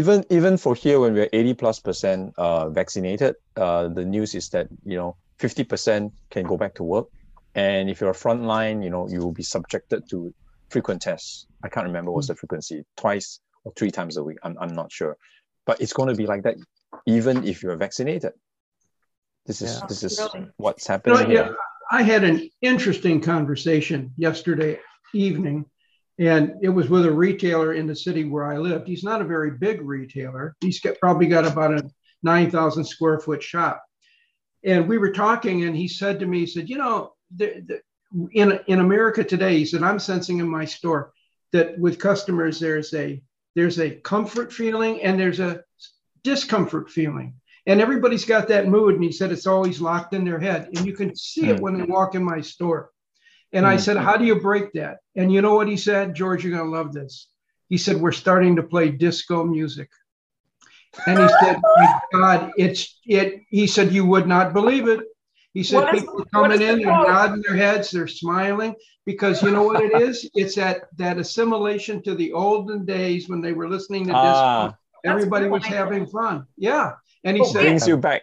even 0.00 0.18
even 0.36 0.52
for 0.64 0.74
here 0.84 0.98
when 1.02 1.12
we're 1.16 1.32
80 1.38 1.54
plus 1.62 1.76
percent 1.86 2.20
uh, 2.44 2.64
vaccinated 2.80 3.32
uh, 3.64 3.84
the 3.98 4.04
news 4.14 4.30
is 4.40 4.46
that 4.54 4.66
you 4.92 4.96
know 5.00 5.10
50 5.38 5.64
percent 5.64 6.12
can 6.30 6.44
go 6.44 6.56
back 6.56 6.74
to 6.74 6.82
work 6.82 7.08
and 7.54 7.90
if 7.90 8.00
you're 8.00 8.10
a 8.10 8.14
frontline 8.14 8.82
you 8.82 8.90
know 8.90 9.08
you 9.08 9.20
will 9.20 9.32
be 9.32 9.42
subjected 9.42 10.08
to 10.10 10.32
frequent 10.70 11.02
tests 11.02 11.46
i 11.62 11.68
can't 11.68 11.86
remember 11.86 12.10
what's 12.10 12.28
the 12.28 12.34
hmm. 12.34 12.38
frequency 12.38 12.84
twice 12.96 13.40
or 13.64 13.72
three 13.76 13.90
times 13.90 14.16
a 14.16 14.24
week 14.24 14.38
i'm, 14.42 14.56
I'm 14.58 14.74
not 14.74 14.90
sure 14.90 15.16
but 15.66 15.80
it's 15.80 15.92
going 15.92 16.08
to 16.08 16.14
be 16.14 16.26
like 16.26 16.42
that 16.44 16.56
even 17.06 17.44
if 17.44 17.62
you're 17.62 17.76
vaccinated 17.76 18.32
this 19.46 19.60
is 19.60 19.78
Yeah. 19.80 19.86
this 19.86 20.02
is 20.02 20.18
Really? 20.18 20.46
what's 20.56 20.88
You 20.88 20.92
happening 20.92 21.18
know, 21.18 21.26
here 21.26 21.46
yeah, 21.46 21.54
I 21.92 22.02
had 22.02 22.24
an 22.24 22.48
interesting 22.62 23.20
conversation 23.20 24.14
yesterday 24.16 24.80
evening, 25.14 25.66
and 26.18 26.54
it 26.62 26.70
was 26.70 26.88
with 26.88 27.04
a 27.04 27.12
retailer 27.12 27.74
in 27.74 27.86
the 27.86 27.94
city 27.94 28.24
where 28.24 28.46
I 28.46 28.56
lived. 28.56 28.88
He's 28.88 29.04
not 29.04 29.20
a 29.20 29.26
very 29.26 29.50
big 29.50 29.82
retailer. 29.82 30.56
He's 30.62 30.80
got, 30.80 30.98
probably 31.00 31.26
got 31.26 31.46
about 31.46 31.74
a 31.74 31.90
9,000 32.22 32.84
square 32.84 33.18
foot 33.18 33.42
shop. 33.42 33.84
And 34.64 34.88
we 34.88 34.98
were 34.98 35.12
talking, 35.12 35.64
and 35.64 35.76
he 35.76 35.88
said 35.88 36.20
to 36.20 36.26
me, 36.26 36.40
he 36.40 36.46
said, 36.46 36.68
You 36.68 36.78
know, 36.78 37.14
the, 37.34 37.62
the, 37.66 37.80
in, 38.32 38.60
in 38.66 38.78
America 38.80 39.24
today, 39.24 39.58
he 39.58 39.64
said, 39.66 39.82
I'm 39.82 39.98
sensing 39.98 40.38
in 40.38 40.48
my 40.48 40.64
store 40.64 41.12
that 41.52 41.78
with 41.78 41.98
customers, 41.98 42.60
there's 42.60 42.94
a 42.94 43.22
there's 43.54 43.78
a 43.78 43.90
comfort 43.90 44.50
feeling 44.52 45.02
and 45.02 45.20
there's 45.20 45.40
a 45.40 45.62
discomfort 46.24 46.90
feeling. 46.90 47.34
And 47.66 47.80
everybody's 47.80 48.24
got 48.24 48.48
that 48.48 48.66
mood 48.66 48.94
and 48.94 49.04
he 49.04 49.12
said 49.12 49.30
it's 49.30 49.46
always 49.46 49.80
locked 49.80 50.14
in 50.14 50.24
their 50.24 50.38
head 50.38 50.68
and 50.72 50.86
you 50.86 50.94
can 50.94 51.14
see 51.14 51.50
it 51.50 51.58
Mm. 51.58 51.60
when 51.60 51.74
they 51.76 51.84
walk 51.84 52.14
in 52.14 52.24
my 52.24 52.40
store. 52.40 52.90
And 53.52 53.66
i 53.66 53.76
Mm. 53.76 53.80
said 53.80 53.96
how 53.98 54.16
do 54.16 54.24
you 54.24 54.40
break 54.40 54.72
that? 54.72 54.98
And 55.16 55.30
you 55.32 55.42
know 55.42 55.54
what 55.54 55.68
he 55.68 55.76
said? 55.76 56.14
George 56.14 56.44
you're 56.44 56.56
going 56.56 56.70
to 56.70 56.76
love 56.76 56.92
this. 56.94 57.28
He 57.68 57.76
said 57.76 57.96
we're 57.98 58.12
starting 58.12 58.56
to 58.56 58.62
play 58.62 58.90
disco 58.90 59.44
music 59.44 59.90
and 61.06 61.18
he 61.18 61.28
said 61.40 61.56
my 61.76 62.00
god 62.12 62.52
it's 62.56 62.98
it 63.06 63.42
he 63.48 63.66
said 63.66 63.92
you 63.92 64.04
would 64.06 64.26
not 64.26 64.52
believe 64.52 64.88
it. 64.88 65.00
He 65.54 65.62
said 65.62 65.84
What 65.84 65.94
is- 65.94 66.00
people 66.02 66.22
are 66.22 66.24
coming 66.26 66.52
is 66.52 66.58
the 66.60 66.68
in 66.70 66.78
they're 66.82 66.86
nodding 66.86 67.42
their 67.46 67.56
heads 67.56 67.90
they're 67.90 68.06
smiling 68.06 68.74
because 69.04 69.42
you 69.42 69.50
know 69.50 69.64
what 69.64 69.82
it 69.82 70.00
is? 70.00 70.28
It's 70.34 70.54
that 70.56 70.84
that 70.96 71.18
assimilation 71.18 72.02
to 72.04 72.14
the 72.14 72.32
olden 72.32 72.84
days 72.84 73.28
when 73.28 73.40
they 73.40 73.52
were 73.52 73.68
listening 73.68 74.04
to 74.04 74.12
disco 74.12 74.22
ah. 74.22 74.74
everybody 75.04 75.48
was 75.48 75.62
one. 75.62 75.72
having 75.72 76.06
fun. 76.06 76.46
Yeah. 76.56 76.92
And 77.24 77.36
he 77.36 77.42
But 77.42 77.48
said 77.52 77.62
brings 77.62 77.86
you 77.86 77.96
back. 77.96 78.22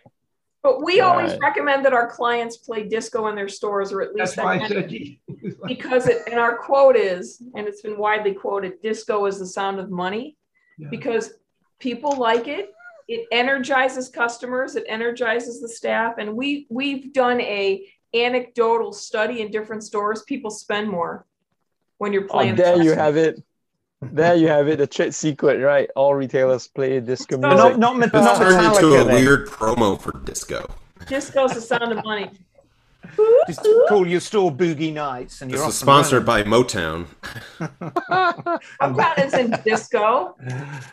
But 0.61 0.83
we 0.83 0.99
always 0.99 1.37
recommend 1.41 1.85
that 1.85 1.93
our 1.93 2.09
clients 2.09 2.57
play 2.57 2.83
disco 2.83 3.27
in 3.27 3.35
their 3.35 3.47
stores, 3.47 3.93
or 3.93 4.01
at 4.01 4.13
least 4.13 4.35
That's 4.35 4.45
why 4.45 4.55
I 4.55 4.67
that- 4.67 4.89
said, 4.89 5.55
because 5.67 6.07
it, 6.07 6.23
and 6.29 6.37
our 6.39 6.57
quote 6.57 6.97
is, 6.97 7.41
and 7.55 7.65
it's 7.67 7.81
been 7.81 7.97
widely 7.97 8.33
quoted, 8.33 8.81
disco 8.81 9.25
is 9.25 9.39
the 9.39 9.45
sound 9.47 9.79
of 9.79 9.89
money. 9.89 10.35
Yeah. 10.77 10.89
Because 10.89 11.31
people 11.79 12.15
like 12.17 12.47
it. 12.47 12.71
It 13.07 13.25
energizes 13.31 14.09
customers. 14.09 14.75
It 14.75 14.85
energizes 14.87 15.61
the 15.61 15.69
staff, 15.69 16.15
and 16.19 16.35
we 16.35 16.67
we've 16.69 17.11
done 17.11 17.41
a 17.41 17.87
anecdotal 18.13 18.91
study 18.93 19.41
in 19.41 19.49
different 19.51 19.83
stores. 19.83 20.23
People 20.23 20.51
spend 20.51 20.89
more 20.89 21.25
when 21.97 22.13
you're 22.13 22.25
Oh, 22.25 22.27
playing. 22.27 22.55
the 22.55 22.63
there 22.63 22.81
you 22.83 22.91
have 22.93 23.17
it. 23.17 23.41
There 24.01 24.35
you 24.35 24.47
have 24.47 24.67
it. 24.67 24.77
The 24.77 24.87
trade 24.87 25.13
secret, 25.13 25.57
right? 25.61 25.89
All 25.95 26.15
retailers 26.15 26.67
play 26.67 26.99
disco 27.01 27.35
So- 27.35 27.41
But 27.41 27.49
music. 27.55 27.77
not, 27.79 27.97
not, 27.97 28.05
It's 28.13 28.13
not 28.13 28.37
turned 28.37 28.65
into 28.65 28.69
Metallica 28.85 29.01
a 29.01 29.03
then. 29.05 29.15
weird 29.25 29.47
promo 29.47 29.99
for 29.99 30.11
disco. 30.23 30.69
Disco's 31.07 31.53
the 31.53 31.61
sound 31.61 31.91
of 31.91 32.03
money. 32.03 32.29
Just 33.47 33.67
call 33.87 34.05
your 34.07 34.19
store 34.19 34.51
Boogie 34.51 34.93
Nights 34.93 35.41
and 35.41 35.51
This 35.51 35.59
you're 35.59 35.69
is 35.69 35.75
sponsored 35.75 36.25
by 36.25 36.43
Motown. 36.43 37.07
Motown 37.59 39.25
is 39.25 39.33
in 39.33 39.51
disco. 39.63 40.35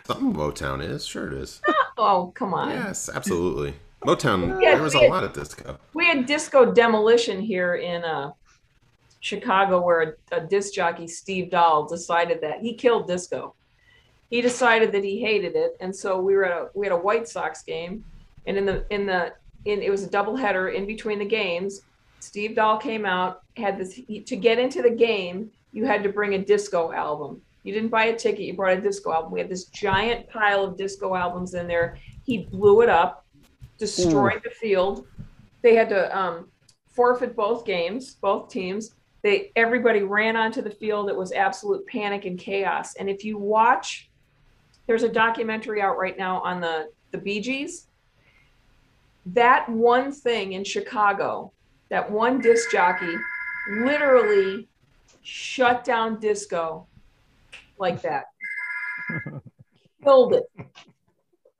Some 0.07 0.35
Motown 0.35 0.83
is, 0.83 1.05
sure 1.05 1.29
it 1.29 1.35
is. 1.35 1.61
Oh, 1.99 2.33
come 2.35 2.55
on. 2.55 2.71
Yes, 2.71 3.11
absolutely. 3.13 3.75
Motown, 4.03 4.61
Yeah, 4.63 4.75
there 4.75 4.83
was 4.83 4.95
a 4.95 5.01
yeah. 5.01 5.09
lot 5.09 5.25
of 5.25 5.33
disco. 5.33 5.79
We 5.95 6.07
had 6.07 6.27
disco 6.27 6.73
demolition 6.73 7.41
here 7.41 7.77
in 7.77 8.05
uh, 8.05 8.33
Chicago, 9.21 9.81
where 9.81 10.17
a, 10.31 10.37
a 10.37 10.41
disc 10.41 10.73
jockey, 10.73 11.09
Steve 11.09 11.51
Dahl, 11.51 11.87
decided 11.87 12.41
that 12.43 12.61
he 12.61 12.75
killed 12.75 13.09
disco. 13.09 13.55
He 14.31 14.41
decided 14.41 14.93
that 14.93 15.05
he 15.05 15.21
hated 15.21 15.57
it, 15.57 15.77
and 15.81 15.95
so 15.95 16.21
we 16.21 16.35
were 16.35 16.45
at 16.45 16.53
a 16.53 16.69
we 16.75 16.87
had 16.87 16.93
a 16.93 16.97
White 16.99 17.29
Sox 17.29 17.63
game, 17.63 18.05
and 18.47 18.57
in 18.57 18.67
the 18.67 18.85
in 18.91 19.07
the 19.07 19.33
in 19.65 19.83
it 19.83 19.91
was 19.91 20.05
a 20.05 20.09
doubleheader 20.09 20.75
in 20.75 20.87
between 20.87 21.19
the 21.19 21.25
games. 21.25 21.83
Steve 22.21 22.57
Dahl 22.57 22.79
came 22.79 23.07
out, 23.07 23.43
had 23.57 23.79
this 23.79 23.95
to 23.95 24.37
get 24.37 24.59
into 24.59 24.83
the 24.83 24.91
game. 24.91 25.51
You 25.73 25.85
had 25.85 26.03
to 26.03 26.09
bring 26.09 26.35
a 26.35 26.39
disco 26.39 26.93
album. 26.93 27.41
You 27.63 27.73
didn't 27.73 27.91
buy 27.91 28.07
a 28.07 28.17
ticket; 28.17 28.43
you 28.43 28.55
brought 28.55 28.79
a 28.79 28.81
disco 28.81 29.13
album. 29.13 29.33
We 29.33 29.41
had 29.41 29.49
this 29.49 29.65
giant 29.67 30.29
pile 30.29 30.65
of 30.65 30.77
disco 30.77 31.15
albums 31.15 31.55
in 31.55 31.67
there. 31.67 31.99
He 32.25 32.45
blew 32.45 32.83
it 32.83 32.89
up, 32.89 33.27
destroyed 33.79 34.41
the 34.45 34.51
field. 34.51 35.07
They 35.63 35.75
had 35.75 35.89
to 35.91 36.17
um, 36.17 36.49
forfeit 36.89 37.37
both 37.37 37.65
games, 37.65 38.15
both 38.15 38.49
teams. 38.49 38.95
They 39.23 39.53
everybody 39.57 40.03
ran 40.03 40.37
onto 40.37 40.63
the 40.63 40.71
field. 40.71 41.09
It 41.09 41.17
was 41.17 41.33
absolute 41.33 41.87
panic 41.87 42.25
and 42.25 42.39
chaos. 42.39 42.95
And 42.95 43.11
if 43.11 43.25
you 43.25 43.39
watch, 43.39 44.11
there's 44.87 45.03
a 45.03 45.09
documentary 45.09 45.83
out 45.83 45.99
right 45.99 46.17
now 46.17 46.41
on 46.43 46.61
the 46.61 46.89
the 47.11 47.19
Bee 47.19 47.41
Gees. 47.41 47.89
That 49.27 49.69
one 49.69 50.13
thing 50.13 50.53
in 50.53 50.63
Chicago, 50.63 51.53
that 51.89 52.11
one 52.11 52.41
disc 52.41 52.71
jockey, 52.71 53.15
literally 53.71 54.69
shut 55.23 55.85
down 55.85 56.21
disco 56.21 56.87
like 57.79 58.03
that. 58.03 58.27
Killed 60.05 60.35
it. 60.35 60.45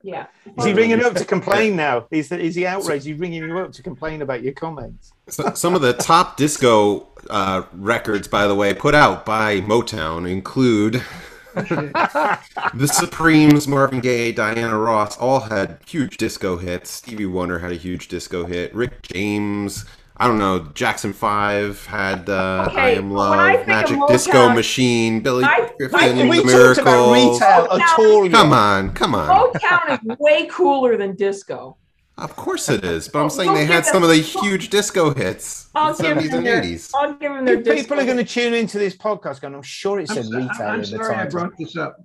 Yeah. 0.01 0.27
Is 0.57 0.65
he 0.65 0.73
ringing 0.73 1.03
up 1.03 1.15
to 1.15 1.25
complain 1.25 1.75
now? 1.75 2.07
Is, 2.11 2.29
that, 2.29 2.39
is 2.39 2.55
he 2.55 2.65
outraged? 2.65 2.99
Is 2.99 3.05
he 3.05 3.13
ringing 3.13 3.43
you 3.43 3.57
up 3.59 3.73
to 3.73 3.83
complain 3.83 4.21
about 4.21 4.41
your 4.41 4.53
comments? 4.53 5.11
Some 5.27 5.75
of 5.75 5.81
the 5.81 5.93
top 5.93 6.37
disco 6.37 7.07
uh, 7.29 7.63
records, 7.73 8.27
by 8.27 8.47
the 8.47 8.55
way, 8.55 8.73
put 8.73 8.95
out 8.95 9.25
by 9.25 9.59
Motown 9.61 10.29
include 10.29 11.03
the 11.55 12.87
Supremes, 12.87 13.67
Marvin 13.67 13.99
Gaye, 13.99 14.31
Diana 14.31 14.77
Ross, 14.77 15.17
all 15.17 15.41
had 15.41 15.79
huge 15.85 16.15
disco 16.15 16.57
hits. 16.57 16.89
Stevie 16.89 17.25
Wonder 17.25 17.59
had 17.59 17.71
a 17.71 17.75
huge 17.75 18.07
disco 18.07 18.45
hit. 18.45 18.73
Rick 18.73 19.01
James, 19.01 19.83
I 20.19 20.27
don't 20.27 20.39
know, 20.39 20.59
Jackson 20.73 21.13
Five 21.13 21.85
had 21.85 22.27
uh, 22.27 22.67
Okay, 22.69 22.79
I 22.81 22.89
Am 22.91 23.11
Love, 23.11 23.37
I 23.37 23.63
Magic 23.65 23.97
Motown, 23.97 24.07
Disco 24.07 24.49
Machine, 24.49 25.19
Billy 25.21 25.43
I- 25.43 25.69
Griffin, 25.77 25.99
I- 25.99 26.07
and 26.07 26.29
we 26.29 26.37
the 26.43 26.51
talked 26.51 26.79
about 26.79 27.11
Miracles. 27.11 27.39
retail 27.41 27.67
at 27.71 27.99
all. 27.99 28.23
yet. 28.25 28.31
Come 28.33 28.51
on, 28.53 28.93
come 28.93 29.13
on. 29.15 29.51
Motown 29.53 29.93
is 30.11 30.17
way 30.19 30.47
cooler 30.47 30.97
than 30.97 31.15
disco. 31.15 31.77
Of 32.17 32.35
course 32.35 32.67
it 32.67 32.83
is, 32.83 33.07
but 33.07 33.19
I'm 33.21 33.29
saying 33.29 33.49
don't 33.49 33.55
they 33.57 33.65
had 33.65 33.85
some 33.85 34.01
of 34.01 34.09
the 34.09 34.15
huge 34.15 34.71
disco 34.71 35.13
hits 35.13 35.65
in 35.65 35.69
I'll 35.75 35.93
the 35.93 36.01
give 36.01 36.17
70s 36.17 36.29
them 36.31 36.37
and 36.37 36.47
their, 36.47 36.61
80s. 36.63 36.91
I'll 36.95 37.13
give 37.13 37.31
them 37.31 37.45
their 37.45 37.57
disco. 37.57 37.75
People 37.75 37.99
are 37.99 38.05
going 38.05 38.17
to 38.17 38.23
tune 38.23 38.55
into 38.55 38.79
this 38.79 38.95
podcast 38.97 39.39
going, 39.41 39.53
I'm 39.53 39.61
sure 39.61 39.99
it 39.99 40.09
I'm, 40.09 40.15
said 40.15 40.25
so- 40.25 40.35
retail 40.35 40.67
I'm 40.67 40.73
in 40.75 40.81
the 40.81 40.87
sorry 40.87 41.15
I 41.15 41.25
brought 41.27 41.51
this 41.59 41.77
up. 41.77 41.95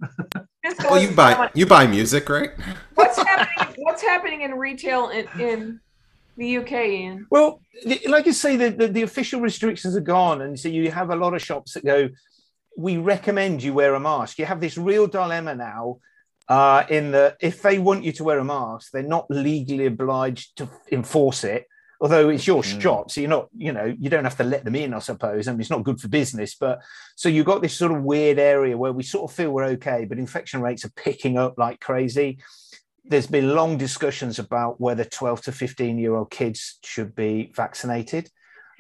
Well, 0.85 1.03
you 1.03 1.13
buy 1.13 1.49
you 1.55 1.65
buy 1.65 1.87
music, 1.87 2.29
right? 2.29 2.51
What's 2.95 3.17
happening? 3.17 3.75
What's 3.85 4.03
happening 4.03 4.43
in 4.43 4.53
retail 4.53 5.09
in, 5.09 5.27
in 5.41 5.81
the 6.37 6.59
UK, 6.59 6.73
Ian? 6.73 7.27
Well, 7.31 7.61
th- 7.83 8.09
like 8.09 8.27
you 8.27 8.33
say, 8.33 8.57
the, 8.57 8.71
the, 8.71 8.89
the 8.89 9.03
official 9.03 9.41
restrictions 9.41 9.97
are 9.97 10.01
gone. 10.01 10.43
And 10.43 10.59
so 10.59 10.69
you 10.69 10.91
have 10.91 11.11
a 11.11 11.17
lot 11.17 11.35
of 11.35 11.43
shops 11.43 11.75
that 11.75 11.85
go, 11.85 12.09
we 12.77 12.97
recommend 12.97 13.63
you 13.63 13.75
wear 13.75 13.95
a 13.95 14.01
mask. 14.01 14.39
You 14.39 14.47
have 14.47 14.61
this 14.61 14.79
real 14.79 15.07
dilemma 15.07 15.55
now 15.55 15.99
uh, 16.49 16.85
in 16.89 17.11
that 17.13 17.37
if 17.41 17.63
they 17.63 17.79
want 17.79 18.05
you 18.05 18.13
to 18.13 18.25
wear 18.25 18.39
a 18.39 18.45
mask, 18.45 18.93
they're 18.93 19.03
not 19.03 19.27
legally 19.31 19.87
obliged 19.87 20.57
to 20.57 20.69
enforce 20.91 21.45
it. 21.45 21.67
Although 22.01 22.31
it's 22.31 22.49
your 22.49 22.65
Mm. 22.65 22.81
shop, 22.81 23.11
so 23.13 23.21
you're 23.21 23.31
not, 23.31 23.49
you 23.57 23.73
know, 23.73 23.95
you 23.97 24.11
don't 24.11 24.25
have 24.25 24.37
to 24.39 24.43
let 24.43 24.65
them 24.65 24.75
in, 24.75 24.93
I 24.93 24.99
suppose. 24.99 25.47
I 25.47 25.53
mean, 25.53 25.61
it's 25.61 25.71
not 25.71 25.85
good 25.85 26.01
for 26.01 26.09
business, 26.09 26.57
but 26.57 26.81
so 27.15 27.29
you've 27.29 27.47
got 27.47 27.63
this 27.63 27.75
sort 27.77 27.93
of 27.93 28.03
weird 28.03 28.41
area 28.41 28.77
where 28.77 28.93
we 28.93 29.05
sort 29.05 29.31
of 29.31 29.37
feel 29.37 29.53
we're 29.53 29.67
okay, 29.77 30.05
but 30.05 30.19
infection 30.19 30.61
rates 30.61 30.85
are 30.85 30.91
picking 30.97 31.39
up 31.39 31.59
like 31.59 31.79
crazy 31.79 32.41
there's 33.05 33.27
been 33.27 33.55
long 33.55 33.77
discussions 33.77 34.39
about 34.39 34.81
whether 34.81 35.05
12 35.05 35.43
to 35.43 35.53
15 35.53 35.99
year 35.99 36.15
old 36.15 36.31
kids 36.31 36.79
should 36.85 37.15
be 37.15 37.53
vaccinated. 37.55 38.31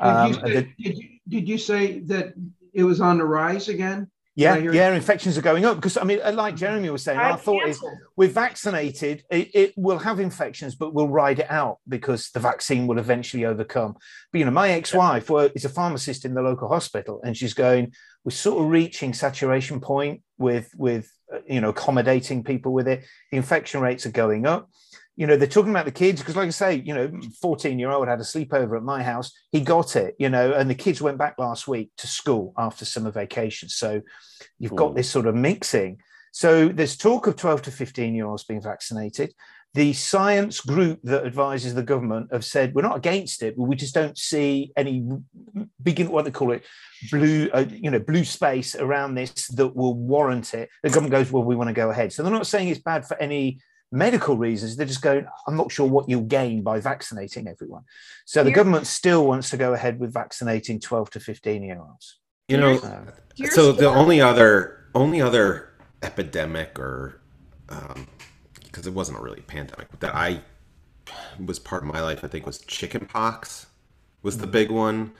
Um, 0.00 0.32
Did, 0.32 0.36
you 0.36 0.42
say, 0.42 0.54
the- 0.54 0.62
did, 0.84 0.98
you, 0.98 1.08
did 1.28 1.48
you 1.48 1.58
say 1.58 2.00
that 2.00 2.34
it 2.72 2.84
was 2.84 3.00
on 3.00 3.18
the 3.18 3.24
rise 3.24 3.68
again? 3.68 4.10
yeah, 4.34 4.54
I 4.54 4.60
hear- 4.60 4.72
yeah, 4.72 4.94
infections 4.94 5.36
are 5.36 5.42
going 5.42 5.66
up 5.66 5.76
because 5.76 5.98
I 5.98 6.04
mean, 6.04 6.20
like 6.34 6.56
Jeremy 6.56 6.88
was 6.88 7.02
saying, 7.02 7.18
our 7.18 7.36
thought 7.36 7.66
is 7.68 7.78
we're 8.16 8.30
vaccinated, 8.30 9.24
it, 9.30 9.50
it 9.54 9.72
will 9.76 9.98
have 9.98 10.20
infections, 10.20 10.74
but 10.74 10.94
we'll 10.94 11.08
ride 11.08 11.40
it 11.40 11.50
out 11.50 11.78
because 11.86 12.30
the 12.30 12.40
vaccine 12.40 12.86
will 12.86 12.98
eventually 12.98 13.44
overcome. 13.44 13.94
But 14.32 14.38
you 14.38 14.44
know, 14.46 14.50
my 14.50 14.70
ex-wife 14.70 15.28
well, 15.28 15.50
is 15.54 15.66
a 15.66 15.68
pharmacist 15.68 16.24
in 16.24 16.32
the 16.32 16.40
local 16.40 16.68
hospital, 16.68 17.20
and 17.22 17.36
she's 17.36 17.52
going, 17.52 17.92
we're 18.24 18.30
sort 18.30 18.62
of 18.64 18.70
reaching 18.70 19.12
saturation 19.12 19.80
point 19.80 20.22
with 20.38 20.70
with 20.76 21.04
uh, 21.04 21.11
you 21.48 21.60
know 21.60 21.70
accommodating 21.70 22.44
people 22.44 22.72
with 22.72 22.88
it. 22.88 23.04
The 23.30 23.36
infection 23.36 23.80
rates 23.80 24.06
are 24.06 24.12
going 24.12 24.46
up. 24.46 24.70
You 25.14 25.26
know, 25.26 25.36
they're 25.36 25.46
talking 25.46 25.70
about 25.70 25.84
the 25.84 25.92
kids 25.92 26.20
because, 26.20 26.36
like 26.36 26.46
I 26.46 26.50
say, 26.50 26.82
you 26.86 26.94
know, 26.94 27.10
14 27.40 27.78
year 27.78 27.90
old 27.90 28.08
had 28.08 28.20
a 28.20 28.24
sleepover 28.24 28.76
at 28.76 28.82
my 28.82 29.02
house. 29.02 29.30
He 29.50 29.60
got 29.60 29.94
it, 29.94 30.14
you 30.18 30.30
know, 30.30 30.52
and 30.52 30.70
the 30.70 30.74
kids 30.74 31.02
went 31.02 31.18
back 31.18 31.34
last 31.38 31.68
week 31.68 31.90
to 31.98 32.06
school 32.06 32.54
after 32.56 32.86
summer 32.86 33.10
vacation. 33.10 33.68
So 33.68 34.00
you've 34.58 34.74
got 34.74 34.94
this 34.94 35.10
sort 35.10 35.26
of 35.26 35.34
mixing. 35.34 36.00
So 36.32 36.68
there's 36.68 36.96
talk 36.96 37.26
of 37.26 37.36
12 37.36 37.62
to 37.62 37.70
15 37.70 38.14
year 38.14 38.26
olds 38.26 38.44
being 38.44 38.62
vaccinated. 38.62 39.34
The 39.74 39.94
science 39.94 40.60
group 40.60 41.00
that 41.04 41.24
advises 41.24 41.74
the 41.74 41.82
government 41.82 42.28
have 42.30 42.44
said 42.44 42.74
we're 42.74 42.82
not 42.82 42.98
against 42.98 43.42
it, 43.42 43.56
but 43.56 43.64
we 43.64 43.74
just 43.74 43.94
don't 43.94 44.18
see 44.18 44.70
any 44.76 45.02
begin 45.82 46.10
what 46.10 46.26
they 46.26 46.30
call 46.30 46.52
it 46.52 46.62
blue, 47.10 47.48
uh, 47.54 47.64
you 47.70 47.90
know, 47.90 47.98
blue 47.98 48.24
space 48.24 48.74
around 48.74 49.14
this 49.14 49.48
that 49.48 49.74
will 49.74 49.94
warrant 49.94 50.52
it. 50.52 50.68
The 50.82 50.90
government 50.90 51.12
goes, 51.12 51.32
well, 51.32 51.42
we 51.42 51.56
want 51.56 51.68
to 51.68 51.74
go 51.74 51.90
ahead. 51.90 52.12
So 52.12 52.22
they're 52.22 52.30
not 52.30 52.46
saying 52.46 52.68
it's 52.68 52.80
bad 52.80 53.06
for 53.06 53.16
any 53.20 53.60
medical 53.90 54.36
reasons. 54.36 54.76
They're 54.76 54.86
just 54.86 55.02
going, 55.02 55.26
I'm 55.46 55.56
not 55.56 55.72
sure 55.72 55.86
what 55.88 56.08
you'll 56.08 56.22
gain 56.22 56.62
by 56.62 56.80
vaccinating 56.80 57.48
everyone. 57.48 57.84
So 58.26 58.42
the 58.42 58.50
Here- 58.50 58.56
government 58.56 58.86
still 58.86 59.26
wants 59.26 59.48
to 59.50 59.56
go 59.56 59.72
ahead 59.72 59.98
with 59.98 60.12
vaccinating 60.12 60.80
12 60.80 61.10
to 61.10 61.20
15 61.20 61.62
year 61.62 61.80
olds. 61.80 62.18
You 62.48 62.58
know, 62.58 63.06
Here's 63.36 63.54
so 63.54 63.72
the 63.72 63.88
only 63.88 64.20
other 64.20 64.90
only 64.94 65.22
other 65.22 65.72
epidemic 66.02 66.78
or 66.78 67.22
because 68.72 68.86
it 68.86 68.94
wasn't 68.94 69.18
a 69.18 69.22
really 69.22 69.42
pandemic 69.42 69.86
that 70.00 70.14
I 70.14 70.40
was 71.44 71.58
part 71.58 71.82
of 71.82 71.92
my 71.92 72.00
life 72.00 72.24
I 72.24 72.28
think 72.28 72.46
was 72.46 72.58
chickenpox 72.58 73.66
was 74.22 74.38
the 74.38 74.46
big 74.46 74.70
one 74.70 75.12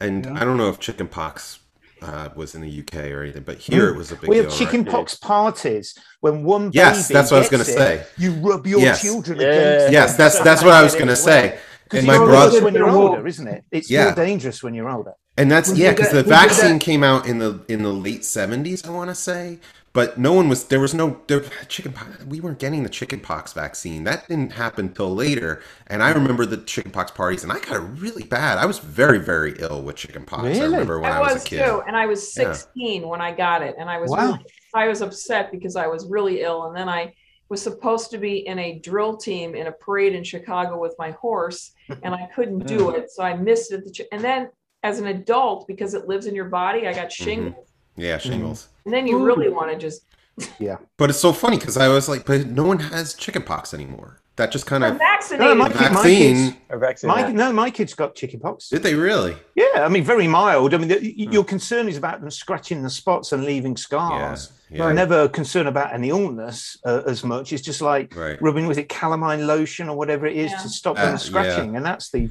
and 0.00 0.24
Yeah. 0.24 0.34
I 0.40 0.44
don't 0.44 0.56
know 0.56 0.68
if 0.68 0.78
chickenpox 0.78 1.58
uh, 2.02 2.30
was 2.34 2.54
in 2.54 2.62
the 2.62 2.78
UK 2.80 3.10
or 3.10 3.22
anything 3.22 3.42
but 3.42 3.58
here 3.58 3.88
it 3.88 3.96
was 3.96 4.10
a 4.12 4.16
big 4.16 4.30
we 4.30 4.36
deal 4.36 4.44
have 4.44 4.52
right? 4.52 4.58
chickenpox 4.58 5.16
parties 5.16 5.98
when 6.20 6.44
one 6.44 6.70
Yes, 6.72 7.08
that's 7.08 7.30
what 7.30 7.38
I 7.38 7.40
was 7.40 7.48
gonna 7.50 7.62
it, 7.62 7.66
say. 7.66 8.04
You 8.16 8.32
rub 8.34 8.66
your 8.66 8.80
Yes. 8.80 9.02
children 9.02 9.40
Yeah. 9.40 9.46
against. 9.48 9.92
yes 9.92 10.16
that's 10.16 10.38
that's 10.40 10.62
what 10.62 10.72
I 10.72 10.82
was 10.82 10.94
going 10.94 11.08
to 11.08 11.16
say. 11.16 11.38
as 11.38 11.50
well. 11.50 11.52
say 11.52 11.58
'Cause 11.90 11.98
and 11.98 12.06
you 12.06 12.12
my 12.12 12.18
know 12.18 12.26
brother 12.26 12.64
when 12.64 12.74
you're 12.74 12.88
older, 12.88 13.26
isn't 13.26 13.48
it? 13.48 13.64
It's 13.72 13.90
Yeah. 13.90 14.04
more 14.04 14.14
dangerous 14.14 14.62
when 14.62 14.74
you're 14.74 14.88
older. 14.88 15.14
And 15.36 15.50
that's 15.50 15.70
We 15.72 15.78
yeah, 15.82 15.90
because 15.90 16.12
the 16.12 16.22
vaccine 16.22 16.78
came 16.78 17.02
out 17.02 17.26
in 17.26 17.38
the 17.38 17.60
in 17.68 17.82
the 17.82 17.92
late 17.92 18.24
seventies, 18.24 18.84
I 18.86 18.90
want 18.90 19.10
to 19.10 19.14
say, 19.16 19.58
but 19.92 20.18
no 20.18 20.32
one 20.32 20.48
was 20.48 20.64
there 20.64 20.78
was 20.78 20.94
no 20.94 21.20
there, 21.26 21.42
chicken 21.68 21.92
pox. 21.92 22.24
We 22.24 22.40
weren't 22.40 22.58
getting 22.58 22.84
the 22.84 22.88
chickenpox 22.88 23.52
vaccine. 23.52 24.04
That 24.04 24.28
didn't 24.28 24.52
happen 24.52 24.92
till 24.92 25.12
later. 25.14 25.62
And 25.88 26.02
I 26.02 26.10
remember 26.10 26.46
the 26.46 26.58
chickenpox 26.58 27.10
parties, 27.10 27.42
and 27.42 27.52
I 27.52 27.58
got 27.58 27.76
it 27.76 27.80
really 28.00 28.22
bad. 28.22 28.58
I 28.58 28.66
was 28.66 28.78
very 28.78 29.18
very 29.18 29.54
ill 29.58 29.82
with 29.82 29.96
chickenpox. 29.96 30.42
I 30.42 30.48
Really? 30.48 30.60
remember 30.62 31.00
when 31.00 31.10
I, 31.10 31.16
I 31.16 31.20
was, 31.20 31.34
was 31.34 31.44
a 31.44 31.48
kid. 31.48 31.64
too, 31.64 31.82
and 31.86 31.96
I 31.96 32.06
was 32.06 32.36
Yeah. 32.36 32.52
16 32.52 33.08
when 33.08 33.20
I 33.20 33.32
got 33.32 33.62
it, 33.62 33.74
and 33.78 33.90
I 33.90 33.98
was 33.98 34.10
Wow. 34.10 34.26
really, 34.26 34.44
I 34.74 34.86
was 34.88 35.02
upset 35.02 35.50
because 35.50 35.74
I 35.74 35.88
was 35.88 36.06
really 36.08 36.42
ill, 36.42 36.66
and 36.66 36.76
then 36.76 36.88
I 36.88 37.12
was 37.48 37.60
supposed 37.60 38.12
to 38.12 38.18
be 38.18 38.46
in 38.46 38.60
a 38.60 38.78
drill 38.78 39.16
team 39.16 39.56
in 39.56 39.66
a 39.66 39.72
parade 39.72 40.14
in 40.14 40.22
Chicago 40.22 40.78
with 40.80 40.94
my 41.00 41.10
horse, 41.12 41.72
and 42.04 42.14
I 42.14 42.26
couldn't 42.34 42.66
do 42.66 42.90
hmm. 42.90 42.96
it, 42.96 43.10
so 43.10 43.24
I 43.24 43.36
missed 43.36 43.72
it. 43.72 44.00
And 44.12 44.22
then 44.22 44.50
as 44.82 45.00
an 45.00 45.08
adult, 45.08 45.66
because 45.66 45.94
it 45.94 46.06
lives 46.06 46.26
in 46.26 46.34
your 46.34 46.48
body, 46.48 46.86
I 46.86 46.92
got 46.92 47.08
mm-hmm. 47.08 47.24
shingles, 47.24 47.69
Yeah, 48.00 48.18
shingles. 48.18 48.68
and 48.84 48.92
then 48.94 49.06
you 49.06 49.18
Ooh. 49.18 49.24
really 49.24 49.48
want 49.48 49.70
to 49.72 49.78
just 49.78 50.02
Yeah. 50.58 50.76
But 50.96 51.10
it's 51.10 51.18
so 51.20 51.32
funny 51.32 51.58
because 51.58 51.76
I 51.76 51.88
was 51.88 52.08
like, 52.08 52.24
but 52.24 52.46
no 52.46 52.64
one 52.64 52.78
has 52.78 53.14
chickenpox 53.14 53.74
anymore. 53.74 54.16
That 54.36 54.50
just 54.50 54.64
kind 54.64 54.84
of 54.84 54.96
vaccinated. 54.96 55.46
No, 55.46 55.54
my- 55.54 55.68
my 55.68 56.02
kids- 56.02 56.56
A 56.70 56.78
vaccine. 56.78 57.08
My, 57.08 57.30
no, 57.30 57.52
my 57.52 57.68
kids 57.70 57.92
got 57.92 58.14
chickenpox. 58.14 58.70
Did 58.70 58.82
they 58.82 58.94
really? 58.94 59.36
Yeah, 59.54 59.84
I 59.84 59.88
mean, 59.88 60.02
very 60.02 60.26
mild. 60.28 60.72
I 60.72 60.78
mean, 60.78 60.88
the, 60.88 61.14
your 61.36 61.44
concern 61.44 61.88
is 61.90 61.98
about 61.98 62.20
them 62.22 62.30
scratching 62.30 62.82
the 62.82 62.88
spots 62.88 63.32
and 63.32 63.44
leaving 63.44 63.76
scars. 63.76 64.50
yeah. 64.70 64.78
They're 64.86 64.94
never 64.94 65.28
concerned 65.28 65.68
about 65.68 65.92
any 65.92 66.08
illness 66.08 66.78
uh, 66.86 67.02
as 67.06 67.22
much. 67.22 67.52
It's 67.52 67.60
just 67.60 67.82
like 67.82 68.16
Right. 68.16 68.40
rubbing, 68.40 68.66
with 68.66 68.78
it 68.78 68.88
calamine 68.88 69.46
lotion 69.46 69.90
or 69.90 69.96
whatever 69.96 70.24
it 70.26 70.36
is 70.38 70.50
Yeah. 70.52 70.58
to 70.58 70.68
stop 70.70 70.98
Uh, 70.98 71.04
them 71.06 71.18
scratching? 71.18 71.76
And 71.76 71.84
that's 71.84 72.08
the, 72.10 72.30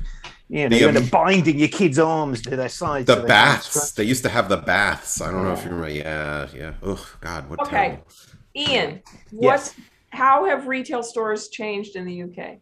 you 0.49 0.63
know, 0.63 0.69
The, 0.69 0.79
you're 0.79 0.97
um, 0.97 1.05
binding 1.09 1.59
your 1.59 1.67
kids' 1.67 1.99
arms 1.99 2.41
to 2.41 2.55
their 2.55 2.69
sides. 2.69 3.05
The 3.05 3.15
so 3.15 3.21
they 3.21 3.27
baths. 3.27 3.91
They 3.91 4.03
used 4.03 4.23
to 4.23 4.29
have 4.29 4.49
the 4.49 4.57
baths. 4.57 5.21
I 5.21 5.31
don't 5.31 5.43
know 5.43 5.53
if 5.53 5.63
you 5.63 5.69
remember. 5.69 5.89
Yeah, 5.89 6.47
yeah. 6.53 6.73
Oh 6.81 7.07
God, 7.21 7.49
what 7.49 7.59
Okay. 7.61 7.69
terrible. 7.69 8.07
Ian, 8.55 9.01
what? 9.31 9.53
Yes. 9.53 9.75
How 10.09 10.45
have 10.45 10.65
retail 10.67 11.03
stores 11.03 11.49
changed 11.49 11.95
in 11.95 12.05
the 12.05 12.23
UK? 12.23 12.57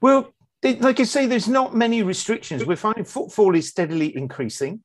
Well, 0.00 0.32
they, 0.62 0.76
like 0.76 1.00
I 1.00 1.02
say, 1.02 1.26
there's 1.26 1.48
not 1.48 1.74
many 1.74 2.04
restrictions. 2.04 2.64
We're 2.64 2.76
finding 2.76 3.04
footfall 3.04 3.56
is 3.56 3.68
steadily 3.68 4.16
increasing. 4.16 4.84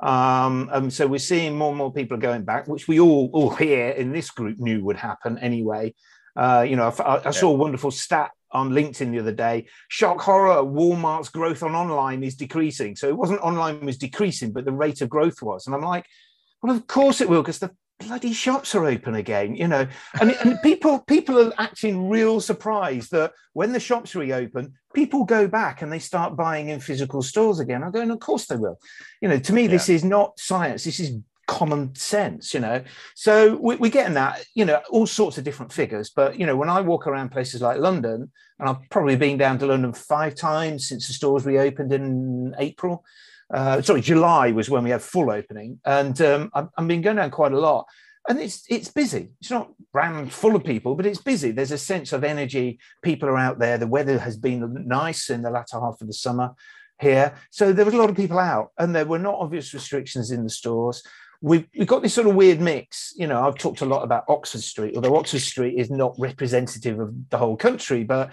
Um, 0.00 0.70
um, 0.72 0.90
so 0.90 1.06
we're 1.06 1.18
seeing 1.18 1.58
more 1.58 1.68
and 1.68 1.76
more 1.76 1.92
people 1.92 2.16
are 2.16 2.20
going 2.20 2.44
back, 2.44 2.66
which 2.66 2.88
we 2.88 2.98
all, 2.98 3.28
all 3.34 3.50
here 3.50 3.90
in 3.90 4.12
this 4.12 4.30
group 4.30 4.58
knew 4.58 4.82
would 4.82 4.96
happen 4.96 5.36
anyway. 5.36 5.94
Uh, 6.34 6.64
you 6.66 6.76
know, 6.76 6.88
I, 6.88 7.20
I 7.26 7.30
saw 7.30 7.50
a 7.50 7.54
wonderful 7.54 7.90
stat 7.90 8.30
on 8.52 8.70
LinkedIn 8.70 9.10
the 9.10 9.18
other 9.18 9.32
day. 9.32 9.66
Shock 9.88 10.20
horror: 10.20 10.62
Walmart's 10.62 11.28
growth 11.28 11.62
on 11.62 11.74
online 11.74 12.22
is 12.22 12.34
decreasing. 12.34 12.96
So 12.96 13.08
it 13.08 13.16
wasn't 13.16 13.40
online 13.40 13.84
was 13.84 13.98
decreasing, 13.98 14.52
but 14.52 14.64
the 14.64 14.72
rate 14.72 15.00
of 15.00 15.08
growth 15.08 15.42
was. 15.42 15.66
And 15.66 15.74
I'm 15.74 15.82
like, 15.82 16.06
well, 16.62 16.74
of 16.74 16.86
course 16.86 17.20
it 17.20 17.28
will, 17.28 17.42
because 17.42 17.58
the 17.58 17.70
bloody 18.00 18.32
shops 18.32 18.74
are 18.74 18.86
open 18.86 19.14
again. 19.14 19.54
You 19.54 19.68
know, 19.68 19.86
and, 20.20 20.30
and 20.44 20.60
people 20.62 21.00
people 21.00 21.38
are 21.38 21.52
acting 21.58 22.08
real 22.08 22.40
surprised 22.40 23.10
that 23.12 23.32
when 23.52 23.72
the 23.72 23.80
shops 23.80 24.14
reopen, 24.14 24.74
people 24.94 25.24
go 25.24 25.46
back 25.46 25.82
and 25.82 25.92
they 25.92 25.98
start 25.98 26.36
buying 26.36 26.68
in 26.68 26.80
physical 26.80 27.22
stores 27.22 27.60
again. 27.60 27.82
I'm 27.82 27.92
going, 27.92 28.10
of 28.10 28.20
course 28.20 28.46
they 28.46 28.56
will. 28.56 28.78
You 29.20 29.28
know, 29.28 29.38
to 29.38 29.52
me, 29.52 29.66
this 29.66 29.88
is 29.88 30.04
not 30.04 30.38
science. 30.38 30.84
This 30.84 31.00
is 31.00 31.18
common 31.50 31.94
sense. 31.94 32.54
You 32.54 32.60
know, 32.60 32.82
so 33.14 33.56
we, 33.56 33.76
we're 33.76 33.90
getting 33.90 34.14
that. 34.14 34.44
You 34.54 34.64
know, 34.64 34.80
all 34.90 35.06
sorts 35.06 35.38
of 35.38 35.44
different 35.44 35.72
figures. 35.72 36.10
But 36.10 36.38
you 36.38 36.46
know, 36.46 36.56
when 36.56 36.70
I 36.70 36.80
walk 36.80 37.06
around 37.06 37.30
places 37.30 37.60
like 37.60 37.78
London, 37.78 38.30
and 38.58 38.68
I've 38.68 38.88
probably 38.90 39.16
been 39.16 39.38
down 39.38 39.58
to 39.58 39.66
London 39.66 39.92
five 39.92 40.34
times 40.34 40.88
since 40.88 41.06
the 41.06 41.14
stores 41.14 41.44
reopened 41.44 41.92
in 41.92 42.54
April. 42.58 43.04
Uh, 43.52 43.82
sorry, 43.82 44.00
July 44.00 44.52
was 44.52 44.70
when 44.70 44.84
we 44.84 44.90
had 44.90 45.02
full 45.02 45.28
opening, 45.28 45.80
and 45.84 46.20
um, 46.22 46.50
I've, 46.54 46.68
I've 46.78 46.86
been 46.86 47.02
going 47.02 47.16
down 47.16 47.32
quite 47.32 47.52
a 47.52 47.58
lot 47.58 47.86
and 48.28 48.38
it's 48.38 48.64
it's 48.68 48.88
busy. 48.88 49.30
It's 49.40 49.50
not 49.50 49.72
rammed 49.92 50.32
full 50.32 50.54
of 50.54 50.64
people, 50.64 50.94
but 50.94 51.06
it's 51.06 51.20
busy. 51.20 51.50
There's 51.50 51.72
a 51.72 51.78
sense 51.78 52.12
of 52.12 52.24
energy. 52.24 52.78
People 53.02 53.28
are 53.28 53.38
out 53.38 53.58
there. 53.58 53.78
The 53.78 53.86
weather 53.86 54.18
has 54.18 54.36
been 54.36 54.86
nice 54.86 55.30
in 55.30 55.42
the 55.42 55.50
latter 55.50 55.80
half 55.80 56.00
of 56.00 56.06
the 56.06 56.12
summer 56.12 56.54
here, 57.00 57.34
so 57.50 57.72
there 57.72 57.84
was 57.84 57.94
a 57.94 57.96
lot 57.98 58.10
of 58.10 58.16
people 58.16 58.38
out, 58.38 58.70
and 58.78 58.94
there 58.94 59.06
were 59.06 59.18
not 59.18 59.36
obvious 59.36 59.72
restrictions 59.72 60.30
in 60.30 60.44
the 60.44 60.50
stores. 60.50 61.02
We've, 61.42 61.66
we've 61.76 61.86
got 61.86 62.02
this 62.02 62.14
sort 62.14 62.26
of 62.26 62.34
weird 62.34 62.60
mix. 62.60 63.12
You 63.16 63.26
know, 63.26 63.46
I've 63.46 63.56
talked 63.56 63.80
a 63.80 63.86
lot 63.86 64.02
about 64.02 64.24
Oxford 64.28 64.60
Street, 64.62 64.94
although 64.94 65.16
Oxford 65.16 65.40
Street 65.40 65.78
is 65.78 65.90
not 65.90 66.14
representative 66.18 67.00
of 67.00 67.30
the 67.30 67.38
whole 67.38 67.56
country, 67.56 68.04
but 68.04 68.32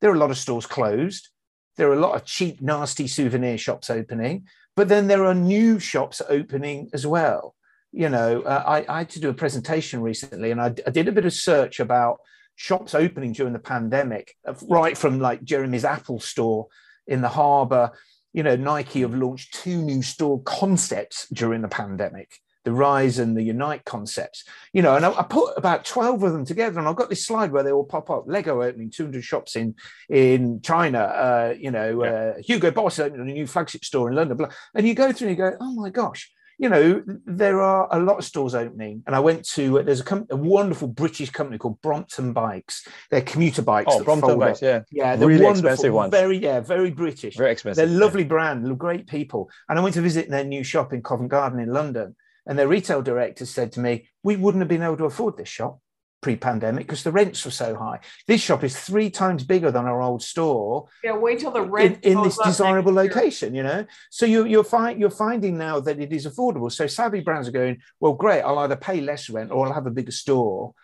there 0.00 0.10
are 0.10 0.14
a 0.14 0.18
lot 0.18 0.30
of 0.30 0.38
stores 0.38 0.66
closed. 0.66 1.28
There 1.76 1.90
are 1.90 1.94
a 1.94 2.00
lot 2.00 2.16
of 2.16 2.24
cheap, 2.24 2.60
nasty 2.60 3.06
souvenir 3.06 3.58
shops 3.58 3.90
opening, 3.90 4.46
but 4.76 4.88
then 4.88 5.08
there 5.08 5.24
are 5.24 5.34
new 5.34 5.78
shops 5.78 6.22
opening 6.28 6.88
as 6.92 7.06
well 7.06 7.54
you 7.92 8.08
know, 8.08 8.42
uh, 8.42 8.62
I, 8.66 8.84
I, 8.88 8.98
had 8.98 9.10
to 9.10 9.20
do 9.20 9.30
a 9.30 9.34
presentation 9.34 10.02
recently, 10.02 10.50
and 10.50 10.60
I, 10.60 10.66
I, 10.86 10.90
did 10.90 11.08
a 11.08 11.12
bit 11.12 11.24
of 11.24 11.32
search 11.32 11.80
about 11.80 12.18
shops 12.56 12.94
opening 12.94 13.32
during 13.32 13.52
the 13.52 13.58
pandemic, 13.58 14.34
uh, 14.46 14.54
right 14.68 14.96
from 14.96 15.20
like 15.20 15.42
Jeremy's 15.42 15.84
Apple 15.84 16.20
store 16.20 16.66
in 17.06 17.22
the 17.22 17.28
harbour. 17.28 17.92
You 18.32 18.42
know, 18.42 18.56
Nike 18.56 19.00
have 19.00 19.14
launched 19.14 19.54
two 19.54 19.82
new 19.82 20.02
store 20.02 20.42
concepts 20.42 21.28
during 21.28 21.62
the 21.62 21.68
pandemic. 21.68 22.38
The 22.64 22.72
Rise 22.72 23.18
and 23.18 23.34
the 23.34 23.42
Unite 23.42 23.86
concepts, 23.86 24.44
you 24.74 24.82
know, 24.82 24.94
and 24.94 25.06
I, 25.06 25.12
I, 25.12 25.22
put 25.22 25.56
about 25.56 25.86
12 25.86 26.22
of 26.22 26.32
them 26.32 26.44
together, 26.44 26.78
and 26.78 26.86
I've 26.86 26.96
got 26.96 27.08
this 27.08 27.24
slide 27.24 27.50
where 27.50 27.62
they 27.62 27.70
all 27.70 27.84
pop 27.84 28.10
up. 28.10 28.24
Lego 28.26 28.60
opening 28.60 28.90
200 28.90 29.24
shops 29.24 29.56
in 29.56 29.74
in 30.10 30.60
China, 30.60 30.98
uh, 30.98 31.54
you 31.58 31.70
know, 31.70 32.04
yeah. 32.04 32.10
uh, 32.10 32.34
Hugo 32.44 32.70
Boss 32.70 32.98
opening 32.98 33.30
a 33.30 33.32
new 33.32 33.46
flagship 33.46 33.86
store 33.86 34.10
in 34.10 34.16
London, 34.16 34.36
blah. 34.36 34.48
and 34.74 34.86
you 34.86 34.94
go 34.94 35.12
through 35.12 35.28
and 35.28 35.38
you 35.38 35.42
go, 35.42 35.56
oh 35.60 35.72
my 35.72 35.88
gosh, 35.88 36.30
you 36.58 36.68
know, 36.68 37.02
there 37.24 37.60
are 37.60 37.88
a 37.92 38.00
lot 38.00 38.18
of 38.18 38.24
stores 38.24 38.54
opening. 38.54 39.04
And 39.06 39.14
I 39.14 39.20
went 39.20 39.44
to, 39.50 39.80
there's 39.84 40.00
a, 40.00 40.04
com- 40.04 40.26
a 40.28 40.36
wonderful 40.36 40.88
British 40.88 41.30
company 41.30 41.56
called 41.56 41.80
Brompton 41.80 42.32
Bikes. 42.32 42.86
They're 43.10 43.22
commuter 43.22 43.62
bikes. 43.62 43.94
Oh, 43.94 44.02
Brompton 44.02 44.38
Bikes, 44.38 44.60
yeah. 44.60 44.82
Yeah, 44.90 45.14
they're 45.14 45.28
really 45.28 45.44
wonderful, 45.44 45.70
expensive 45.70 45.94
ones. 45.94 46.10
Very, 46.10 46.38
yeah, 46.38 46.58
very 46.60 46.90
British. 46.90 47.36
Very 47.36 47.52
expensive. 47.52 47.88
They're 47.88 47.98
lovely 47.98 48.22
yeah. 48.22 48.28
brand, 48.28 48.78
great 48.78 49.06
people. 49.06 49.48
And 49.68 49.78
I 49.78 49.82
went 49.82 49.94
to 49.94 50.00
visit 50.00 50.28
their 50.28 50.44
new 50.44 50.64
shop 50.64 50.92
in 50.92 51.02
Covent 51.02 51.30
Garden 51.30 51.60
in 51.60 51.72
London. 51.72 52.16
And 52.46 52.58
their 52.58 52.68
retail 52.68 53.02
director 53.02 53.46
said 53.46 53.72
to 53.72 53.80
me, 53.80 54.08
we 54.24 54.34
wouldn't 54.34 54.62
have 54.62 54.68
been 54.68 54.82
able 54.82 54.96
to 54.96 55.04
afford 55.04 55.36
this 55.36 55.48
shop 55.48 55.80
pre-pandemic 56.20 56.86
because 56.86 57.02
the 57.02 57.12
rents 57.12 57.44
were 57.44 57.50
so 57.50 57.76
high. 57.76 58.00
This 58.26 58.40
shop 58.40 58.64
is 58.64 58.76
three 58.76 59.10
times 59.10 59.44
bigger 59.44 59.70
than 59.70 59.86
our 59.86 60.02
old 60.02 60.22
store. 60.22 60.88
Yeah, 61.04 61.16
wait 61.16 61.38
till 61.38 61.50
the 61.50 61.62
rent 61.62 62.04
in, 62.04 62.18
in 62.18 62.24
this 62.24 62.38
desirable 62.38 62.92
location. 62.92 63.54
You 63.54 63.62
know, 63.62 63.86
so 64.10 64.26
you, 64.26 64.44
you're 64.44 64.64
find, 64.64 64.98
you're 64.98 65.10
finding 65.10 65.58
now 65.58 65.80
that 65.80 66.00
it 66.00 66.12
is 66.12 66.26
affordable. 66.26 66.72
So 66.72 66.86
savvy 66.86 67.20
brands 67.20 67.48
are 67.48 67.52
going, 67.52 67.78
well, 68.00 68.14
great. 68.14 68.42
I'll 68.42 68.58
either 68.58 68.76
pay 68.76 69.00
less 69.00 69.30
rent 69.30 69.50
or 69.52 69.66
I'll 69.66 69.72
have 69.72 69.86
a 69.86 69.92
bigger 69.92 70.12
store. 70.12 70.74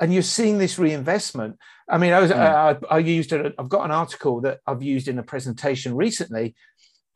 And 0.00 0.12
you're 0.12 0.22
seeing 0.22 0.58
this 0.58 0.78
reinvestment. 0.78 1.58
I 1.88 1.98
mean, 1.98 2.12
I 2.12 2.20
was 2.20 2.30
mm. 2.30 2.36
uh, 2.36 2.78
I, 2.90 2.96
I 2.96 2.98
used 2.98 3.32
it. 3.32 3.54
I've 3.58 3.68
got 3.68 3.84
an 3.84 3.90
article 3.90 4.40
that 4.42 4.60
I've 4.66 4.82
used 4.82 5.08
in 5.08 5.18
a 5.18 5.24
presentation 5.24 5.96
recently. 5.96 6.54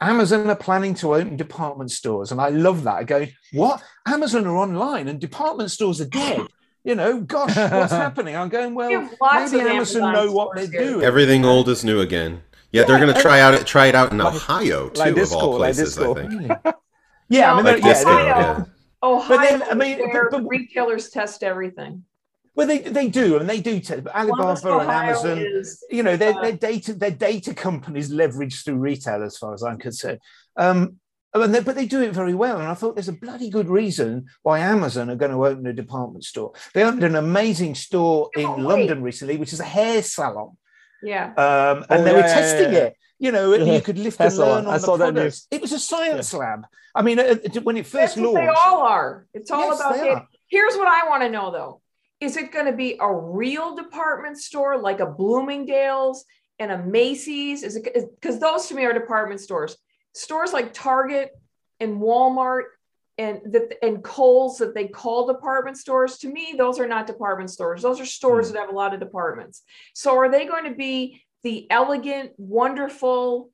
Amazon 0.00 0.50
are 0.50 0.56
planning 0.56 0.94
to 0.94 1.14
open 1.14 1.36
department 1.36 1.92
stores, 1.92 2.32
and 2.32 2.40
I 2.40 2.48
love 2.48 2.82
that. 2.82 2.96
I 2.96 3.04
go, 3.04 3.24
what? 3.52 3.80
Amazon 4.04 4.48
are 4.48 4.56
online 4.56 5.06
and 5.06 5.20
department 5.20 5.70
stores 5.70 6.00
are 6.00 6.08
dead 6.08 6.48
you 6.84 6.94
know, 6.94 7.20
gosh, 7.20 7.56
what's 7.56 7.92
happening? 8.04 8.36
I'm 8.36 8.48
going, 8.48 8.74
well, 8.74 8.90
maybe 8.90 9.16
Amazon, 9.22 9.60
Amazon 9.68 10.12
know 10.14 10.32
what 10.32 10.56
they're 10.56 10.66
doing. 10.66 11.04
Everything 11.04 11.44
old 11.44 11.68
is 11.68 11.84
new 11.84 12.00
again. 12.00 12.42
Yeah, 12.72 12.80
Yeah, 12.82 12.86
they're 12.86 13.00
going 13.00 13.14
to 13.14 13.20
try 13.20 13.40
out 13.40 13.54
it, 13.54 13.66
try 13.66 13.86
it 13.86 13.94
out 13.94 14.12
in 14.12 14.18
Like- 14.18 14.34
Ohio 14.34 14.88
too, 14.88 14.98
like 15.00 15.10
of 15.10 15.14
Disco, 15.16 15.38
all 15.38 15.50
like 15.58 15.74
places. 15.76 15.98
I 15.98 16.14
think. 16.14 16.32
yeah, 17.28 17.52
I 17.52 17.56
mean, 17.56 17.64
No, 17.64 17.70
they're- 17.70 17.72
Like 17.74 17.82
yeah, 17.84 17.92
Disco, 17.92 18.14
they're- 18.14 18.24
yeah. 18.26 18.64
Ohio, 19.02 19.36
But 19.36 19.48
then, 19.48 19.62
I 19.70 19.74
mean, 19.74 19.98
where 20.10 20.30
but- 20.30 20.38
the 20.42 20.46
retailers 20.48 21.10
test 21.10 21.42
everything. 21.42 22.04
well, 22.54 22.66
they, 22.66 22.78
they 22.78 23.08
do, 23.08 23.36
and 23.38 23.48
they 23.48 23.60
do. 23.60 23.80
T- 23.80 23.96
but 24.00 24.12
Columbus, 24.12 24.64
Alibaba 24.64 24.80
and 24.80 24.90
Amazon, 25.08 25.38
is 25.38 25.84
you 25.90 26.02
know, 26.02 26.16
their, 26.16 26.34
uh, 26.36 26.42
their 26.42 26.52
data, 26.52 26.94
their 26.94 27.10
data 27.10 27.52
companies 27.54 28.10
leverage 28.10 28.62
through 28.64 28.76
retail, 28.76 29.22
as 29.22 29.36
far 29.38 29.54
as 29.54 29.62
I'm 29.62 29.78
concerned. 29.78 30.18
Um, 30.56 30.98
and 31.34 31.54
they, 31.54 31.60
but 31.60 31.74
they 31.74 31.86
do 31.86 32.02
it 32.02 32.12
very 32.12 32.34
well. 32.34 32.58
And 32.58 32.68
I 32.68 32.74
thought 32.74 32.94
there's 32.94 33.08
a 33.08 33.12
bloody 33.12 33.48
good 33.50 33.68
reason 33.68 34.26
why 34.42 34.58
Amazon 34.60 35.08
are 35.10 35.16
going 35.16 35.30
to 35.32 35.44
open 35.44 35.66
a 35.66 35.72
department 35.72 36.24
store. 36.24 36.52
They 36.74 36.84
opened 36.84 37.04
an 37.04 37.16
amazing 37.16 37.74
store 37.74 38.30
in 38.36 38.44
Oh, 38.46 38.56
wait. 38.56 38.62
London 38.64 39.02
recently, 39.02 39.36
which 39.38 39.52
is 39.52 39.60
a 39.60 39.64
hair 39.64 40.02
salon. 40.02 40.56
yeah. 41.02 41.26
um, 41.36 41.86
and 41.88 42.00
Oh, 42.00 42.04
they 42.04 42.12
were 42.12 42.18
yeah, 42.20 42.26
yeah, 42.26 42.34
testing 42.34 42.72
yeah. 42.72 42.78
it. 42.80 42.96
You 43.18 43.32
know, 43.32 43.54
Yeah. 43.54 43.72
you 43.74 43.80
could 43.80 43.98
lift 43.98 44.18
Hair 44.18 44.28
and 44.28 44.36
learn 44.38 44.46
salon. 44.48 44.66
on 44.66 44.74
I 44.74 44.78
the 44.78 44.84
saw 44.86 44.96
that 44.98 45.14
products. 45.14 45.46
It 45.50 45.60
was 45.62 45.72
a 45.72 45.78
science 45.78 46.34
lab. 46.34 46.66
I 46.94 47.02
mean, 47.02 47.18
uh, 47.18 47.22
uh, 47.22 47.60
when 47.62 47.76
it 47.78 47.86
first 47.86 48.14
That's 48.14 48.16
what 48.16 48.34
launched, 48.34 48.36
they 48.40 48.48
all 48.70 48.80
are. 48.82 49.26
It's 49.32 49.50
all 49.50 49.60
Yes, 49.68 49.80
about 49.80 49.96
it. 49.96 50.08
are. 50.12 50.28
Here's 50.48 50.74
what 50.76 50.88
I 50.88 51.08
want 51.08 51.22
to 51.22 51.30
know 51.30 51.50
though. 51.50 51.80
Is 52.20 52.36
it 52.36 52.52
going 52.52 52.66
to 52.66 52.72
be 52.72 52.98
a 53.00 53.12
real 53.12 53.74
department 53.74 54.38
store 54.38 54.76
like 54.78 55.00
a 55.00 55.06
Bloomingdale's 55.06 56.24
and 56.58 56.70
a 56.70 56.78
Macy's? 56.78 57.62
Is 57.62 57.76
it 57.76 57.84
because 58.20 58.38
those 58.38 58.66
to 58.68 58.74
me 58.74 58.84
are 58.84 58.92
department 58.92 59.40
stores? 59.40 59.76
Stores 60.14 60.52
like 60.52 60.72
Target 60.72 61.30
and 61.80 62.00
Walmart 62.00 62.64
and 63.18 63.40
that 63.52 63.76
and 63.84 64.02
Kohl's 64.02 64.58
that 64.58 64.74
they 64.74 64.88
call 64.88 65.26
department 65.26 65.76
stores. 65.76 66.18
To 66.18 66.28
me, 66.28 66.54
those 66.56 66.78
are 66.78 66.86
not 66.88 67.06
department 67.06 67.50
stores. 67.50 67.82
Those 67.82 68.00
are 68.00 68.06
stores 68.06 68.48
Hmm. 68.48 68.54
that 68.54 68.60
have 68.60 68.70
a 68.70 68.74
lot 68.74 68.94
of 68.94 69.00
departments. 69.00 69.62
So 69.94 70.16
are 70.16 70.30
they 70.30 70.46
going 70.46 70.64
to 70.64 70.74
be 70.74 71.22
the 71.42 71.70
elegant, 71.70 72.32
wonderful 72.38 73.50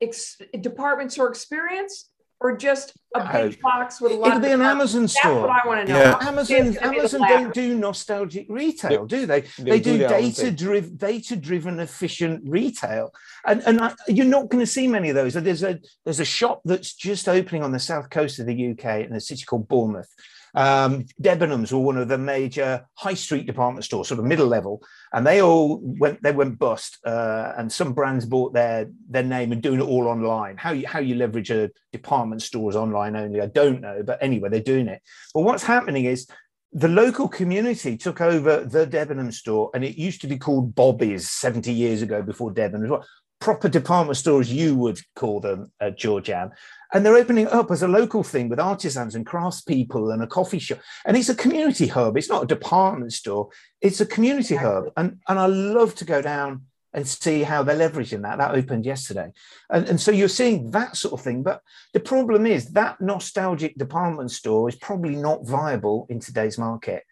ex- 0.00 0.36
department 0.60 1.12
store 1.12 1.28
experience? 1.28 2.10
Or 2.40 2.56
just 2.56 2.94
a 3.16 3.32
big 3.32 3.60
box 3.60 4.00
with 4.00 4.12
a 4.12 4.14
lot 4.14 4.28
it'll 4.28 4.40
be 4.40 4.52
an? 4.52 4.62
Amazon 4.62 5.02
That's 5.02 5.18
store. 5.18 5.34
That's 5.34 5.48
what 5.48 5.64
I 5.64 5.66
want 5.66 5.86
to 5.86 5.92
know. 5.92 5.98
Yeah. 5.98 6.18
Amazon, 6.20 6.56
it's 6.56 6.78
gonna 6.78 6.90
be 6.92 6.96
the 6.96 7.00
Amazon 7.00 7.20
don't 7.22 7.54
do 7.54 7.74
nostalgic 7.76 8.46
retail, 8.48 9.06
do 9.06 9.26
they? 9.26 9.40
They'll 9.40 9.66
They 9.66 9.80
do 9.80 10.04
own 10.04 10.10
data 10.10 10.50
driven, 10.52 10.96
data 10.96 11.34
driven, 11.34 11.80
efficient 11.80 12.48
retail, 12.48 13.12
and 13.44 13.60
and 13.66 13.80
I, 13.80 13.92
you're 14.06 14.24
not 14.24 14.50
going 14.50 14.60
to 14.60 14.70
see 14.70 14.86
many 14.86 15.08
of 15.08 15.16
those. 15.16 15.34
There's 15.34 15.64
a 15.64 15.80
there's 16.04 16.20
a 16.20 16.24
shop 16.24 16.60
that's 16.64 16.94
just 16.94 17.28
opening 17.28 17.64
on 17.64 17.72
the 17.72 17.80
south 17.80 18.08
coast 18.08 18.38
of 18.38 18.46
the 18.46 18.70
UK 18.70 19.06
in 19.06 19.12
a 19.14 19.20
city 19.20 19.44
called 19.44 19.66
Bournemouth. 19.66 20.14
Um, 20.58 21.04
Debenhams 21.22 21.70
were 21.72 21.78
one 21.78 21.96
of 21.96 22.08
the 22.08 22.18
major 22.18 22.84
high 22.94 23.14
street 23.14 23.46
department 23.46 23.84
stores, 23.84 24.08
sort 24.08 24.18
of 24.18 24.26
middle 24.26 24.48
level, 24.48 24.82
and 25.12 25.24
they 25.24 25.40
all 25.40 25.78
went 25.80 26.20
they 26.20 26.32
went 26.32 26.58
bust. 26.58 26.98
Uh, 27.06 27.52
and 27.56 27.72
some 27.72 27.92
brands 27.92 28.26
bought 28.26 28.52
their 28.52 28.90
their 29.08 29.22
name 29.22 29.52
and 29.52 29.62
doing 29.62 29.78
it 29.78 29.84
all 29.84 30.08
online. 30.08 30.56
How 30.56 30.72
you 30.72 30.84
how 30.88 30.98
you 30.98 31.14
leverage 31.14 31.52
a 31.52 31.70
department 31.92 32.42
stores 32.42 32.74
online 32.74 33.14
only, 33.14 33.40
I 33.40 33.46
don't 33.46 33.80
know, 33.80 34.02
but 34.04 34.20
anyway, 34.20 34.48
they're 34.48 34.60
doing 34.60 34.88
it. 34.88 35.00
But 35.32 35.42
what's 35.42 35.62
happening 35.62 36.06
is 36.06 36.26
the 36.72 36.88
local 36.88 37.28
community 37.28 37.96
took 37.96 38.20
over 38.20 38.64
the 38.64 38.84
Debenham 38.84 39.30
store, 39.30 39.70
and 39.74 39.84
it 39.84 39.96
used 39.96 40.22
to 40.22 40.26
be 40.26 40.38
called 40.38 40.74
Bobby's 40.74 41.30
70 41.30 41.72
years 41.72 42.02
ago 42.02 42.20
before 42.20 42.50
Debenham. 42.50 43.00
Proper 43.40 43.68
department 43.68 44.16
stores, 44.16 44.52
you 44.52 44.76
would 44.76 44.98
call 45.14 45.40
them, 45.40 45.70
uh, 45.80 45.90
Georganne. 45.90 46.50
And 46.92 47.04
they're 47.04 47.16
opening 47.16 47.46
up 47.48 47.70
as 47.70 47.82
a 47.82 47.88
local 47.88 48.22
thing 48.22 48.48
with 48.48 48.58
artisans 48.58 49.14
and 49.14 49.26
craftspeople 49.26 50.12
and 50.12 50.22
a 50.22 50.26
coffee 50.26 50.58
shop. 50.58 50.78
And 51.04 51.16
it's 51.16 51.28
a 51.28 51.34
community 51.34 51.86
hub. 51.86 52.16
It's 52.16 52.28
not 52.28 52.44
a 52.44 52.46
department 52.46 53.12
store, 53.12 53.50
it's 53.80 54.00
a 54.00 54.06
community 54.06 54.56
hub. 54.56 54.84
And, 54.96 55.20
and 55.28 55.38
I 55.38 55.46
love 55.46 55.94
to 55.96 56.04
go 56.04 56.22
down 56.22 56.62
and 56.94 57.06
see 57.06 57.42
how 57.42 57.62
they're 57.62 57.76
leveraging 57.76 58.22
that. 58.22 58.38
That 58.38 58.54
opened 58.54 58.86
yesterday. 58.86 59.30
And, 59.70 59.86
and 59.88 60.00
so 60.00 60.10
you're 60.10 60.28
seeing 60.28 60.70
that 60.70 60.96
sort 60.96 61.14
of 61.14 61.20
thing. 61.20 61.42
But 61.42 61.62
the 61.92 62.00
problem 62.00 62.46
is 62.46 62.70
that 62.72 63.00
nostalgic 63.00 63.76
department 63.76 64.30
store 64.30 64.68
is 64.68 64.76
probably 64.76 65.14
not 65.14 65.46
viable 65.46 66.06
in 66.08 66.20
today's 66.20 66.58
market 66.58 67.04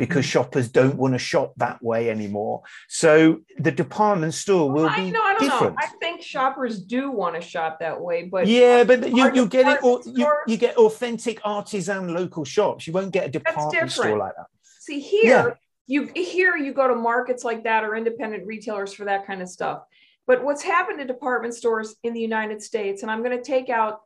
because 0.00 0.24
Hmm. 0.24 0.30
shoppers 0.30 0.68
don't 0.68 0.96
want 0.96 1.12
to 1.14 1.18
shop 1.18 1.52
that 1.58 1.82
way 1.82 2.10
anymore. 2.10 2.62
So 2.88 3.40
the 3.58 3.70
department 3.70 4.32
store 4.34 4.70
will 4.72 4.88
I 4.88 4.96
be 4.96 5.10
know, 5.10 5.22
I 5.22 5.34
don't 5.34 5.42
different. 5.42 5.74
know. 5.74 5.86
I 5.86 5.86
think 6.00 6.22
shoppers 6.22 6.80
do 6.82 7.10
want 7.10 7.34
to 7.36 7.42
shop 7.42 7.78
that 7.80 8.00
way, 8.00 8.24
but 8.24 8.46
yeah, 8.46 8.82
but 8.82 8.98
you, 9.16 9.32
you 9.34 9.46
get 9.46 9.66
it, 9.68 9.84
or 9.84 10.00
you, 10.06 10.26
you 10.46 10.56
get 10.56 10.76
authentic 10.78 11.40
artisan 11.44 12.14
local 12.14 12.44
shops. 12.44 12.86
You 12.86 12.94
won't 12.94 13.12
get 13.12 13.26
a 13.26 13.30
department 13.30 13.92
store 13.92 14.16
like 14.18 14.34
that. 14.36 14.46
See 14.80 15.00
here, 15.00 15.58
you 15.86 16.10
here 16.16 16.56
you 16.56 16.72
go 16.72 16.88
to 16.88 16.94
markets 16.94 17.44
like 17.44 17.64
that 17.64 17.84
or 17.84 17.94
independent 17.94 18.46
retailers 18.46 18.92
for 18.94 19.04
that 19.04 19.26
kind 19.26 19.42
of 19.42 19.48
stuff. 19.48 19.82
But 20.26 20.42
what's 20.44 20.62
happened 20.62 20.98
to 21.00 21.04
department 21.04 21.54
stores 21.54 21.96
in 22.02 22.12
the 22.14 22.20
United 22.20 22.62
States, 22.62 23.02
and 23.02 23.10
I'm 23.10 23.22
going 23.22 23.36
to 23.36 23.44
take 23.44 23.68
out 23.68 24.00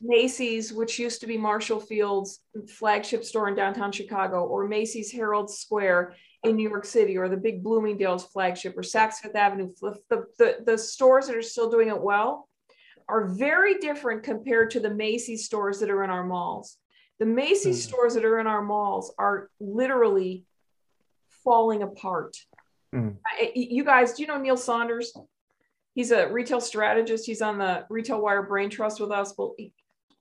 Macy's, 0.00 0.72
which 0.72 0.98
used 0.98 1.20
to 1.20 1.26
be 1.26 1.36
Marshall 1.36 1.80
Field's 1.80 2.40
flagship 2.68 3.24
store 3.24 3.48
in 3.48 3.54
downtown 3.54 3.92
Chicago, 3.92 4.44
or 4.44 4.66
Macy's 4.68 5.12
Herald 5.12 5.50
Square 5.50 6.14
in 6.44 6.56
New 6.56 6.68
York 6.68 6.84
City, 6.84 7.16
or 7.18 7.28
the 7.28 7.36
big 7.36 7.62
Bloomingdale's 7.62 8.24
flagship, 8.24 8.76
or 8.76 8.82
Saks 8.82 9.14
Fifth 9.14 9.34
Avenue. 9.34 9.72
The, 9.80 10.26
the, 10.38 10.56
the, 10.64 10.78
stores 10.78 11.26
that 11.26 11.36
are 11.36 11.42
still 11.42 11.70
doing 11.70 11.88
it 11.88 12.00
well 12.00 12.48
are 13.08 13.26
very 13.26 13.78
different 13.78 14.22
compared 14.22 14.70
to 14.70 14.80
the 14.80 14.90
Macy's 14.90 15.44
stores 15.44 15.80
that 15.80 15.90
are 15.90 16.04
in 16.04 16.10
our 16.10 16.24
malls. 16.24 16.76
The 17.18 17.26
Macy's 17.26 17.84
Mhm. 17.84 17.88
stores 17.88 18.14
that 18.14 18.24
are 18.24 18.38
in 18.38 18.46
our 18.46 18.62
malls 18.62 19.12
are 19.18 19.50
literally 19.58 20.44
falling 21.44 21.82
apart. 21.82 22.36
I- 23.26 23.52
you 23.54 23.82
guys, 23.84 24.14
do 24.14 24.22
you 24.22 24.28
know 24.28 24.38
Neil 24.38 24.56
Saunders? 24.56 25.12
He's 25.98 26.12
a 26.12 26.28
retail 26.28 26.60
strategist. 26.60 27.26
He's 27.26 27.42
on 27.42 27.58
the 27.58 27.84
Retail 27.90 28.20
Wire 28.22 28.44
Brain 28.44 28.70
Trust 28.70 29.00
with 29.00 29.10
us. 29.10 29.34
Well, 29.36 29.56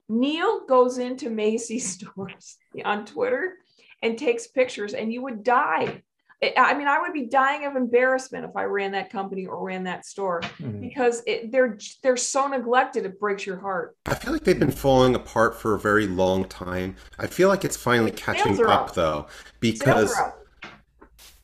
Neil 0.09 0.65
goes 0.65 0.97
into 0.97 1.29
Macy's 1.29 1.87
stores 1.93 2.57
on 2.83 3.05
Twitter 3.05 3.53
and 4.01 4.17
takes 4.17 4.47
pictures, 4.47 4.95
and 4.95 5.13
you 5.13 5.21
would 5.21 5.43
die. 5.43 6.01
I- 6.41 6.53
I 6.57 6.73
mean, 6.75 6.87
I 6.87 6.99
would 6.99 7.13
be 7.13 7.27
dying 7.27 7.65
of 7.67 7.75
embarrassment 7.75 8.43
if 8.45 8.55
I 8.55 8.63
ran 8.63 8.91
that 8.93 9.11
company 9.11 9.45
or 9.45 9.63
ran 9.63 9.83
that 9.83 10.03
store 10.07 10.41
Mhm. 10.59 10.81
because 10.81 11.21
it, 11.27 11.51
they're 11.51 11.77
they're 12.01 12.17
so 12.17 12.47
neglected. 12.47 13.05
It 13.05 13.19
breaks 13.19 13.45
your 13.45 13.59
heart. 13.59 13.95
I 14.07 14.15
feel 14.15 14.33
like 14.33 14.43
they've 14.45 14.57
been 14.59 14.71
falling 14.71 15.13
apart 15.13 15.55
for 15.61 15.75
a 15.75 15.79
very 15.79 16.07
long 16.07 16.45
time. 16.45 16.95
I 17.19 17.27
feel 17.27 17.49
like 17.49 17.63
it's 17.63 17.77
finally 17.77 18.09
catching 18.11 18.59
up 18.65 18.69
up. 18.89 18.93
though, 18.95 19.27
Sales 19.27 19.51
because 19.61 20.13
are 20.17 20.25
up. 20.29 20.36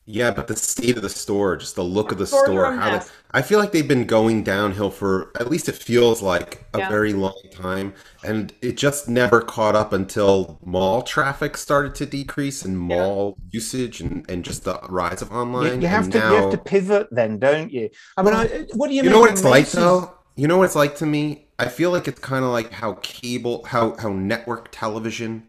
Yeah, 0.06 0.32
but 0.32 0.48
the 0.48 0.56
state 0.56 0.98
of 0.98 1.04
the 1.04 1.10
store, 1.10 1.56
just 1.58 1.76
the 1.76 1.84
look 1.84 2.12
of 2.12 2.18
the 2.18 2.28
Stores 2.28 2.50
store, 2.50 2.72
how 2.72 2.90
they. 2.90 3.02
I 3.32 3.42
feel 3.42 3.58
like 3.60 3.72
they've 3.72 3.88
been 3.88 4.06
going 4.06 4.44
downhill 4.44 4.90
for 4.92 5.32
at 5.40 5.50
least 5.50 5.70
it 5.70 5.76
feels 5.76 6.22
like 6.22 6.66
a 6.74 6.80
Yeah. 6.80 6.88
very 6.88 7.14
long 7.14 7.42
time, 7.52 7.94
and 8.22 8.54
it 8.62 8.78
just 8.78 9.08
never 9.08 9.42
caught 9.42 9.76
up 9.76 9.94
until 9.94 10.60
mall 10.64 11.02
traffic 11.04 11.56
started 11.58 11.96
to 11.96 12.06
decrease 12.06 12.66
and 12.66 12.78
mall 12.78 13.38
usage 13.52 14.02
and, 14.02 14.26
and 14.30 14.44
just 14.44 14.66
the 14.66 14.80
rise 14.90 15.22
of 15.22 15.32
You, 15.58 15.72
online. 15.72 15.82
you 15.82 15.88
have 15.88 16.06
and 16.06 16.12
to 16.12 16.20
now, 16.20 16.30
you 16.30 16.36
have 16.36 16.50
to 16.50 16.58
pivot 16.58 17.08
then, 17.12 17.40
don't 17.40 17.72
you? 17.72 17.90
I 18.18 18.24
mean, 18.24 18.34
I, 18.34 18.46
uh, 18.46 18.64
what 18.74 18.90
do 18.90 18.96
you? 18.96 19.04
Mean? 19.04 19.10
You 19.10 19.10
know 19.10 19.20
make 19.20 19.22
what 19.22 19.32
of 19.32 19.38
it's 19.38 19.44
like 19.44 19.72
Macy's? 19.72 19.74
though. 19.74 20.14
You 20.36 20.48
know 20.48 20.58
what 20.58 20.66
it's 20.66 20.76
like 20.76 20.96
to 20.98 21.06
me. 21.06 21.48
I 21.60 21.68
feel 21.68 21.92
like 21.92 22.08
it's 22.08 22.20
kind 22.20 22.44
of 22.44 22.52
like 22.52 22.72
how 22.72 22.94
cable, 23.02 23.64
how 23.66 23.96
how 23.98 24.10
network 24.14 24.70
television, 24.72 25.48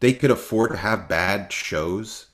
they 0.00 0.12
could 0.14 0.30
afford 0.30 0.70
to 0.72 0.76
have 0.78 1.08
bad 1.08 1.52
shows, 1.52 2.28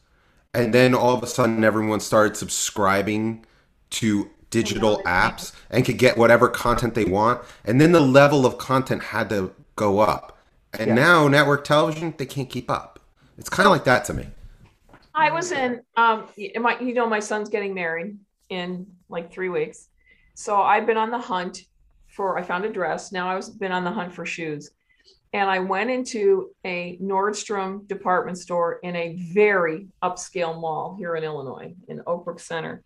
and 0.55 0.73
then 0.75 0.95
all 0.95 1.15
of 1.15 1.23
a 1.23 1.27
sudden 1.27 1.65
everyone 1.65 2.01
started 2.01 2.37
subscribing 2.37 3.45
to 3.91 4.31
digital 4.51 5.03
apps 5.05 5.53
and 5.71 5.85
could 5.85 5.99
get 5.99 6.17
whatever 6.17 6.49
content 6.49 6.95
they 6.95 7.05
want, 7.05 7.43
and 7.65 7.81
then 7.81 7.93
the 7.93 8.01
level 8.01 8.47
of 8.47 8.59
content 8.59 9.03
had 9.03 9.29
to 9.31 9.53
go 9.77 9.99
up, 10.01 10.39
and 10.73 10.89
Yeah. 10.89 10.95
now 10.95 11.29
network 11.29 11.65
television 11.65 12.15
they 12.17 12.27
can't 12.27 12.49
keep 12.49 12.71
up. 12.71 12.99
It's 13.37 13.49
kind 13.49 13.67
of 13.67 13.73
like 13.73 13.85
that 13.85 14.05
to 14.07 14.15
me. 14.15 14.29
I 15.15 15.31
was 15.31 15.53
in, 15.53 15.81
um, 15.97 16.29
my, 16.61 16.79
you 16.79 16.95
know, 16.95 17.09
my 17.09 17.21
son's 17.21 17.49
getting 17.49 17.75
married 17.75 18.19
in 18.49 18.87
like 19.09 19.33
three 19.33 19.49
weeks. 19.49 19.89
So 20.35 20.61
I've 20.61 20.87
been 20.87 20.97
on 20.97 21.11
the 21.11 21.19
hunt 21.19 21.59
for, 22.09 22.39
I 22.39 22.43
found 22.43 22.65
a 22.65 22.73
dress. 22.73 23.13
Now 23.13 23.37
I've 23.37 23.59
been 23.59 23.73
on 23.73 23.85
the 23.85 23.91
hunt 23.91 24.13
for 24.13 24.25
shoes. 24.25 24.71
And 25.33 25.51
I 25.51 25.59
went 25.59 25.91
into 25.91 26.51
a 26.65 26.97
Nordstrom 27.03 27.87
department 27.87 28.39
store 28.39 28.79
in 28.83 28.97
a 28.97 29.17
very 29.35 29.89
upscale 30.03 30.59
mall 30.59 30.97
here 30.99 31.17
in 31.17 31.25
Illinois, 31.25 31.75
in 31.89 32.01
Oak 32.07 32.25
Brook 32.25 32.41
Center, 32.41 32.83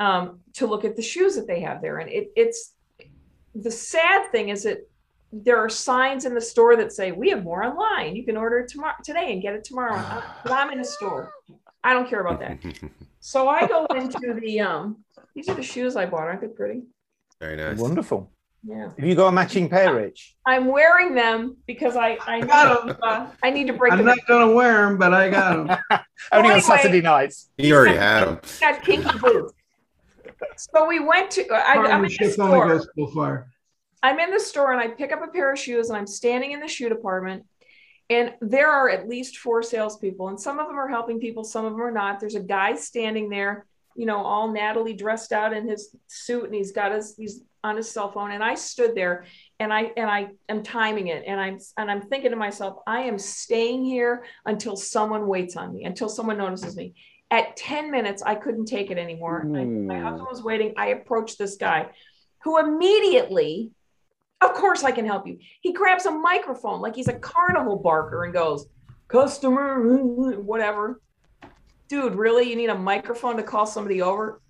um, 0.00 0.40
to 0.54 0.66
look 0.66 0.84
at 0.84 0.96
the 0.96 1.02
shoes 1.02 1.36
that 1.36 1.46
they 1.46 1.60
have 1.60 1.80
there. 1.80 1.98
And 1.98 2.10
it, 2.10 2.30
it's 2.34 2.72
the 3.54 3.70
sad 3.70 4.30
thing 4.32 4.48
is 4.48 4.64
that 4.64 4.78
there 5.32 5.58
are 5.58 5.68
signs 5.68 6.24
in 6.24 6.34
the 6.34 6.40
store 6.40 6.74
that 6.76 6.90
say 6.92 7.12
we 7.12 7.30
have 7.30 7.44
more 7.44 7.62
online. 7.64 8.16
You 8.16 8.24
can 8.24 8.36
order 8.36 8.58
it 8.60 8.68
tomorrow 8.68 8.94
today 9.04 9.32
and 9.32 9.42
get 9.42 9.54
it 9.54 9.62
tomorrow. 9.62 9.94
I- 9.94 10.22
But 10.42 10.52
I'm 10.52 10.70
in 10.70 10.80
a 10.80 10.84
store. 10.84 11.32
I 11.84 11.92
don't 11.92 12.08
care 12.08 12.20
about 12.20 12.40
that. 12.40 12.58
So 13.20 13.48
I 13.48 13.66
go 13.66 13.84
into 13.96 14.38
the 14.40 14.60
um. 14.60 15.04
These 15.34 15.48
are 15.48 15.54
the 15.54 15.62
shoes 15.62 15.96
I 15.96 16.06
bought. 16.06 16.22
Aren't 16.28 16.40
they 16.40 16.46
pretty? 16.46 16.82
Very 17.40 17.56
nice. 17.56 17.76
Wonderful. 17.78 18.30
Yeah. 18.68 18.90
Have 18.98 19.00
you 19.00 19.14
got 19.14 19.28
a 19.28 19.32
matching 19.32 19.68
pair, 19.70 19.94
Rich? 19.94 20.36
I'm 20.44 20.66
wearing 20.66 21.14
them 21.14 21.56
because 21.66 21.96
I 21.96 22.18
I, 22.26 22.40
got 22.42 22.86
need, 22.86 22.96
uh, 23.02 23.26
I 23.42 23.50
need 23.50 23.66
to 23.68 23.72
break 23.72 23.92
them. 23.92 24.00
I'm 24.00 24.04
them. 24.06 24.16
not 24.16 24.26
gonna 24.26 24.52
wear 24.52 24.84
them, 24.86 24.98
but 24.98 25.14
I 25.14 25.30
got 25.30 25.66
them. 25.66 25.78
Only 26.32 26.50
on 26.50 26.56
anyway- 26.56 26.60
Saturday 26.60 27.00
nights. 27.00 27.48
He 27.56 27.72
already 27.72 27.96
had 27.96 28.24
them. 28.26 28.40
got 28.60 28.82
kinky 28.82 29.18
boots. 29.18 29.54
So 30.56 30.86
we 30.86 31.00
went 31.00 31.30
to. 31.32 31.48
I, 31.50 31.76
I'm 31.76 32.04
in 32.04 32.10
the 32.18 32.30
store. 32.30 32.84
so 32.96 33.06
far. 33.08 33.46
I'm 34.02 34.18
in 34.20 34.30
the 34.30 34.38
store 34.40 34.72
and 34.72 34.80
I 34.80 34.88
pick 34.88 35.12
up 35.12 35.22
a 35.22 35.28
pair 35.28 35.50
of 35.52 35.58
shoes 35.58 35.88
and 35.88 35.96
I'm 35.96 36.06
standing 36.06 36.52
in 36.52 36.60
the 36.60 36.68
shoe 36.68 36.88
department. 36.90 37.46
And 38.10 38.34
there 38.40 38.70
are 38.70 38.88
at 38.88 39.08
least 39.08 39.38
four 39.38 39.62
salespeople, 39.62 40.28
and 40.28 40.40
some 40.40 40.58
of 40.58 40.66
them 40.66 40.78
are 40.78 40.88
helping 40.88 41.20
people, 41.20 41.44
some 41.44 41.64
of 41.66 41.72
them 41.72 41.82
are 41.82 41.90
not. 41.90 42.20
There's 42.20 42.36
a 42.36 42.40
guy 42.40 42.74
standing 42.74 43.28
there, 43.28 43.66
you 43.96 44.06
know, 44.06 44.18
all 44.18 44.50
Natalie 44.50 44.94
dressed 44.94 45.30
out 45.32 45.52
in 45.52 45.68
his 45.68 45.94
suit, 46.06 46.44
and 46.44 46.54
he's 46.54 46.72
got 46.72 46.92
his 46.92 47.14
he's 47.16 47.42
on 47.64 47.76
his 47.76 47.90
cell 47.90 48.10
phone. 48.10 48.30
And 48.30 48.42
I 48.42 48.54
stood 48.54 48.94
there 48.94 49.24
and 49.60 49.72
I 49.72 49.92
and 49.96 50.10
I 50.10 50.28
am 50.48 50.62
timing 50.62 51.08
it, 51.08 51.24
and 51.26 51.40
I'm 51.40 51.58
and 51.76 51.90
I'm 51.90 52.02
thinking 52.02 52.30
to 52.30 52.36
myself, 52.36 52.78
I 52.86 53.02
am 53.02 53.18
staying 53.18 53.84
here 53.84 54.24
until 54.46 54.76
someone 54.76 55.26
waits 55.26 55.56
on 55.56 55.74
me, 55.74 55.84
until 55.84 56.08
someone 56.08 56.38
notices 56.38 56.76
me. 56.76 56.94
At 57.30 57.56
10 57.56 57.90
minutes, 57.90 58.22
I 58.22 58.36
couldn't 58.36 58.66
take 58.66 58.90
it 58.90 58.96
anymore. 58.96 59.42
I- 59.42 59.48
my 59.48 59.64
hmm. 59.64 60.02
husband 60.02 60.28
was 60.30 60.42
waiting. 60.42 60.74
I 60.76 60.88
approached 60.88 61.38
this 61.38 61.56
guy 61.56 61.90
who 62.44 62.58
immediately 62.58 63.72
of 64.40 64.54
course 64.54 64.84
I 64.84 64.92
can 64.92 65.04
help 65.04 65.26
you. 65.26 65.38
He 65.60 65.72
grabs 65.72 66.06
a 66.06 66.10
microphone 66.10 66.80
like 66.80 66.94
he's 66.94 67.08
a 67.08 67.18
carnival 67.18 67.76
barker 67.76 68.24
and 68.24 68.32
goes, 68.32 68.66
customer, 69.08 69.82
whatever. 70.36 71.00
Dude, 71.88 72.14
really? 72.14 72.48
You 72.48 72.56
need 72.56 72.70
a 72.70 72.78
microphone 72.78 73.36
to 73.38 73.42
call 73.42 73.66
somebody 73.66 74.02
over? 74.02 74.40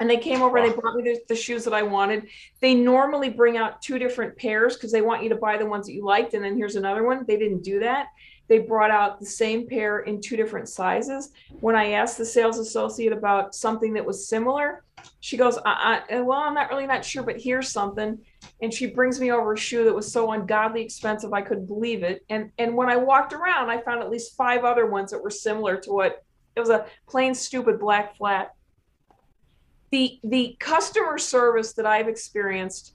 And 0.00 0.10
they 0.10 0.16
came 0.16 0.42
over 0.42 0.56
and 0.56 0.70
they 0.70 0.76
brought 0.76 0.96
me 0.96 1.02
the, 1.02 1.20
the 1.28 1.36
shoes 1.36 1.64
that 1.64 1.74
I 1.74 1.82
wanted. 1.82 2.28
They 2.60 2.74
normally 2.74 3.30
bring 3.30 3.56
out 3.56 3.80
two 3.80 3.98
different 3.98 4.36
pairs 4.36 4.74
because 4.74 4.90
they 4.90 5.02
want 5.02 5.22
you 5.22 5.28
to 5.28 5.36
buy 5.36 5.56
the 5.56 5.66
ones 5.66 5.86
that 5.86 5.92
you 5.92 6.04
liked. 6.04 6.34
And 6.34 6.44
then 6.44 6.56
here's 6.56 6.76
another 6.76 7.04
one. 7.04 7.24
They 7.26 7.36
didn't 7.36 7.62
do 7.62 7.80
that. 7.80 8.08
They 8.46 8.58
brought 8.58 8.90
out 8.90 9.20
the 9.20 9.26
same 9.26 9.66
pair 9.66 10.00
in 10.00 10.20
two 10.20 10.36
different 10.36 10.68
sizes. 10.68 11.30
When 11.60 11.76
I 11.76 11.92
asked 11.92 12.18
the 12.18 12.26
sales 12.26 12.58
associate 12.58 13.12
about 13.12 13.54
something 13.54 13.94
that 13.94 14.04
was 14.04 14.28
similar, 14.28 14.84
she 15.20 15.36
goes, 15.36 15.58
I, 15.64 16.02
I, 16.10 16.20
Well, 16.20 16.38
I'm 16.38 16.54
not 16.54 16.70
really 16.70 16.86
not 16.86 17.04
sure, 17.04 17.22
but 17.22 17.40
here's 17.40 17.70
something 17.70 18.18
and 18.62 18.72
she 18.72 18.86
brings 18.86 19.20
me 19.20 19.30
over 19.30 19.52
a 19.52 19.58
shoe 19.58 19.84
that 19.84 19.94
was 19.94 20.10
so 20.10 20.32
ungodly 20.32 20.82
expensive 20.82 21.32
I 21.32 21.42
couldn't 21.42 21.66
believe 21.66 22.02
it. 22.02 22.24
And 22.30 22.50
and 22.58 22.76
when 22.76 22.88
I 22.88 22.96
walked 22.96 23.32
around, 23.32 23.70
I 23.70 23.80
found 23.80 24.02
at 24.02 24.10
least 24.10 24.36
five 24.36 24.64
other 24.64 24.86
ones 24.86 25.10
that 25.10 25.22
were 25.22 25.30
similar 25.30 25.76
to 25.78 25.92
what 25.92 26.24
it 26.56 26.60
was 26.60 26.70
a 26.70 26.86
plain 27.08 27.34
stupid 27.34 27.80
black 27.80 28.16
flat. 28.16 28.54
The 29.94 30.18
the 30.24 30.56
customer 30.58 31.18
service 31.18 31.72
that 31.74 31.86
I've 31.86 32.08
experienced 32.08 32.94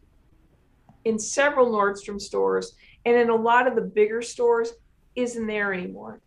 in 1.06 1.18
several 1.18 1.72
Nordstrom 1.72 2.20
stores 2.20 2.76
and 3.06 3.16
in 3.16 3.30
a 3.30 3.36
lot 3.36 3.68
of 3.68 3.76
the 3.76 3.82
bigger 4.00 4.22
stores 4.22 4.74
isn't 5.16 5.48
there 5.48 5.74
anymore. 5.74 6.20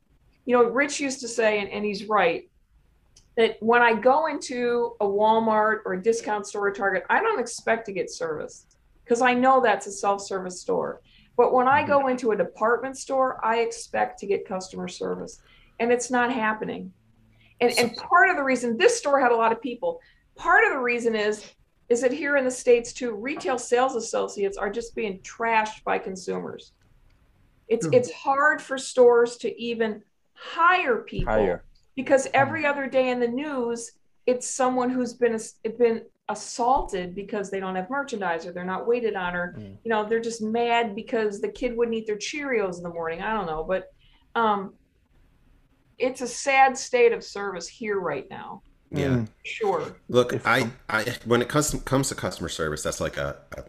You 0.46 0.56
know, 0.56 0.64
Rich 0.64 0.98
used 0.98 1.20
to 1.20 1.28
say, 1.28 1.60
and, 1.60 1.68
and 1.68 1.84
he's 1.84 2.08
right, 2.08 2.48
that 3.36 3.58
when 3.60 3.82
I 3.82 3.92
go 3.92 4.28
into 4.28 4.96
a 4.98 5.04
Walmart 5.04 5.80
or 5.84 5.92
a 5.92 6.02
discount 6.02 6.46
store 6.46 6.68
or 6.68 6.72
Target, 6.72 7.04
I 7.10 7.20
don't 7.20 7.38
expect 7.38 7.84
to 7.86 7.92
get 7.92 8.10
service 8.10 8.64
because 9.04 9.20
I 9.20 9.34
know 9.34 9.60
that's 9.60 9.86
a 9.86 9.92
self-service 9.92 10.58
store. 10.62 11.02
But 11.36 11.52
when 11.52 11.68
I 11.68 11.86
go 11.86 12.08
into 12.08 12.30
a 12.30 12.36
department 12.36 12.96
store, 12.96 13.44
I 13.44 13.58
expect 13.58 14.20
to 14.20 14.26
get 14.26 14.48
customer 14.48 14.88
service. 14.88 15.42
and 15.80 15.92
it's 15.92 16.10
not 16.10 16.32
happening. 16.32 16.92
And, 17.60 17.72
and 17.78 17.94
part 17.96 18.30
of 18.30 18.36
the 18.36 18.42
reason 18.42 18.78
this 18.78 18.96
store 18.96 19.20
had 19.20 19.32
a 19.32 19.36
lot 19.36 19.52
of 19.52 19.60
people, 19.60 20.00
part 20.42 20.64
of 20.64 20.72
the 20.72 20.78
reason 20.78 21.14
is 21.14 21.44
is 21.88 22.00
that 22.00 22.12
here 22.12 22.36
in 22.38 22.44
the 22.44 22.50
states 22.50 22.92
too, 22.92 23.12
retail 23.14 23.58
sales 23.58 23.96
associates 23.96 24.56
are 24.56 24.70
just 24.70 24.94
being 24.94 25.18
trashed 25.20 25.84
by 25.84 25.98
consumers. 25.98 26.72
It's 27.68 27.86
Hmm. 27.86 27.94
it's 27.94 28.10
hard 28.12 28.60
for 28.62 28.76
stores 28.78 29.36
to 29.38 29.48
even 29.60 30.02
hire 30.32 30.98
people 31.02 31.32
Hire. 31.34 31.64
because 31.94 32.28
every 32.34 32.64
other 32.66 32.86
day 32.86 33.10
in 33.10 33.20
the 33.20 33.28
news, 33.28 33.92
it's 34.26 34.48
someone 34.48 34.90
who's 34.90 35.14
been 35.14 35.38
been 35.78 36.02
assaulted 36.28 37.14
because 37.14 37.50
they 37.50 37.60
don't 37.60 37.74
have 37.76 37.90
merchandise 37.90 38.46
or 38.46 38.52
they're 38.52 38.64
not 38.76 38.86
waited 38.86 39.14
on 39.16 39.34
or 39.36 39.46
Mm. 39.58 39.76
you 39.84 39.90
know 39.90 40.04
they're 40.08 40.20
just 40.30 40.40
mad 40.42 40.94
because 40.94 41.40
the 41.40 41.48
kid 41.58 41.76
wouldn't 41.76 41.96
eat 41.96 42.06
their 42.06 42.16
Cheerios 42.16 42.76
in 42.78 42.84
the 42.84 42.88
morning. 42.98 43.20
I 43.20 43.32
don't 43.36 43.46
know, 43.46 43.64
but 43.64 43.82
um, 44.34 44.60
it's 45.98 46.20
a 46.22 46.26
sad 46.26 46.76
state 46.78 47.12
of 47.12 47.22
service 47.22 47.68
here 47.68 47.98
right 48.00 48.26
now. 48.30 48.62
Yeah. 48.92 49.06
Mm. 49.08 49.28
Sure. 49.44 49.96
Look, 50.08 50.34
I, 50.46 50.70
I 50.88 51.16
when 51.24 51.42
it 51.42 51.48
comes 51.48 51.70
to, 51.70 51.78
comes 51.78 52.08
to 52.10 52.14
customer 52.14 52.48
service, 52.48 52.82
that's 52.82 53.00
like 53.00 53.16
a, 53.16 53.36
a 53.56 53.64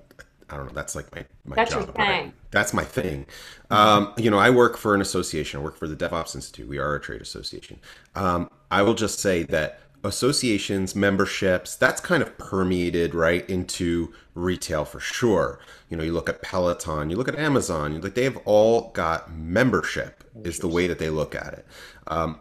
I 0.50 0.58
don't 0.58 0.68
know, 0.68 0.74
that's 0.74 0.96
like 0.96 1.14
my, 1.16 1.26
my 1.46 1.56
That's 1.56 1.72
job. 1.72 1.96
right? 1.98 2.24
thing. 2.24 2.34
That's 2.52 2.74
my 2.74 2.84
thing. 2.84 3.26
Um, 3.72 4.14
you 4.18 4.30
know, 4.30 4.38
I 4.38 4.52
work 4.52 4.78
for 4.78 4.94
an 4.94 5.02
association. 5.02 5.60
I 5.60 5.64
work 5.64 5.78
for 5.78 5.88
the 5.88 5.96
DevOps 5.96 6.36
Institute. 6.36 6.68
We 6.68 6.78
are 6.78 6.96
a 6.96 7.02
trade 7.02 7.22
association. 7.22 7.80
Um, 8.14 8.50
I 8.70 8.84
will 8.84 8.94
just 8.94 9.20
say 9.20 9.44
that 9.44 9.80
associations, 10.04 10.96
memberships, 10.96 11.76
that's 11.76 12.02
kind 12.02 12.22
of 12.22 12.38
permeated 12.38 13.16
right 13.16 13.50
into 13.50 14.14
retail 14.36 14.86
for 14.86 15.00
sure. 15.00 15.60
You 15.90 15.98
know, 15.98 16.04
you 16.04 16.14
look 16.14 16.30
at 16.30 16.42
Peloton, 16.42 17.10
you 17.10 17.16
look 17.16 17.28
at 17.30 17.36
Amazon, 17.36 17.94
you 17.94 18.00
like 18.02 18.14
they 18.14 18.26
have 18.26 18.38
all 18.46 18.92
got 18.92 19.34
membership 19.34 20.24
is 20.44 20.60
the 20.60 20.68
way 20.68 20.88
that 20.88 21.00
they 21.00 21.10
look 21.10 21.34
at 21.36 21.54
it. 21.54 21.66
Um, 22.08 22.40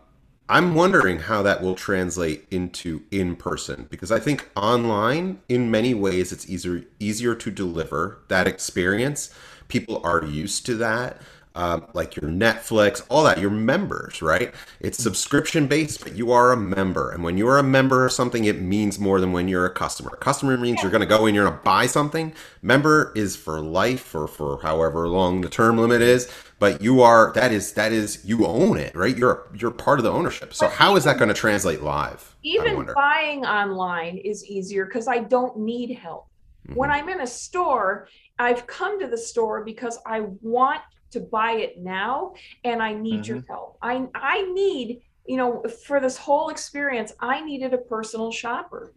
I'm 0.48 0.74
wondering 0.74 1.20
how 1.20 1.42
that 1.42 1.62
will 1.62 1.74
translate 1.74 2.46
into 2.50 3.02
in 3.10 3.36
person 3.36 3.86
because 3.90 4.10
I 4.12 4.18
think 4.18 4.50
online, 4.56 5.40
in 5.48 5.70
many 5.70 5.94
ways, 5.94 6.32
it's 6.32 6.48
easier 6.48 6.84
easier 6.98 7.34
to 7.36 7.50
deliver 7.50 8.18
that 8.28 8.46
experience. 8.46 9.30
People 9.68 10.00
are 10.04 10.24
used 10.24 10.66
to 10.66 10.74
that, 10.76 11.22
um, 11.54 11.86
like 11.94 12.16
your 12.16 12.30
Netflix, 12.30 13.04
all 13.08 13.24
that. 13.24 13.38
You're 13.38 13.50
members, 13.50 14.20
right? 14.20 14.52
It's 14.80 15.02
subscription 15.02 15.68
based, 15.68 16.02
but 16.02 16.16
you 16.16 16.32
are 16.32 16.52
a 16.52 16.56
member, 16.56 17.10
and 17.10 17.22
when 17.22 17.38
you 17.38 17.48
are 17.48 17.58
a 17.58 17.62
member 17.62 18.04
of 18.04 18.12
something, 18.12 18.44
it 18.44 18.60
means 18.60 18.98
more 18.98 19.20
than 19.20 19.32
when 19.32 19.48
you're 19.48 19.64
a 19.64 19.70
customer. 19.70 20.10
Customer 20.16 20.58
means 20.58 20.82
you're 20.82 20.90
going 20.90 21.00
to 21.00 21.06
go 21.06 21.24
and 21.26 21.34
you're 21.34 21.46
going 21.46 21.58
to 21.58 21.64
buy 21.64 21.86
something. 21.86 22.34
Member 22.62 23.12
is 23.14 23.36
for 23.36 23.60
life 23.60 24.14
or 24.14 24.26
for 24.26 24.60
however 24.60 25.08
long 25.08 25.40
the 25.40 25.48
term 25.48 25.78
limit 25.78 26.02
is 26.02 26.30
but 26.62 26.80
you 26.80 27.02
are 27.02 27.32
that 27.34 27.52
is 27.52 27.72
that 27.74 27.92
is 27.92 28.24
you 28.24 28.46
own 28.46 28.76
it 28.78 28.94
right 28.94 29.16
you're 29.16 29.50
you're 29.60 29.70
part 29.70 29.98
of 29.98 30.04
the 30.04 30.10
ownership 30.10 30.54
so 30.54 30.66
But 30.66 30.76
how 30.80 30.96
is 30.96 31.04
that 31.04 31.18
going 31.18 31.28
to 31.28 31.34
translate 31.34 31.82
live 31.82 32.36
Even 32.44 32.74
buying 32.94 33.44
online 33.44 34.16
is 34.18 34.44
easier 34.44 34.84
because 34.86 35.06
I 35.08 35.18
don't 35.34 35.54
need 35.58 35.90
help. 35.96 36.26
When 36.74 36.90
Mhm. 36.90 36.94
I'm 36.94 37.08
in 37.08 37.20
a 37.20 37.26
store, 37.26 38.08
I've 38.38 38.66
come 38.66 38.98
to 39.00 39.06
the 39.06 39.18
store 39.18 39.64
because 39.64 39.98
I 40.06 40.18
want 40.40 40.80
to 41.12 41.20
buy 41.20 41.52
it 41.64 41.78
now 41.78 42.32
and 42.64 42.82
I 42.82 42.94
need 42.94 43.26
your 43.26 43.42
help. 43.48 43.76
I 43.82 44.08
I 44.14 44.36
need, 44.52 45.02
you 45.26 45.36
know, 45.36 45.62
for 45.86 46.00
this 46.00 46.16
whole 46.16 46.48
experience, 46.48 47.12
I 47.20 47.36
needed 47.44 47.74
a 47.74 47.78
personal 47.78 48.30
shopper. 48.32 48.94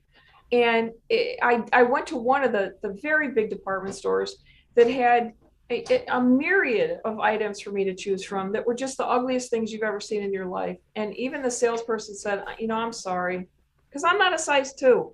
And 0.51 0.91
it, 1.09 1.39
I 1.41 1.63
I 1.73 1.83
went 1.83 2.07
to 2.07 2.17
one 2.17 2.43
of 2.43 2.51
the 2.51 2.65
the 2.81 2.97
very 3.01 3.31
big 3.31 3.49
department 3.49 3.95
stores 3.95 4.35
that 4.75 4.89
had 4.89 5.33
a, 5.69 6.05
a 6.09 6.21
myriad 6.21 6.99
of 7.05 7.19
items 7.19 7.59
for 7.59 7.71
me 7.71 7.83
to 7.85 7.95
choose 7.95 8.23
from 8.23 8.51
that 8.51 8.65
were 8.65 8.75
just 8.75 8.97
the 8.97 9.05
ugliest 9.05 9.49
things 9.49 9.71
you've 9.71 9.83
ever 9.83 9.99
seen 9.99 10.21
in 10.21 10.31
your 10.31 10.45
life. 10.45 10.77
And 10.95 11.15
even 11.15 11.41
the 11.41 11.51
salesperson 11.51 12.15
said, 12.15 12.43
you 12.59 12.67
know, 12.67 12.75
I'm 12.75 12.93
sorry, 12.93 13.47
because 13.89 14.03
I'm 14.03 14.17
not 14.17 14.33
a 14.33 14.37
size 14.37 14.73
two 14.73 15.13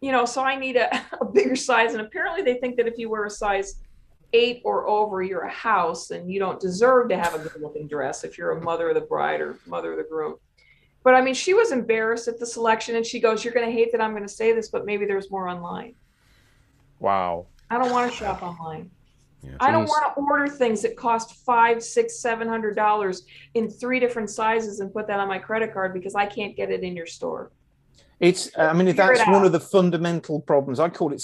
you 0.00 0.12
know, 0.12 0.24
so 0.24 0.42
I 0.42 0.56
need 0.56 0.76
a, 0.76 0.94
a 1.20 1.24
bigger 1.24 1.56
size. 1.56 1.92
And 1.92 2.02
apparently 2.02 2.42
they 2.42 2.58
think 2.58 2.76
that 2.76 2.86
if 2.86 2.98
you 2.98 3.10
wear 3.10 3.24
a 3.24 3.30
size 3.30 3.82
eight 4.32 4.60
or 4.64 4.86
over, 4.86 5.22
you're 5.22 5.42
a 5.42 5.50
house 5.50 6.10
and 6.10 6.30
you 6.30 6.38
don't 6.38 6.60
deserve 6.60 7.08
to 7.08 7.16
have 7.16 7.34
a 7.34 7.38
good 7.38 7.60
looking 7.60 7.88
dress 7.88 8.24
if 8.24 8.36
you're 8.36 8.52
a 8.52 8.60
mother 8.60 8.90
of 8.90 8.94
the 8.94 9.00
bride 9.00 9.40
or 9.40 9.58
mother 9.66 9.92
of 9.92 9.98
the 9.98 10.04
groom. 10.04 10.36
But 11.02 11.14
I 11.14 11.22
mean, 11.22 11.34
she 11.34 11.54
was 11.54 11.72
embarrassed 11.72 12.28
at 12.28 12.38
the 12.38 12.46
selection 12.46 12.96
and 12.96 13.06
she 13.06 13.20
goes, 13.20 13.44
You're 13.44 13.54
going 13.54 13.66
to 13.66 13.72
hate 13.72 13.92
that 13.92 14.00
I'm 14.00 14.10
going 14.10 14.24
to 14.24 14.28
say 14.28 14.52
this, 14.52 14.68
but 14.68 14.84
maybe 14.84 15.06
there's 15.06 15.30
more 15.30 15.48
online. 15.48 15.94
Wow. 16.98 17.46
I 17.70 17.78
don't 17.78 17.90
want 17.90 18.10
to 18.10 18.16
shop 18.16 18.42
online. 18.42 18.90
Yeah. 19.42 19.52
I 19.60 19.70
don't 19.70 19.86
want 19.86 20.14
to 20.14 20.20
order 20.20 20.48
things 20.48 20.82
that 20.82 20.96
cost 20.96 21.44
five, 21.46 21.82
six, 21.82 22.20
seven 22.20 22.48
hundred 22.48 22.74
dollars 22.74 23.24
in 23.54 23.70
three 23.70 24.00
different 24.00 24.30
sizes 24.30 24.80
and 24.80 24.92
put 24.92 25.06
that 25.06 25.20
on 25.20 25.28
my 25.28 25.38
credit 25.38 25.72
card 25.72 25.94
because 25.94 26.14
I 26.14 26.26
can't 26.26 26.56
get 26.56 26.70
it 26.70 26.82
in 26.82 26.96
your 26.96 27.06
store. 27.06 27.52
It's, 28.20 28.50
I 28.58 28.72
mean, 28.72 28.86
Figure 28.88 29.14
that's 29.14 29.28
one 29.28 29.44
of 29.44 29.52
the 29.52 29.60
fundamental 29.60 30.40
problems. 30.40 30.80
I 30.80 30.88
call 30.88 31.12
it, 31.12 31.22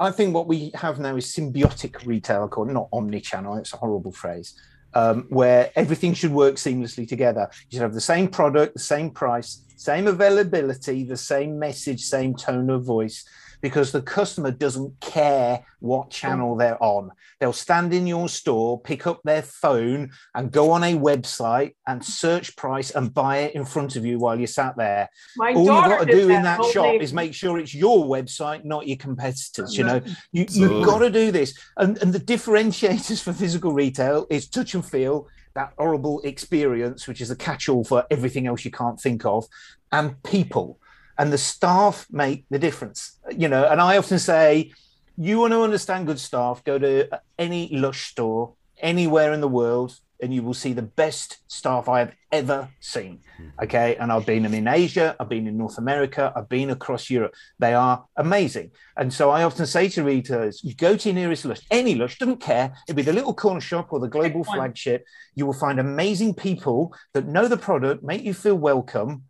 I 0.00 0.10
think 0.10 0.34
what 0.34 0.48
we 0.48 0.72
have 0.74 0.98
now 0.98 1.14
is 1.14 1.26
symbiotic 1.26 2.04
retail, 2.04 2.48
called 2.48 2.72
not 2.72 2.88
omni-channel, 2.92 3.56
it's 3.58 3.72
a 3.72 3.76
horrible 3.76 4.10
phrase, 4.10 4.60
um, 4.94 5.26
where 5.28 5.70
everything 5.76 6.12
should 6.12 6.32
work 6.32 6.56
seamlessly 6.56 7.06
together. 7.06 7.48
You 7.70 7.76
should 7.76 7.82
have 7.82 7.94
the 7.94 8.00
same 8.00 8.26
product, 8.26 8.74
the 8.74 8.80
same 8.80 9.10
price, 9.10 9.64
same 9.76 10.08
availability, 10.08 11.04
the 11.04 11.16
same 11.16 11.60
message, 11.60 12.02
same 12.02 12.34
tone 12.34 12.70
of 12.70 12.84
voice, 12.84 13.24
because 13.64 13.92
the 13.92 14.02
customer 14.02 14.50
doesn't 14.50 15.00
care 15.00 15.64
what 15.80 16.10
channel 16.10 16.54
they're 16.54 16.80
on. 16.82 17.10
They'll 17.40 17.54
stand 17.54 17.94
in 17.94 18.06
your 18.06 18.28
store, 18.28 18.78
pick 18.78 19.06
up 19.06 19.22
their 19.24 19.40
phone, 19.40 20.10
and 20.34 20.52
go 20.52 20.70
on 20.70 20.84
a 20.84 20.92
website 20.92 21.72
and 21.86 22.04
search 22.04 22.56
price 22.56 22.90
and 22.90 23.14
buy 23.14 23.38
it 23.38 23.54
in 23.54 23.64
front 23.64 23.96
of 23.96 24.04
you 24.04 24.18
while 24.18 24.36
you're 24.36 24.46
sat 24.46 24.76
there 24.76 25.08
My 25.38 25.54
all 25.54 25.64
you've 25.64 25.66
got 25.66 26.00
to 26.00 26.04
did 26.04 26.12
do 26.12 26.28
in 26.28 26.42
that 26.42 26.62
shop 26.66 26.84
day. 26.84 26.98
is 26.98 27.14
make 27.14 27.32
sure 27.32 27.58
it's 27.58 27.74
your 27.74 28.04
website, 28.04 28.66
not 28.66 28.86
your 28.86 28.98
competitors. 28.98 29.78
You 29.78 29.84
know, 29.84 30.02
you, 30.30 30.44
you've 30.50 30.84
got 30.84 30.98
to 30.98 31.08
do 31.08 31.30
this. 31.30 31.58
And, 31.78 31.96
and 32.02 32.12
the 32.12 32.20
differentiators 32.20 33.22
for 33.24 33.32
physical 33.32 33.72
retail 33.72 34.26
is 34.28 34.46
touch 34.46 34.74
and 34.74 34.84
feel, 34.84 35.26
that 35.54 35.72
horrible 35.78 36.20
experience, 36.20 37.08
which 37.08 37.22
is 37.22 37.30
a 37.30 37.36
catch 37.36 37.70
all 37.70 37.84
for 37.84 38.04
everything 38.10 38.46
else 38.46 38.66
you 38.66 38.70
can't 38.70 39.00
think 39.00 39.24
of, 39.24 39.46
and 39.90 40.22
people. 40.22 40.78
And 41.18 41.32
the 41.32 41.38
staff 41.38 42.06
make 42.10 42.44
the 42.50 42.58
difference. 42.58 43.18
You 43.36 43.48
know, 43.48 43.66
and 43.68 43.80
I 43.80 43.96
often 43.96 44.18
say, 44.18 44.72
you 45.16 45.38
want 45.38 45.52
to 45.52 45.62
understand 45.62 46.06
good 46.06 46.18
staff, 46.18 46.64
go 46.64 46.78
to 46.78 47.08
any 47.38 47.68
Lush 47.68 48.10
store 48.10 48.54
anywhere 48.78 49.32
in 49.32 49.40
the 49.40 49.48
world, 49.48 49.98
and 50.20 50.32
you 50.32 50.42
will 50.42 50.54
see 50.54 50.72
the 50.72 50.82
best 50.82 51.38
staff 51.48 51.88
I 51.88 51.98
have 51.98 52.12
ever 52.32 52.68
seen. 52.80 53.20
Mm-hmm. 53.38 53.64
Okay. 53.64 53.96
And 53.96 54.10
I've 54.10 54.26
been 54.26 54.42
them 54.42 54.54
in 54.54 54.66
Asia, 54.66 55.14
I've 55.20 55.28
been 55.28 55.46
in 55.46 55.56
North 55.56 55.78
America, 55.78 56.32
I've 56.34 56.48
been 56.48 56.70
across 56.70 57.10
Europe. 57.10 57.34
They 57.58 57.74
are 57.74 58.04
amazing. 58.16 58.70
And 58.96 59.12
so 59.12 59.30
I 59.30 59.42
often 59.42 59.66
say 59.66 59.88
to 59.90 60.02
readers, 60.02 60.62
you 60.64 60.74
go 60.74 60.96
to 60.96 61.08
your 61.08 61.14
nearest 61.14 61.44
Lush, 61.44 61.60
any 61.70 61.94
Lush, 61.94 62.18
doesn't 62.18 62.40
care. 62.40 62.74
It'll 62.88 62.96
be 62.96 63.02
the 63.02 63.12
little 63.12 63.34
corner 63.34 63.60
shop 63.60 63.92
or 63.92 64.00
the 64.00 64.08
global 64.08 64.44
flagship. 64.44 65.04
You 65.34 65.46
will 65.46 65.52
find 65.52 65.78
amazing 65.78 66.34
people 66.34 66.94
that 67.12 67.26
know 67.26 67.46
the 67.46 67.56
product, 67.56 68.02
make 68.02 68.22
you 68.22 68.34
feel 68.34 68.56
welcome. 68.56 69.24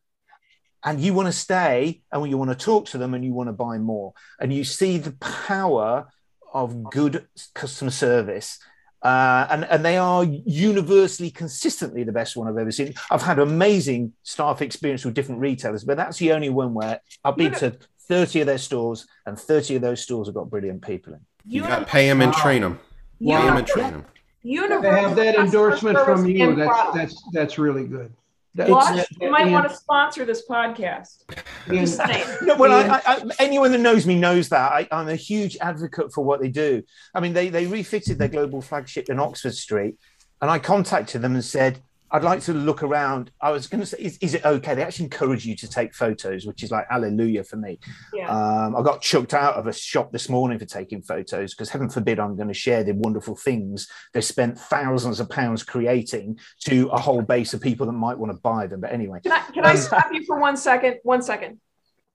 And 0.85 1.01
you 1.01 1.14
want 1.14 1.28
to 1.28 1.32
stay 1.32 2.03
and 2.12 2.28
you 2.28 2.37
want 2.37 2.51
to 2.51 2.57
talk 2.57 2.87
to 2.87 2.99
them 2.99 3.14
and 3.14 3.24
you 3.24 3.32
want 3.32 3.49
to 3.49 3.53
buy 3.53 3.78
more. 3.78 4.12
And 4.39 4.53
you 4.53 4.64
see 4.64 4.99
the 4.99 5.12
power 5.12 6.09
of 6.53 6.91
good 6.91 7.26
customer 7.55 7.91
service 7.91 8.59
uh, 9.05 9.47
and 9.51 9.64
and 9.64 9.85
they 9.85 9.99
are 9.99 10.24
universally 10.24 11.30
consistently 11.30 12.05
the 12.05 12.12
best 12.12 12.37
one 12.37 12.49
I've 12.49 12.57
ever 12.57 12.72
seen. 12.72 12.95
I've 13.11 13.20
had 13.20 13.39
amazing 13.39 14.14
staff 14.22 14.62
experience 14.62 15.05
with 15.05 15.12
different 15.12 15.43
retailers, 15.43 15.85
but 15.85 15.99
that's 15.99 16.18
the 16.18 16.32
only 16.32 16.49
one 16.49 16.72
where 16.72 17.01
I've 17.22 17.37
been 17.37 17.53
to 17.55 17.76
30 18.09 18.41
of 18.41 18.47
their 18.47 18.59
stores 18.59 19.07
and 19.26 19.39
30 19.39 19.76
of 19.76 19.82
those 19.82 20.03
stores 20.03 20.28
have 20.28 20.35
got 20.35 20.49
brilliant 20.49 20.82
people 20.82 21.12
in. 21.12 21.20
you 21.47 21.61
got 21.62 21.80
to 21.80 21.85
pay 21.85 22.09
them 22.09 22.22
and 22.22 22.32
train 22.32 22.62
them 22.62 22.76
pay 22.76 22.80
Wow. 23.20 23.47
them 23.47 23.57
and 23.59 23.66
train 23.66 23.91
them 23.93 24.05
Universal 24.43 24.82
To 24.82 25.01
have 25.01 25.16
that 25.16 25.35
endorsement 25.37 25.99
from 26.01 26.26
you, 26.26 26.55
that's, 26.55 26.95
that's, 26.95 27.22
that's 27.32 27.59
really 27.59 27.87
good. 27.87 28.12
Lush, 28.57 29.05
you 29.20 29.30
might 29.30 29.50
want 29.50 29.68
to 29.68 29.74
sponsor 29.74 30.24
this 30.24 30.46
podcast. 30.48 31.24
No, 32.42 32.57
well, 32.57 32.72
I, 32.72 32.96
I, 32.96 33.02
I, 33.07 33.22
anyone 33.38 33.72
that 33.72 33.80
knows 33.80 34.07
me 34.07 34.16
knows 34.18 34.48
that 34.50 34.72
I, 34.72 34.86
I'm 34.92 35.09
a 35.09 35.16
huge 35.16 35.57
advocate 35.61 36.12
for 36.12 36.22
what 36.22 36.40
they 36.40 36.50
do. 36.50 36.82
I 37.14 37.20
mean, 37.20 37.32
they 37.32 37.48
they 37.48 37.66
refitted 37.66 38.18
their 38.18 38.28
global 38.28 38.61
flagship 38.61 39.09
in 39.09 39.18
Oxford 39.18 39.55
Street, 39.55 39.96
and 40.40 40.50
I 40.50 40.59
contacted 40.59 41.22
them 41.22 41.34
and 41.34 41.44
said, 41.44 41.80
"I'd 42.11 42.22
like 42.24 42.40
to 42.42 42.52
look 42.52 42.82
around." 42.82 43.30
I 43.40 43.50
was 43.50 43.66
going 43.66 43.80
to 43.80 43.86
say, 43.86 43.98
is, 43.98 44.18
"Is 44.18 44.34
it 44.34 44.44
okay?" 44.44 44.74
They 44.74 44.82
actually 44.82 45.07
encourage 45.07 45.44
you 45.46 45.57
to 45.57 45.68
take 45.68 45.94
photos, 45.94 46.46
which 46.46 46.62
is 46.62 46.70
like 46.70 46.86
hallelujah 46.90 47.44
for 47.44 47.57
me. 47.57 47.78
Yeah. 48.12 48.28
Um, 48.30 48.76
I 48.76 48.82
got 48.82 49.00
chucked 49.00 49.34
out 49.34 49.55
of 49.55 49.66
a 49.66 49.72
shop 49.72 50.12
this 50.12 50.28
morning 50.28 50.59
for 50.59 50.64
taking 50.64 51.02
photos 51.02 51.55
because 51.55 51.70
heaven 51.70 51.88
forbid 51.88 52.18
I'm 52.20 52.36
going 52.36 52.48
to 52.48 52.55
share 52.55 52.84
the 52.84 52.92
wonderful 52.94 53.36
things 53.36 53.88
they 54.12 54.20
spent 54.20 54.59
thousands 54.59 55.20
of 55.20 55.28
pounds 55.28 55.62
creating 55.62 56.38
to 56.66 56.88
a 56.88 56.98
whole 56.98 57.22
base 57.22 57.55
of 57.55 57.61
people 57.61 57.86
that 57.86 57.92
might 57.92 58.18
want 58.18 58.32
to 58.32 58.38
buy 58.40 58.66
them. 58.66 58.80
But 58.80 58.92
anyway, 58.92 59.20
Can 59.22 59.32
I, 59.32 59.40
can 59.52 59.64
I 59.64 59.70
Um, 59.72 59.76
stop 59.76 60.07
you 60.12 60.24
for 60.24 60.38
one 60.38 60.57
second? 60.57 60.98
One 61.02 61.22
second. 61.22 61.61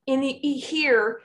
In 0.07 0.21
the 0.21 0.33
here, 0.33 1.21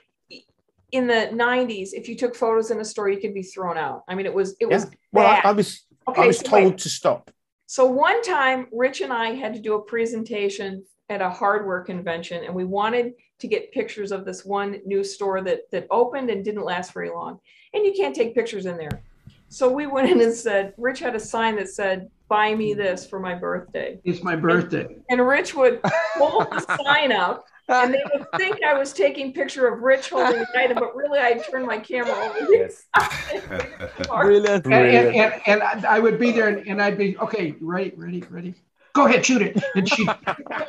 in 0.91 1.07
the 1.07 1.29
'90s, 1.33 1.89
if 1.93 2.07
you 2.07 2.15
took 2.15 2.35
photos 2.35 2.71
in 2.71 2.79
a 2.79 2.85
store, 2.85 3.09
you 3.09 3.17
could 3.19 3.33
be 3.33 3.41
thrown 3.41 3.77
out. 3.77 4.03
I 4.07 4.15
mean, 4.15 4.25
it 4.25 4.33
was 4.33 4.55
it 4.59 4.67
was 4.67 4.83
yeah. 4.83 4.89
Well, 5.11 5.25
I. 5.27 5.49
I 5.49 5.51
was 5.53 5.85
okay. 6.07 6.21
I 6.21 6.27
was 6.27 6.37
so 6.37 6.43
told 6.43 6.63
wait. 6.63 6.77
to 6.79 6.89
stop. 6.89 7.31
So 7.67 7.85
one 7.85 8.21
time, 8.21 8.67
Rich 8.71 9.01
and 9.01 9.11
I 9.11 9.33
had 9.33 9.53
to 9.53 9.59
do 9.59 9.73
a 9.75 9.81
presentation 9.81 10.83
at 11.09 11.21
a 11.21 11.29
hardware 11.29 11.81
convention, 11.81 12.43
and 12.43 12.53
we 12.53 12.65
wanted 12.65 13.13
to 13.39 13.47
get 13.47 13.71
pictures 13.71 14.11
of 14.11 14.25
this 14.25 14.45
one 14.45 14.79
new 14.85 15.03
store 15.03 15.41
that 15.41 15.69
that 15.71 15.87
opened 15.91 16.29
and 16.29 16.43
didn't 16.43 16.63
last 16.63 16.93
very 16.93 17.09
long. 17.09 17.39
And 17.73 17.85
you 17.85 17.93
can't 17.93 18.15
take 18.15 18.35
pictures 18.35 18.65
in 18.65 18.77
there. 18.77 19.01
So 19.49 19.71
we 19.71 19.87
went 19.87 20.09
in 20.09 20.21
and 20.21 20.33
said, 20.33 20.73
Rich 20.77 20.99
had 20.99 21.15
a 21.15 21.19
sign 21.19 21.55
that 21.57 21.69
said, 21.69 22.09
"Buy 22.27 22.55
me 22.55 22.73
this 22.73 23.05
for 23.05 23.19
my 23.19 23.35
birthday." 23.35 23.99
It's 24.03 24.23
my 24.23 24.35
birthday. 24.35 24.97
And 25.09 25.25
Rich 25.25 25.55
would 25.55 25.79
hold 25.83 26.49
the 26.51 26.59
sign 26.83 27.11
up, 27.11 27.45
and 27.67 27.93
they 27.93 28.03
would 28.13 28.27
think 28.37 28.63
I 28.63 28.73
was 28.77 28.93
taking 28.93 29.33
picture 29.33 29.67
of 29.67 29.81
Rich 29.81 30.09
holding 30.09 30.39
the 30.39 30.47
item, 30.59 30.77
but 30.79 30.95
really 30.95 31.19
I 31.19 31.33
turned 31.49 31.65
my 31.65 31.77
camera 31.79 32.13
over. 32.13 32.51
Yes. 32.51 32.85
Brilliant. 34.07 34.65
And, 34.65 34.73
and, 34.73 35.15
and, 35.15 35.41
and 35.47 35.63
I 35.63 35.95
I 35.95 35.99
would 35.99 36.19
be 36.19 36.31
there 36.31 36.49
and, 36.49 36.67
and 36.67 36.81
I'd 36.81 36.97
be, 36.97 37.17
okay, 37.17 37.55
ready, 37.59 37.93
ready, 37.95 38.23
ready. 38.29 38.53
Go 38.93 39.07
ahead, 39.07 39.25
shoot 39.25 39.41
it. 39.41 39.61
And 39.75 39.89
she, 39.89 40.07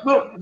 well, 0.03 0.35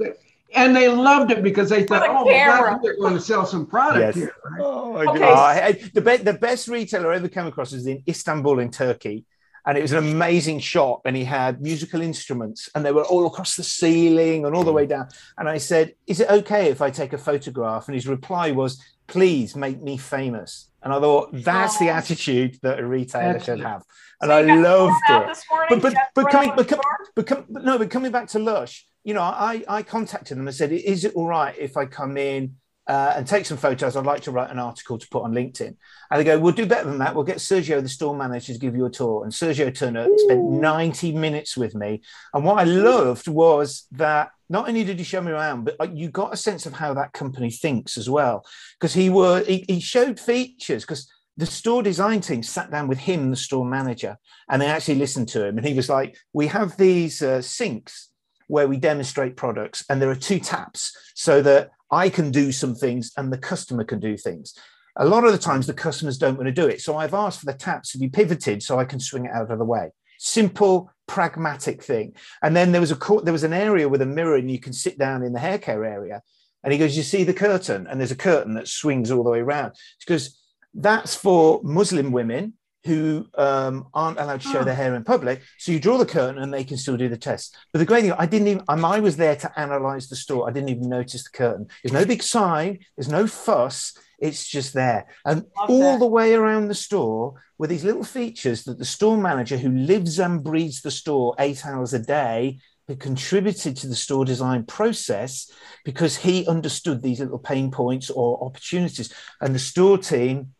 and 0.55 0.75
they 0.75 0.87
loved 0.87 1.31
it 1.31 1.43
because 1.43 1.69
they 1.69 1.83
thought, 1.83 2.01
With 2.01 2.09
oh, 2.11 2.25
my 2.25 2.31
camera. 2.31 2.71
God, 2.71 2.81
we're 2.83 2.95
going 2.97 3.13
to 3.15 3.19
sell 3.19 3.45
some 3.45 3.65
product 3.65 3.99
Yes. 3.99 4.15
here. 4.15 4.33
right? 4.49 4.61
Oh 4.63 4.93
my 4.93 5.01
Okay. 5.03 5.11
goodness. 5.13 5.29
Oh, 5.29 5.33
I- 5.33 5.65
I- 5.65 5.71
the, 5.93 6.01
be- 6.01 6.17
the 6.17 6.33
best 6.33 6.67
retailer 6.67 7.11
I 7.11 7.17
ever 7.17 7.27
came 7.27 7.45
across 7.47 7.73
was 7.73 7.85
in 7.85 8.01
Istanbul 8.07 8.59
in 8.59 8.71
Turkey. 8.71 9.25
And 9.65 9.77
it 9.77 9.81
was 9.81 9.91
an 9.93 9.97
amazing 9.99 10.59
shop. 10.59 11.01
And 11.05 11.15
he 11.15 11.23
had 11.23 11.61
musical 11.61 12.01
instruments 12.01 12.69
and 12.75 12.85
they 12.85 12.91
were 12.91 13.03
all 13.05 13.25
across 13.27 13.55
the 13.55 13.63
ceiling 13.63 14.45
and 14.45 14.55
all 14.55 14.63
the 14.63 14.71
way 14.73 14.85
down. 14.85 15.07
And 15.37 15.49
I 15.49 15.57
said, 15.57 15.93
Is 16.07 16.19
it 16.19 16.29
okay 16.29 16.69
if 16.69 16.81
I 16.81 16.89
take 16.91 17.13
a 17.13 17.17
photograph? 17.17 17.87
And 17.87 17.95
his 17.95 18.07
reply 18.07 18.51
was, 18.51 18.81
Please 19.07 19.55
make 19.55 19.81
me 19.81 19.97
famous. 19.97 20.69
And 20.83 20.93
I 20.93 20.99
thought, 20.99 21.29
That's 21.33 21.77
the 21.79 21.89
attitude 21.89 22.57
that 22.61 22.79
a 22.79 22.85
retailer 22.85 23.39
should 23.39 23.59
have. 23.61 23.83
And 24.21 24.29
So 24.29 24.37
I 24.37 24.41
loved 24.41 24.93
it. 25.09 25.37
Morning, 25.51 25.67
But- 25.69 25.81
but- 25.81 25.93
but 26.15 26.29
coming- 26.31 26.53
but 26.55 26.67
com- 26.67 26.79
But, 27.15 27.27
com- 27.27 27.45
but 27.49 27.63
no, 27.63 27.77
but 27.77 27.89
coming 27.89 28.11
back 28.11 28.27
to 28.29 28.39
Lush, 28.39 28.85
you 29.03 29.13
know, 29.13 29.21
I, 29.21 29.63
I 29.67 29.83
contacted 29.83 30.37
them 30.37 30.47
and 30.47 30.55
said, 30.55 30.71
is 30.71 31.05
it 31.05 31.13
all 31.15 31.27
right 31.27 31.55
if 31.57 31.77
I 31.77 31.85
come 31.85 32.17
in 32.17 32.55
uh, 32.87 33.13
and 33.15 33.27
take 33.27 33.45
some 33.45 33.57
photos? 33.57 33.95
I'd 33.95 34.05
like 34.05 34.21
to 34.23 34.31
write 34.31 34.51
an 34.51 34.59
article 34.59 34.97
to 34.97 35.07
put 35.09 35.23
on 35.23 35.33
LinkedIn. 35.33 35.75
And 36.11 36.19
they 36.19 36.23
go, 36.23 36.39
we'll 36.39 36.53
do 36.53 36.65
better 36.65 36.89
than 36.89 36.99
that. 36.99 37.15
We'll 37.15 37.23
get 37.23 37.37
Sergio, 37.37 37.81
the 37.81 37.89
store 37.89 38.15
manager, 38.15 38.53
to 38.53 38.59
give 38.59 38.75
you 38.75 38.85
a 38.85 38.89
tour. 38.89 39.23
And 39.23 39.33
Sergio 39.33 39.73
Turner 39.73 40.07
spent 40.17 40.43
90 40.43 41.13
minutes 41.13 41.57
with 41.57 41.75
me. 41.75 42.01
And 42.33 42.43
what 42.43 42.59
I 42.59 42.63
loved 42.63 43.27
was 43.27 43.87
that 43.93 44.31
not 44.49 44.67
only 44.67 44.83
did 44.83 44.99
he 44.99 45.05
show 45.05 45.21
me 45.21 45.31
around, 45.31 45.71
but 45.77 45.95
you 45.95 46.09
got 46.09 46.33
a 46.33 46.37
sense 46.37 46.65
of 46.65 46.73
how 46.73 46.93
that 46.93 47.13
company 47.13 47.49
thinks 47.49 47.97
as 47.97 48.09
well. 48.09 48.45
Because 48.79 48.93
he 48.93 49.09
were 49.09 49.43
he, 49.43 49.65
he 49.67 49.79
showed 49.79 50.19
features 50.19 50.83
because 50.83 51.09
the 51.37 51.45
store 51.45 51.83
design 51.83 52.21
team 52.21 52.43
sat 52.43 52.71
down 52.71 52.87
with 52.87 52.99
him, 52.99 53.29
the 53.29 53.35
store 53.35 53.65
manager, 53.65 54.17
and 54.49 54.61
they 54.61 54.67
actually 54.67 54.95
listened 54.95 55.27
to 55.29 55.45
him. 55.45 55.57
And 55.57 55.65
he 55.65 55.73
was 55.73 55.89
like, 55.89 56.15
"We 56.33 56.47
have 56.47 56.77
these 56.77 57.21
uh, 57.21 57.41
sinks 57.41 58.09
where 58.47 58.67
we 58.67 58.77
demonstrate 58.77 59.35
products, 59.35 59.83
and 59.89 60.01
there 60.01 60.11
are 60.11 60.15
two 60.15 60.39
taps 60.39 60.95
so 61.15 61.41
that 61.41 61.71
I 61.91 62.09
can 62.09 62.31
do 62.31 62.51
some 62.51 62.75
things 62.75 63.11
and 63.17 63.31
the 63.31 63.37
customer 63.37 63.83
can 63.83 63.99
do 63.99 64.17
things." 64.17 64.53
A 64.97 65.05
lot 65.05 65.25
of 65.25 65.33
the 65.33 65.37
times, 65.37 65.67
the 65.67 65.73
customers 65.73 66.17
don't 66.17 66.37
want 66.37 66.47
to 66.47 66.61
do 66.61 66.67
it, 66.67 66.81
so 66.81 66.97
I've 66.97 67.13
asked 67.13 67.39
for 67.39 67.45
the 67.45 67.53
taps 67.53 67.91
to 67.91 67.97
be 67.97 68.07
pivoted 68.07 68.63
so 68.63 68.79
I 68.79 68.85
can 68.85 68.99
swing 68.99 69.25
it 69.25 69.31
out 69.31 69.51
of 69.51 69.59
the 69.59 69.65
way. 69.65 69.91
Simple, 70.17 70.89
pragmatic 71.07 71.83
thing. 71.83 72.15
And 72.41 72.55
then 72.55 72.71
there 72.71 72.81
was 72.81 72.91
a 72.91 72.97
there 73.23 73.33
was 73.33 73.43
an 73.43 73.53
area 73.53 73.89
with 73.89 74.01
a 74.01 74.05
mirror, 74.05 74.37
and 74.37 74.49
you 74.49 74.59
can 74.59 74.73
sit 74.73 74.97
down 74.97 75.23
in 75.23 75.33
the 75.33 75.39
hair 75.39 75.59
care 75.59 75.83
area. 75.83 76.21
And 76.63 76.71
he 76.71 76.79
goes, 76.79 76.95
"You 76.95 77.03
see 77.03 77.23
the 77.23 77.33
curtain?" 77.33 77.85
And 77.87 77.99
there's 77.99 78.11
a 78.11 78.15
curtain 78.15 78.53
that 78.55 78.67
swings 78.67 79.11
all 79.11 79.23
the 79.23 79.29
way 79.29 79.39
around. 79.39 79.73
Because 79.99 80.39
that's 80.73 81.13
for 81.13 81.61
Muslim 81.63 82.11
women 82.11 82.53
who 82.85 83.27
um, 83.35 83.87
aren't 83.93 84.19
allowed 84.19 84.41
to 84.41 84.47
show 84.47 84.59
Oh. 84.59 84.63
their 84.63 84.75
hair 84.75 84.93
in 84.95 85.03
public. 85.03 85.41
So 85.57 85.71
you 85.71 85.79
draw 85.79 85.97
the 85.97 86.05
curtain 86.05 86.41
and 86.41 86.53
they 86.53 86.63
can 86.63 86.77
still 86.77 86.97
do 86.97 87.09
the 87.09 87.17
test. 87.17 87.55
But 87.73 87.79
the 87.79 87.85
great 87.85 88.01
thing, 88.03 88.11
I 88.13 88.25
didn't 88.27 88.47
even, 88.47 88.63
um, 88.67 88.85
I 88.85 88.99
was 88.99 89.17
there 89.17 89.35
to 89.37 89.59
analyze 89.59 90.07
the 90.07 90.15
store. 90.15 90.47
I 90.47 90.53
didn't 90.53 90.69
even 90.69 90.87
notice 90.89 91.23
the 91.23 91.35
curtain. 91.35 91.67
There's 91.83 91.93
no 91.93 92.05
big 92.05 92.21
sign, 92.23 92.79
there's 92.95 93.09
no 93.09 93.25
fuss. 93.27 93.97
It's 94.19 94.47
just 94.47 94.73
there. 94.73 95.07
And 95.25 95.43
Love 95.57 95.69
all 95.69 95.79
that. 95.93 95.99
the 95.99 96.05
way 96.07 96.33
around 96.35 96.67
the 96.67 96.73
store 96.75 97.41
were 97.57 97.67
these 97.67 97.83
little 97.83 98.03
features 98.05 98.63
that 98.63 98.77
the 98.79 98.85
store 98.85 99.17
manager 99.17 99.57
who 99.57 99.69
lives 99.71 100.19
and 100.19 100.43
breathes 100.43 100.81
the 100.81 100.91
store 100.91 101.35
eight 101.39 101.65
hours 101.65 101.93
a 101.93 101.99
day 101.99 102.59
had 102.87 102.99
contributed 102.99 103.75
to 103.77 103.87
the 103.87 103.95
store 103.95 104.23
design 104.23 104.63
process 104.63 105.51
because 105.83 106.15
he 106.17 106.47
understood 106.47 107.01
these 107.01 107.19
little 107.19 107.39
pain 107.39 107.71
points 107.71 108.09
or 108.09 108.41
opportunities. 108.45 109.11
And 109.41 109.53
the 109.55 109.59
store 109.59 109.97
team 109.97 110.53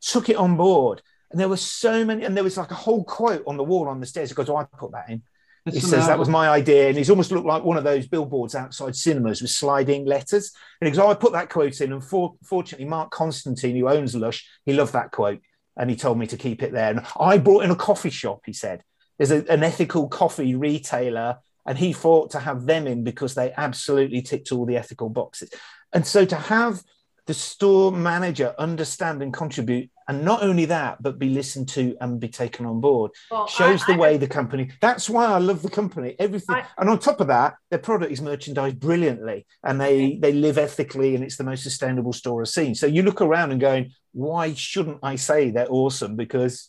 took 0.00 0.28
it 0.28 0.36
on 0.36 0.56
board. 0.56 1.02
And 1.30 1.38
there 1.38 1.48
were 1.48 1.56
so 1.58 2.04
many, 2.04 2.24
and 2.24 2.36
there 2.36 2.44
was 2.44 2.56
like 2.56 2.70
a 2.70 2.74
whole 2.74 3.04
quote 3.04 3.42
on 3.46 3.56
the 3.56 3.64
wall 3.64 3.88
on 3.88 4.00
the 4.00 4.06
stairs. 4.06 4.30
He 4.30 4.34
goes, 4.34 4.48
oh, 4.48 4.56
I 4.56 4.64
put 4.64 4.92
that 4.92 5.10
in. 5.10 5.22
That's 5.64 5.76
he 5.76 5.82
says 5.82 6.06
that 6.06 6.18
was 6.18 6.28
my 6.28 6.48
idea. 6.48 6.88
And 6.88 6.96
he's 6.96 7.10
almost 7.10 7.30
looked 7.30 7.46
like 7.46 7.64
one 7.64 7.76
of 7.76 7.84
those 7.84 8.06
billboards 8.06 8.54
outside 8.54 8.96
cinemas 8.96 9.42
with 9.42 9.50
sliding 9.50 10.06
letters. 10.06 10.52
And 10.80 10.88
he 10.88 10.92
goes, 10.92 10.98
oh, 10.98 11.10
I 11.10 11.14
put 11.14 11.32
that 11.32 11.50
quote 11.50 11.80
in. 11.82 11.92
And 11.92 12.02
for, 12.02 12.34
fortunately, 12.44 12.86
Mark 12.86 13.10
Constantine, 13.10 13.76
who 13.76 13.88
owns 13.88 14.14
Lush, 14.14 14.48
he 14.64 14.72
loved 14.72 14.94
that 14.94 15.10
quote. 15.10 15.40
And 15.76 15.90
he 15.90 15.96
told 15.96 16.18
me 16.18 16.26
to 16.28 16.36
keep 16.36 16.62
it 16.62 16.72
there. 16.72 16.90
And 16.90 17.04
I 17.20 17.36
brought 17.38 17.64
in 17.64 17.70
a 17.70 17.76
coffee 17.76 18.10
shop, 18.10 18.40
he 18.46 18.52
said. 18.52 18.82
There's 19.18 19.30
a, 19.30 19.44
an 19.52 19.62
ethical 19.62 20.08
coffee 20.08 20.54
retailer. 20.54 21.38
And 21.66 21.76
he 21.76 21.92
fought 21.92 22.30
to 22.30 22.38
have 22.38 22.64
them 22.64 22.86
in 22.86 23.04
because 23.04 23.34
they 23.34 23.52
absolutely 23.54 24.22
ticked 24.22 24.52
all 24.52 24.64
the 24.64 24.78
ethical 24.78 25.10
boxes. 25.10 25.50
And 25.92 26.06
so 26.06 26.24
to 26.24 26.36
have 26.36 26.82
the 27.26 27.34
store 27.34 27.92
manager 27.92 28.54
understand 28.58 29.22
and 29.22 29.34
contribute, 29.34 29.90
and 30.08 30.24
not 30.24 30.42
only 30.42 30.64
that, 30.64 31.02
but 31.02 31.18
be 31.18 31.28
listened 31.28 31.68
to 31.68 31.94
and 32.00 32.18
be 32.18 32.28
taken 32.28 32.64
on 32.64 32.80
board, 32.80 33.10
Well, 33.30 33.46
shows 33.46 33.82
I- 33.82 33.86
the 33.88 33.92
I- 33.92 33.96
way 33.98 34.16
the 34.16 34.26
company. 34.26 34.70
That's 34.80 35.08
why 35.10 35.26
I 35.26 35.38
love 35.38 35.60
the 35.62 35.68
company. 35.70 36.16
Everything, 36.18 36.56
I- 36.56 36.64
and 36.78 36.88
on 36.88 36.98
top 36.98 37.20
of 37.20 37.26
that, 37.26 37.56
their 37.70 37.78
product 37.78 38.10
is 38.10 38.22
merchandised 38.22 38.80
brilliantly, 38.80 39.46
and 39.62 39.78
they 39.80 40.16
they 40.16 40.32
live 40.32 40.56
ethically, 40.58 41.14
and 41.14 41.22
it's 41.22 41.36
the 41.36 41.44
most 41.44 41.62
sustainable 41.62 42.12
store 42.14 42.40
I've 42.42 42.48
seen. 42.48 42.74
So 42.74 42.86
you 42.86 43.02
look 43.02 43.20
around 43.20 43.52
and 43.52 43.60
going, 43.60 43.92
why 44.12 44.54
shouldn't 44.54 44.98
I 45.02 45.16
say 45.16 45.50
they're 45.50 45.70
awesome? 45.70 46.16
Because 46.16 46.68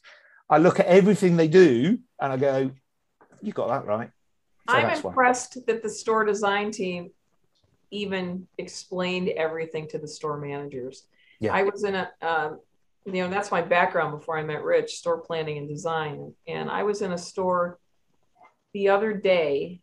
I 0.50 0.58
look 0.58 0.80
at 0.80 0.88
everything 0.88 1.38
they 1.38 1.48
do, 1.48 2.00
and 2.22 2.34
I 2.34 2.38
go, 2.38 2.72
you 3.42 3.54
got 3.54 3.70
that 3.70 3.86
right. 3.86 4.12
So 4.70 4.76
I'm 4.76 4.84
that's 4.84 5.04
why. 5.04 5.12
impressed 5.12 5.66
that 5.66 5.82
the 5.82 5.90
store 5.90 6.26
design 6.26 6.72
team 6.72 7.12
even 7.92 8.48
explained 8.58 9.30
everything 9.30 9.88
to 9.90 9.98
the 9.98 10.08
store 10.08 10.38
managers. 10.38 11.08
Yeah. 11.40 11.54
I 11.56 11.64
was 11.64 11.84
in 11.84 11.96
a, 11.96 12.12
um, 12.22 12.60
you 13.14 13.24
know, 13.24 13.30
that's 13.30 13.52
my 13.52 13.62
background 13.62 14.18
before 14.18 14.38
I 14.38 14.44
met 14.44 14.64
Rich, 14.64 14.96
store 14.96 15.20
planning 15.20 15.58
and 15.58 15.68
design. 15.68 16.34
And 16.48 16.70
I 16.70 16.84
was 16.84 17.02
in 17.02 17.12
a 17.12 17.18
store 17.18 17.80
the 18.74 18.90
other 18.90 19.14
day 19.14 19.82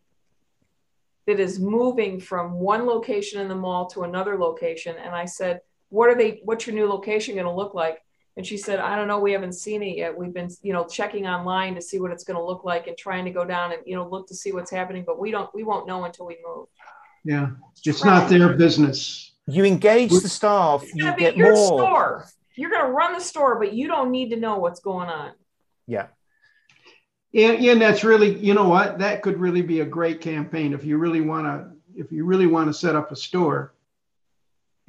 that 1.25 1.39
is 1.39 1.59
moving 1.59 2.19
from 2.19 2.53
one 2.53 2.85
location 2.85 3.41
in 3.41 3.47
the 3.47 3.55
mall 3.55 3.87
to 3.87 4.03
another 4.03 4.37
location. 4.37 4.95
And 4.95 5.13
I 5.13 5.25
said, 5.25 5.61
what 5.89 6.09
are 6.09 6.15
they, 6.15 6.41
what's 6.43 6.65
your 6.65 6.75
new 6.75 6.87
location 6.87 7.35
going 7.35 7.45
to 7.45 7.51
look 7.51 7.73
like? 7.73 8.01
And 8.37 8.45
she 8.45 8.55
said, 8.55 8.79
I 8.79 8.95
don't 8.95 9.07
know. 9.07 9.19
We 9.19 9.31
haven't 9.31 9.53
seen 9.53 9.81
it 9.81 9.97
yet. 9.97 10.15
We've 10.15 10.33
been, 10.33 10.49
you 10.61 10.71
know, 10.71 10.85
checking 10.85 11.27
online 11.27 11.75
to 11.75 11.81
see 11.81 11.99
what 11.99 12.11
it's 12.11 12.23
going 12.23 12.37
to 12.37 12.43
look 12.43 12.63
like 12.63 12.87
and 12.87 12.95
trying 12.97 13.25
to 13.25 13.31
go 13.31 13.43
down 13.43 13.71
and, 13.71 13.81
you 13.85 13.95
know, 13.95 14.07
look 14.07 14.27
to 14.27 14.35
see 14.35 14.51
what's 14.51 14.69
happening. 14.69 15.03
But 15.05 15.19
we 15.19 15.31
don't, 15.31 15.53
we 15.55 15.63
won't 15.63 15.87
know 15.87 16.05
until 16.05 16.27
we 16.27 16.37
move. 16.45 16.67
Yeah, 17.25 17.49
it's 17.83 18.05
not 18.05 18.29
their 18.29 18.53
business. 18.53 19.33
You 19.47 19.65
engage 19.65 20.11
the 20.11 20.29
staff, 20.29 20.85
you 20.93 21.15
get 21.17 21.37
more. 21.37 21.55
store. 21.55 22.27
You're 22.57 22.71
going 22.71 22.85
to 22.85 22.91
run 22.91 23.13
the 23.13 23.19
store, 23.21 23.59
but 23.59 23.73
you 23.73 23.87
don't 23.87 24.11
need 24.11 24.29
to 24.31 24.35
know 24.37 24.57
what's 24.57 24.79
going 24.79 25.09
on. 25.09 25.31
Yeah, 25.85 26.07
And, 27.33 27.63
and 27.63 27.81
that's 27.81 28.03
really, 28.03 28.37
you 28.37 28.53
know 28.53 28.67
what, 28.67 28.99
that 28.99 29.21
could 29.21 29.39
really 29.39 29.61
be 29.61 29.79
a 29.79 29.85
great 29.85 30.19
campaign 30.19 30.73
if 30.73 30.83
you 30.83 30.97
really 30.97 31.21
want 31.21 31.45
to, 31.45 31.71
if 31.95 32.11
you 32.11 32.25
really 32.25 32.47
want 32.47 32.67
to 32.67 32.73
set 32.73 32.95
up 32.95 33.11
a 33.11 33.15
store. 33.15 33.73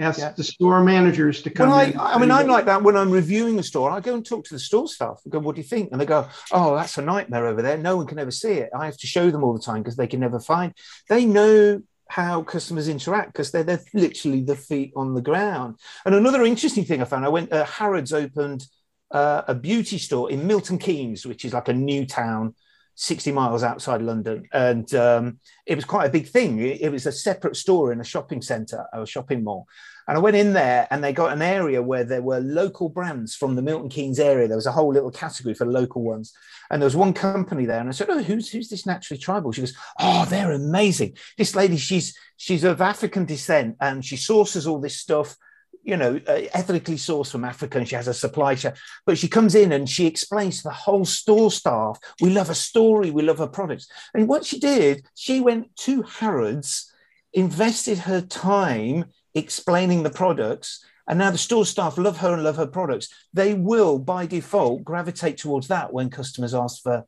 Ask 0.01 0.21
Yeah. 0.21 0.31
the 0.33 0.45
store 0.45 0.83
managers 0.83 1.43
to 1.43 1.51
come 1.51 1.69
Well, 1.71 1.79
I, 1.79 1.85
in. 1.85 1.99
I 1.99 2.19
mean, 2.19 2.31
I'm 2.31 2.47
like 2.47 2.67
that 2.67 2.83
when 2.85 2.97
I'm 2.97 3.11
reviewing 3.11 3.59
a 3.59 3.65
store. 3.65 3.91
I 3.91 3.99
go 4.01 4.15
and 4.15 4.25
talk 4.25 4.45
to 4.45 4.55
the 4.55 4.61
store 4.61 4.87
staff. 4.87 5.21
I 5.27 5.29
go, 5.29 5.41
"What 5.41 5.57
do 5.57 5.61
you 5.61 5.67
think?" 5.67 5.91
And 5.91 6.01
they 6.01 6.07
go, 6.07 6.29
"Oh, 6.53 6.77
that's 6.77 6.99
a 6.99 7.03
nightmare 7.03 7.49
over 7.49 7.63
there. 7.63 7.77
No 7.77 7.97
one 7.97 8.07
can 8.07 8.21
ever 8.21 8.31
see 8.31 8.53
it. 8.53 8.71
I 8.73 8.85
have 8.87 8.97
to 8.99 9.09
show 9.09 9.29
them 9.33 9.43
all 9.43 9.55
the 9.55 9.61
time 9.61 9.83
because 9.83 9.97
they 9.97 10.07
can 10.07 10.21
never 10.21 10.39
find." 10.39 10.73
They 11.09 11.27
know 11.27 11.83
how 12.09 12.43
customers 12.43 12.89
interact 12.89 13.33
because 13.33 13.51
they're, 13.51 13.63
they're 13.63 13.85
literally 13.95 14.43
the 14.43 14.57
feet 14.57 14.93
on 14.97 15.15
the 15.15 15.23
ground. 15.23 15.79
And 16.05 16.15
another 16.15 16.45
interesting 16.45 16.85
thing 16.85 17.01
I 17.01 17.05
found, 17.05 17.25
I 17.25 17.29
went. 17.29 17.53
Uh, 17.53 17.65
Harrods 17.65 18.13
opened 18.13 18.67
uh, 19.11 19.43
a 19.47 19.55
beauty 19.55 19.99
store 19.99 20.31
in 20.31 20.47
Milton 20.47 20.79
Keynes, 20.79 21.27
which 21.27 21.45
is 21.45 21.53
like 21.53 21.69
a 21.69 21.73
new 21.73 22.07
town. 22.07 22.55
60 23.01 23.31
miles 23.31 23.63
outside 23.63 24.03
London. 24.03 24.49
And 24.53 24.93
um, 24.97 25.39
it 25.67 25.77
was 25.77 25.85
quite 25.85 26.07
a 26.07 26.11
big 26.11 26.27
thing. 26.27 26.59
It, 26.59 26.81
it 26.81 26.91
was 26.91 27.07
a 27.07 27.13
separate 27.13 27.55
store 27.55 27.93
in 27.93 28.01
a 28.01 28.05
shopping 28.05 28.43
centre 28.43 28.87
or 28.93 29.03
a 29.03 29.07
shopping 29.07 29.45
mall. 29.45 29.69
And 30.09 30.17
I 30.17 30.21
went 30.21 30.37
in 30.37 30.55
there 30.55 30.89
and 30.91 31.05
they 31.05 31.13
got 31.13 31.35
an 31.35 31.43
area 31.43 31.83
where 31.83 32.03
there 32.03 32.23
were 32.23 32.41
local 32.41 32.89
brands 32.89 33.35
from 33.35 33.55
the 33.55 33.63
Milton 33.63 33.91
Keynes 33.91 34.19
area. 34.19 34.49
There 34.49 34.57
was 34.57 34.67
a 34.67 34.73
whole 34.73 34.91
little 34.91 35.11
category 35.11 35.55
for 35.55 35.67
local 35.67 36.03
ones. 36.03 36.33
And 36.71 36.81
there 36.81 36.87
was 36.87 36.97
one 36.97 37.13
company 37.13 37.67
there. 37.67 37.79
And 37.79 37.91
I 37.91 37.93
said, 37.93 38.09
Oh, 38.09 38.23
who's 38.23 38.51
who's 38.51 38.71
this 38.71 38.87
naturally 38.87 39.21
tribal? 39.21 39.53
She 39.53 39.61
goes, 39.61 39.77
Oh, 40.01 40.25
they're 40.25 40.53
amazing. 40.53 41.19
This 41.37 41.55
lady, 41.55 41.77
she's 41.77 42.17
she's 42.39 42.65
of 42.65 42.81
African 42.81 43.27
descent 43.27 43.77
and 43.83 44.03
she 44.03 44.17
sources 44.17 44.67
all 44.67 44.81
this 44.81 44.97
stuff 44.99 45.37
you 45.85 45.97
know, 45.97 46.21
uh, 46.29 46.43
ethically 46.53 46.97
sourced 46.97 47.31
from 47.31 47.47
Africa, 47.47 47.79
and 47.79 47.89
she 47.89 47.95
has 47.95 48.09
a 48.09 48.13
supply 48.13 48.55
chain. 48.55 48.73
But 49.07 49.17
she 49.17 49.27
comes 49.27 49.55
in 49.55 49.73
and 49.73 49.89
she 49.89 50.07
explains 50.07 50.59
to 50.59 50.65
the 50.65 50.71
whole 50.71 51.07
store 51.07 51.51
staff, 51.51 51.99
"We 52.21 52.29
love 52.29 52.49
her 52.49 52.55
story, 52.55 53.11
we 53.11 53.23
love 53.23 53.39
her 53.39 53.47
products." 53.47 53.89
And 54.13 54.29
what 54.29 54.45
she 54.45 54.59
did, 54.59 55.07
she 55.15 55.41
went 55.41 55.75
to 55.77 56.03
Harrods, 56.03 56.93
invested 57.33 58.01
her 58.01 58.21
time 58.21 59.07
explaining 59.35 60.03
the 60.03 60.11
products, 60.11 60.85
and 61.09 61.19
now 61.19 61.31
the 61.31 61.39
store 61.39 61.65
staff 61.65 61.97
love 61.99 62.19
her 62.19 62.35
and 62.35 62.45
love 62.45 62.57
her 62.57 62.67
products. 62.67 63.09
They 63.33 63.55
will, 63.55 63.99
by 63.99 64.27
default, 64.27 64.85
gravitate 64.85 65.39
towards 65.39 65.69
that 65.69 65.93
when 65.93 66.11
customers 66.11 66.55
ask 66.55 66.83
for 66.83 67.07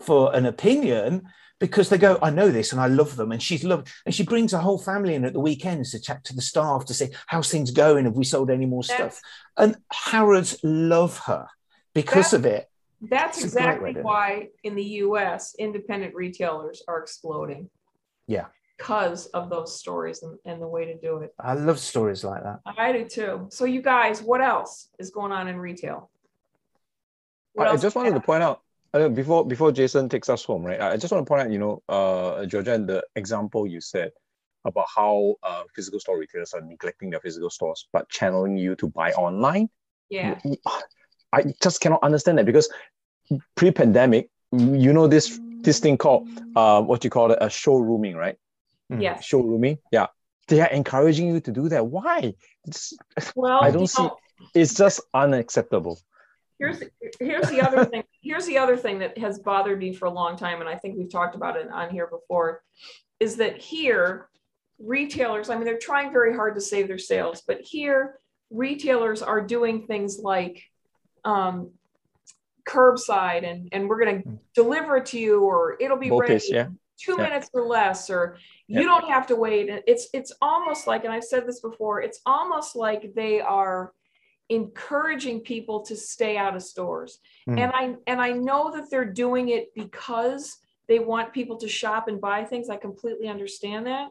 for 0.00 0.34
an 0.34 0.46
opinion 0.46 1.28
because 1.58 1.90
they 1.90 1.98
go, 1.98 2.18
I 2.22 2.30
know 2.30 2.50
this 2.50 2.72
and 2.72 2.80
I 2.80 2.86
love 2.86 3.16
them. 3.16 3.32
And 3.32 3.42
she's 3.42 3.62
loved, 3.62 3.88
and 4.06 4.14
she 4.14 4.24
brings 4.24 4.52
her 4.52 4.58
whole 4.58 4.78
family 4.78 5.14
in 5.14 5.24
at 5.26 5.34
the 5.34 5.40
weekends 5.40 5.90
to 5.90 6.00
chat 6.00 6.24
to 6.24 6.34
the 6.34 6.42
staff 6.42 6.86
to 6.86 6.94
say, 6.94 7.10
How's 7.26 7.50
things 7.50 7.70
going? 7.70 8.06
Have 8.06 8.14
we 8.16 8.24
sold 8.24 8.50
any 8.50 8.66
more 8.66 8.82
That's- 8.82 9.16
stuff? 9.16 9.22
And 9.56 9.76
Harrods 9.92 10.58
love 10.62 11.18
her 11.26 11.48
because 11.94 12.32
of 12.32 12.46
it. 12.46 12.66
That's 13.02 13.42
It's 13.42 13.54
a 13.54 13.56
great 13.56 13.82
way 13.82 13.90
exactly 13.90 14.02
why 14.02 14.48
in 14.64 14.74
the 14.74 14.84
US, 14.84 15.54
independent 15.58 16.14
retailers 16.14 16.82
are 16.88 16.98
exploding. 17.00 17.70
Yeah. 18.26 18.46
Because 18.80 19.26
of 19.38 19.50
those 19.50 19.78
stories 19.78 20.22
and, 20.22 20.38
and 20.46 20.60
the 20.60 20.66
way 20.66 20.86
to 20.86 20.96
do 20.98 21.18
it. 21.18 21.34
I 21.38 21.52
love 21.52 21.78
stories 21.78 22.24
like 22.24 22.42
that. 22.42 22.60
I 22.64 22.92
do 22.92 23.04
too. 23.04 23.46
So 23.50 23.66
you 23.66 23.82
guys, 23.82 24.22
what 24.22 24.40
else 24.40 24.88
is 24.98 25.10
going 25.10 25.32
on 25.32 25.48
in 25.48 25.58
retail? 25.58 26.10
What 27.52 27.68
I 27.68 27.72
I 27.72 27.76
just 27.76 27.94
wanted 27.94 28.14
to 28.14 28.20
point 28.20 28.42
out 28.42 28.62
uh, 28.94 29.08
before 29.08 29.46
before 29.46 29.70
Jason 29.70 30.08
takes 30.08 30.30
us 30.30 30.44
home, 30.44 30.64
right? 30.64 30.80
I 30.80 30.92
I 30.92 30.96
just 30.96 31.12
want 31.12 31.26
to 31.26 31.28
point 31.28 31.42
out, 31.42 31.50
you 31.50 31.58
know, 31.58 31.82
uh, 31.90 32.46
Georganne 32.46 32.86
the 32.86 33.04
example 33.16 33.66
you 33.66 33.82
said 33.82 34.12
about 34.64 34.86
how 34.96 35.34
uh, 35.42 35.64
physical 35.74 36.00
store 36.00 36.18
retailers 36.18 36.54
are 36.54 36.62
neglecting 36.62 37.10
their 37.10 37.20
physical 37.20 37.50
stores 37.50 37.86
but 37.92 38.08
channeling 38.08 38.56
you 38.56 38.76
to 38.76 38.88
buy 38.88 39.12
online. 39.12 39.68
Yeah. 40.08 40.38
I 41.32 41.44
just 41.62 41.80
cannot 41.80 42.02
understand 42.02 42.38
that 42.38 42.46
because 42.46 42.68
pre-pandemic, 43.56 44.30
you 44.52 44.92
know 44.92 45.06
this 45.06 45.38
this 45.62 45.78
thing 45.80 45.96
called 45.98 46.28
uh, 46.56 46.80
what 46.80 47.04
you 47.04 47.10
call 47.10 47.30
it 47.30 47.38
a 47.40 47.46
showrooming, 47.46 48.16
right? 48.16 48.36
Mm. 48.90 49.02
Yes. 49.02 49.26
Showrooming, 49.28 49.78
yeah. 49.92 50.06
They 50.48 50.60
are 50.60 50.68
encouraging 50.70 51.28
you 51.28 51.40
to 51.40 51.52
do 51.52 51.68
that. 51.68 51.86
Why? 51.86 52.34
It's, 52.66 52.92
Well, 53.36 53.60
I 53.62 53.70
don't 53.70 53.86
see- 53.86 54.02
know, 54.02 54.16
it's 54.54 54.74
just 54.74 55.00
unacceptable. 55.14 55.98
here's 56.58 56.82
here's 57.20 57.48
the 57.48 57.60
other 57.60 57.84
thing. 57.84 58.02
Here's 58.22 58.46
the 58.46 58.58
other 58.58 58.76
thing 58.76 58.98
that 58.98 59.16
has 59.18 59.38
bothered 59.38 59.78
me 59.78 59.92
for 59.94 60.06
a 60.06 60.10
long 60.10 60.36
time, 60.36 60.60
and 60.60 60.68
I 60.68 60.76
think 60.76 60.96
we've 60.98 61.10
talked 61.10 61.34
about 61.34 61.56
it 61.56 61.68
on 61.70 61.90
here 61.90 62.06
before, 62.06 62.62
is 63.20 63.36
that 63.36 63.58
here 63.58 64.28
retailers. 64.78 65.50
I 65.50 65.54
mean, 65.56 65.64
they're 65.64 65.78
trying 65.78 66.10
very 66.12 66.34
hard 66.34 66.54
to 66.56 66.60
save 66.60 66.88
their 66.88 66.98
sales, 66.98 67.42
but 67.46 67.60
here 67.60 68.18
retailers 68.50 69.22
are 69.22 69.40
doing 69.40 69.86
things 69.86 70.18
like 70.18 70.62
um, 71.24 71.70
curbside, 72.68 73.44
and 73.50 73.68
and 73.72 73.88
we're 73.88 74.02
going 74.04 74.22
to 74.22 74.28
Mm. 74.28 74.38
deliver 74.54 74.96
it 74.98 75.06
to 75.06 75.18
you, 75.18 75.42
or 75.44 75.76
it'll 75.80 75.96
be 75.98 76.10
ready 76.10 76.40
yeah. 76.48 76.68
Two 77.00 77.16
Yeah. 77.16 77.22
minutes 77.24 77.50
or 77.52 77.66
less, 77.66 78.10
or 78.10 78.36
you 78.66 78.80
Yeah. 78.80 78.86
don't 78.86 79.08
have 79.08 79.26
to 79.28 79.36
wait. 79.36 79.68
It's 79.86 80.08
it's 80.12 80.32
almost 80.42 80.86
like, 80.86 81.04
and 81.04 81.12
I've 81.12 81.24
said 81.24 81.46
this 81.46 81.60
before, 81.60 82.02
it's 82.02 82.20
almost 82.26 82.76
like 82.76 83.14
they 83.14 83.40
are 83.40 83.92
encouraging 84.48 85.40
people 85.40 85.80
to 85.82 85.96
stay 85.96 86.36
out 86.36 86.56
of 86.56 86.62
stores. 86.62 87.20
Mm. 87.48 87.58
And 87.60 87.72
I 87.74 87.96
and 88.06 88.20
I 88.20 88.32
know 88.32 88.70
that 88.72 88.90
they're 88.90 89.04
doing 89.24 89.48
it 89.48 89.72
because 89.74 90.58
they 90.88 90.98
want 90.98 91.32
people 91.32 91.56
to 91.58 91.68
shop 91.68 92.08
and 92.08 92.20
buy 92.20 92.44
things. 92.44 92.68
I 92.68 92.76
completely 92.76 93.28
understand 93.28 93.86
that. 93.86 94.10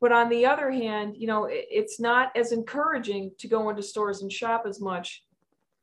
But 0.00 0.12
on 0.12 0.28
the 0.28 0.46
other 0.46 0.70
hand, 0.70 1.16
you 1.16 1.26
know, 1.26 1.46
it- 1.46 1.66
it's 1.70 1.98
not 1.98 2.30
as 2.36 2.52
encouraging 2.52 3.32
to 3.38 3.48
go 3.48 3.68
into 3.70 3.82
stores 3.82 4.22
and 4.22 4.30
shop 4.32 4.64
as 4.66 4.80
much. 4.80 5.24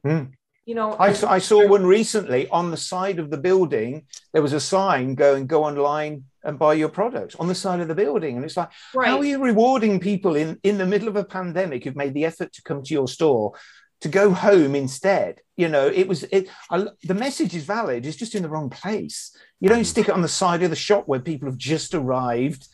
Mm. 0.06 0.32
You 0.66 0.74
know, 0.74 0.96
I, 0.98 1.14
saw- 1.14 1.32
I 1.32 1.38
saw 1.38 1.68
one 1.68 1.86
recently 1.86 2.50
on 2.50 2.72
the 2.72 2.78
side 2.78 3.20
of 3.20 3.30
the 3.30 3.38
building. 3.38 4.08
There 4.34 4.42
was 4.42 4.54
a 4.54 4.60
sign 4.60 5.14
going, 5.14 5.46
go 5.46 5.64
online 5.64 6.24
and 6.44 6.58
buy 6.58 6.74
your 6.74 6.90
products 6.90 7.36
on 7.36 7.48
the 7.48 7.56
side 7.56 7.82
of 7.82 7.88
the 7.88 7.96
building. 7.96 8.36
And 8.36 8.44
it's 8.44 8.58
like, 8.58 8.70
right. 8.96 9.08
How 9.08 9.20
are 9.20 9.26
you 9.26 9.44
rewarding 9.44 10.00
people 10.00 10.36
in, 10.36 10.60
in 10.64 10.80
the 10.80 10.86
middle 10.86 11.08
of 11.08 11.16
a 11.18 11.24
pandemic 11.24 11.84
who've 11.84 11.96
made 11.96 12.16
the 12.16 12.26
effort 12.26 12.52
to 12.54 12.64
come 12.64 12.82
to 12.82 12.94
your 12.94 13.08
store 13.08 13.54
to 14.02 14.10
go 14.10 14.32
home 14.32 14.74
instead? 14.74 15.40
You 15.56 15.70
know, 15.70 15.88
it 15.88 16.08
was 16.08 16.24
it. 16.24 16.50
I, 16.72 16.88
the 17.04 17.14
message 17.14 17.56
is 17.56 17.64
valid. 17.64 18.06
It's 18.06 18.18
just 18.18 18.34
in 18.34 18.42
the 18.42 18.50
wrong 18.50 18.72
place. 18.72 19.38
You 19.60 19.70
don't 19.70 19.80
hmm. 19.80 19.84
stick 19.84 20.10
it 20.10 20.16
on 20.16 20.24
the 20.24 20.28
side 20.28 20.64
of 20.64 20.72
the 20.72 20.76
shop 20.76 21.04
where 21.08 21.20
people 21.20 21.48
have 21.48 21.58
just 21.58 21.94
arrived. 21.94 22.68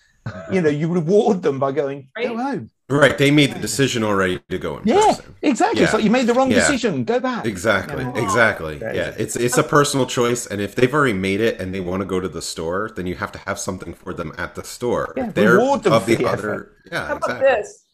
You 0.51 0.61
know, 0.61 0.69
you 0.69 0.87
reward 0.87 1.41
them 1.41 1.57
by 1.59 1.71
going 1.71 2.09
go 2.15 2.21
Right. 2.21 2.27
home. 2.27 2.69
Right. 2.89 3.17
They 3.17 3.31
made 3.31 3.53
the 3.53 3.59
decision 3.59 4.03
already 4.03 4.39
to 4.49 4.57
go 4.59 4.77
in 4.77 4.83
Yeah, 4.87 4.95
person. 4.95 5.35
exactly. 5.41 5.81
It's 5.81 5.91
Yeah. 5.91 5.95
like 5.95 6.03
you 6.03 6.11
made 6.11 6.27
the 6.27 6.33
wrong 6.33 6.51
Yeah. 6.51 6.59
decision. 6.59 7.05
Go 7.05 7.19
back. 7.19 7.45
Exactly. 7.45 8.03
Yeah. 8.03 8.21
Exactly. 8.21 8.77
That 8.79 8.95
Yeah. 8.95 9.13
It's 9.17 9.35
it's 9.35 9.57
a 9.57 9.63
personal 9.63 10.05
choice, 10.05 10.45
and 10.45 10.59
if 10.61 10.75
they've 10.75 10.93
already 10.93 11.13
made 11.13 11.39
it 11.41 11.59
and 11.59 11.73
they 11.73 11.79
want 11.79 12.01
to 12.01 12.05
go 12.05 12.19
to 12.19 12.27
the 12.27 12.41
store, 12.41 12.91
then 12.95 13.07
you 13.07 13.15
have 13.15 13.31
to 13.31 13.39
have 13.39 13.57
something 13.59 13.93
for 13.93 14.13
them 14.13 14.33
at 14.37 14.55
the 14.55 14.63
store. 14.63 15.13
Yeah, 15.17 15.31
they're 15.31 15.53
reward 15.53 15.83
them 15.83 15.93
of 15.93 16.03
for 16.03 16.09
the 16.11 16.15
the 16.17 16.25
other. 16.27 16.71
Yeah. 16.91 17.07
How 17.07 17.15
about 17.15 17.39
this? 17.39 17.85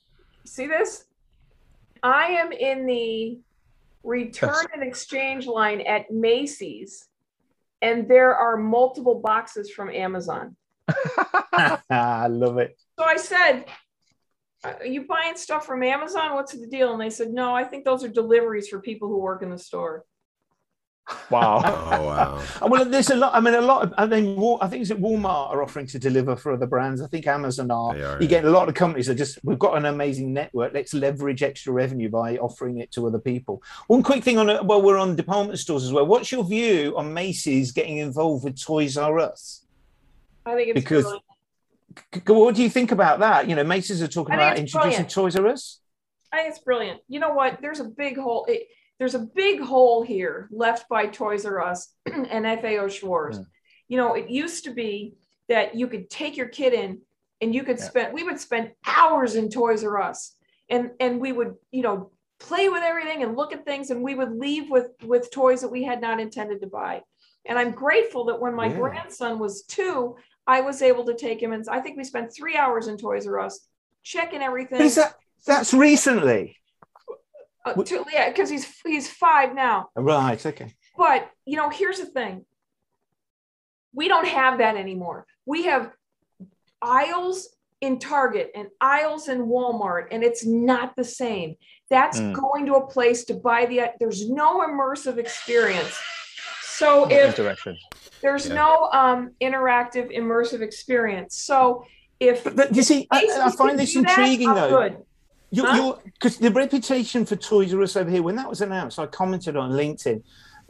See 0.46 0.68
this? 0.68 1.06
I 2.04 2.26
am 2.28 2.52
in 2.52 2.86
the 2.88 3.40
return 4.04 4.50
Yes. 4.54 4.68
and 4.74 4.84
exchange 4.84 5.46
line 5.48 5.82
at 5.82 6.10
Macy's, 6.12 7.06
and 7.82 8.08
there 8.08 8.36
are 8.36 8.58
multiple 8.58 9.16
boxes 9.16 9.70
from 9.70 9.90
Amazon. 9.92 10.56
I 11.90 12.28
love 12.28 12.58
it. 12.58 12.78
So 12.98 13.06
I 13.06 13.18
said, 13.18 13.66
"Are 14.64 14.86
you 14.86 15.06
buying 15.06 15.36
stuff 15.36 15.66
from 15.66 15.84
Amazon? 15.84 16.34
What's 16.36 16.54
the 16.54 16.68
deal?" 16.68 16.92
And 16.94 17.02
they 17.02 17.10
said, 17.10 17.30
"No, 17.30 17.54
I 17.54 17.64
think 17.64 17.86
those 17.86 18.04
are 18.04 18.10
deliveries 18.10 18.68
for 18.68 18.80
people 18.80 19.08
who 19.08 19.18
work 19.20 19.42
in 19.42 19.50
the 19.50 19.60
store." 19.60 20.06
Wow. 21.30 21.62
Oh 21.98 22.06
wow. 22.06 22.44
Uh, 22.62 22.68
Well, 22.68 22.86
there's 22.86 23.10
a 23.10 23.16
lot. 23.16 23.34
I 23.34 23.40
mean, 23.40 23.54
a 23.54 23.62
lot. 23.62 23.84
Of, 23.84 23.94
I 23.98 24.08
think 24.08 24.38
I 24.62 24.68
think 24.68 24.82
it's 24.82 24.92
at 24.92 25.00
Walmart 25.00 25.52
are 25.52 25.64
offering 25.64 25.88
to 25.88 26.00
deliver 26.00 26.36
for 26.36 26.54
other 26.54 26.66
brands. 26.68 27.02
I 27.02 27.08
think 27.08 27.28
Amazon 27.28 27.72
are. 27.72 27.98
Are, 27.98 28.22
you 28.22 28.28
get 28.28 28.46
a 28.46 28.50
lot 28.50 28.68
of 28.68 28.76
companies 28.76 29.08
that 29.08 29.16
just 29.16 29.40
we've 29.44 29.60
got 29.60 29.78
an 29.78 29.86
amazing 29.86 30.34
network. 30.34 30.74
Let's 30.74 30.94
leverage 30.94 31.44
extra 31.44 31.72
revenue 31.72 32.10
by 32.10 32.38
offering 32.38 32.80
it 32.80 32.92
to 32.94 33.08
other 33.08 33.20
people. 33.20 33.64
One 33.88 34.04
quick 34.04 34.24
thing 34.24 34.38
on 34.38 34.50
it. 34.50 34.66
Well, 34.66 34.82
we're 34.82 34.98
on 34.98 35.16
department 35.16 35.60
stores 35.60 35.86
as 35.86 35.94
well. 35.94 36.06
What's 36.06 36.32
your 36.32 36.44
view 36.44 36.94
on 36.98 37.14
Macy's 37.14 37.72
getting 37.72 37.98
involved 37.98 38.44
with 38.44 38.62
Toys 38.62 38.98
R 38.98 39.20
Us? 39.20 39.64
I 40.48 40.56
think 40.56 40.70
it's 40.70 40.80
Because- 40.80 41.04
brilliant. 41.04 41.24
What 42.28 42.56
do 42.56 42.62
you 42.64 42.70
think 42.70 42.92
about 42.92 43.20
that? 43.20 43.50
You 43.50 43.56
know, 43.56 43.64
Macy's 43.64 44.02
are 44.04 44.08
talking 44.08 44.36
about 44.36 44.58
introducing 44.58 44.82
brilliant. 44.82 45.10
Toys 45.10 45.36
R 45.36 45.48
Us. 45.48 45.80
I 46.32 46.38
think 46.38 46.50
it's 46.50 46.60
brilliant. 46.60 47.02
You 47.08 47.20
know 47.20 47.32
what? 47.34 47.60
There's 47.62 47.80
a 47.80 47.86
big 47.86 48.18
hole. 48.18 48.46
It, 48.48 48.68
there's 49.00 49.16
a 49.16 49.20
big 49.20 49.62
hole 49.62 50.04
here 50.04 50.48
left 50.52 50.88
by 50.90 51.08
Toys 51.08 51.46
R 51.46 51.60
Us 51.62 51.92
and 52.06 52.46
FAO 52.62 52.88
Schwarz. 52.88 53.38
Yeah. 53.38 53.44
You 53.88 53.98
know, 53.98 54.14
it 54.14 54.30
used 54.30 54.66
to 54.66 54.72
be 54.74 55.16
that 55.50 55.76
you 55.76 55.88
could 55.88 56.10
take 56.10 56.38
your 56.38 56.48
kid 56.50 56.74
in 56.74 57.02
and 57.42 57.56
you 57.56 57.64
could 57.64 57.78
Yeah. 57.80 57.86
spend. 57.86 58.14
We 58.14 58.24
would 58.24 58.40
spend 58.40 58.72
hours 58.86 59.36
in 59.36 59.50
Toys 59.50 59.84
R 59.84 60.00
Us, 60.02 60.36
and 60.70 60.92
and 61.00 61.20
we 61.20 61.32
would 61.32 61.56
you 61.72 61.82
know 61.82 62.12
play 62.40 62.70
with 62.70 62.84
everything 62.84 63.24
and 63.24 63.36
look 63.36 63.54
at 63.54 63.66
things, 63.66 63.90
and 63.90 64.04
we 64.04 64.14
would 64.14 64.34
leave 64.38 64.70
with 64.70 64.92
with 65.04 65.32
toys 65.32 65.62
that 65.62 65.70
we 65.72 65.84
had 65.84 66.00
not 66.00 66.20
intended 66.20 66.62
to 66.62 66.68
buy. 66.68 67.02
And 67.46 67.58
I'm 67.58 67.72
grateful 67.72 68.26
that 68.26 68.40
when 68.40 68.54
my 68.54 68.68
Yeah. 68.68 68.78
grandson 68.78 69.40
was 69.40 69.64
two, 69.64 70.18
I 70.48 70.62
was 70.62 70.82
able 70.82 71.06
to 71.06 71.14
take 71.14 71.42
him, 71.42 71.52
and 71.52 71.66
I 71.70 71.82
think 71.82 71.98
we 71.98 72.04
spent 72.06 72.34
three 72.34 72.56
hours 72.56 72.88
in 72.88 72.98
Toys 72.98 73.28
R 73.28 73.40
Us 73.40 73.68
checking 74.04 74.42
everything. 74.42 74.82
Is 74.82 74.96
that 74.96 75.16
that's 75.46 75.74
recently? 75.74 76.56
Uh, 77.66 77.74
two, 77.84 78.06
yeah, 78.14 78.30
because 78.30 78.50
he's 78.50 78.66
he's 78.86 79.10
five 79.12 79.54
now. 79.54 79.90
Right. 79.96 80.44
Okay. 80.44 80.74
But 80.98 81.30
you 81.46 81.58
know, 81.58 81.70
here's 81.70 82.00
the 82.00 82.06
thing: 82.06 82.46
we 83.94 84.08
don't 84.08 84.28
have 84.28 84.60
that 84.60 84.78
anymore. 84.78 85.26
We 85.46 85.66
have 85.66 85.92
aisles 86.82 87.50
in 87.82 88.00
Target 88.00 88.52
and 88.56 88.70
aisles 88.80 89.28
in 89.28 89.48
Walmart, 89.48 90.08
and 90.12 90.24
it's 90.24 90.46
not 90.46 90.96
the 90.96 91.04
same. 91.04 91.56
That's 91.90 92.20
Mm. 92.20 92.34
going 92.34 92.66
to 92.68 92.76
a 92.76 92.88
place 92.88 93.26
to 93.26 93.34
buy 93.34 93.66
the. 93.66 93.92
There's 94.00 94.30
no 94.30 94.62
immersive 94.62 95.18
experience. 95.18 95.94
So 96.78 97.08
if 97.10 97.40
Interaction. 97.40 97.76
there's 98.22 98.48
Yeah. 98.48 98.54
no 98.64 98.90
um, 98.94 99.32
interactive 99.42 100.16
immersive 100.16 100.62
experience, 100.62 101.36
so 101.42 101.86
if 102.20 102.44
But, 102.44 102.56
but 102.56 102.76
you 102.76 102.84
see, 102.84 103.08
I, 103.10 103.28
I 103.46 103.52
find 103.52 103.80
this 103.80 103.94
do 103.94 104.04
that, 104.04 104.10
intriguing 104.18 104.54
though. 104.54 104.70
good. 104.70 104.98
You, 105.50 105.66
Huh? 105.66 105.76
you're 105.76 106.00
because 106.14 106.38
the 106.38 106.52
reputation 106.52 107.26
for 107.26 107.36
Toys 107.36 107.74
R 107.74 107.82
Us 107.82 107.96
over 107.96 108.10
here, 108.12 108.22
when 108.22 108.36
that 108.36 108.50
was 108.50 108.62
announced, 108.62 109.00
I 109.00 109.08
commented 109.08 109.56
on 109.56 109.72
LinkedIn, 109.72 110.22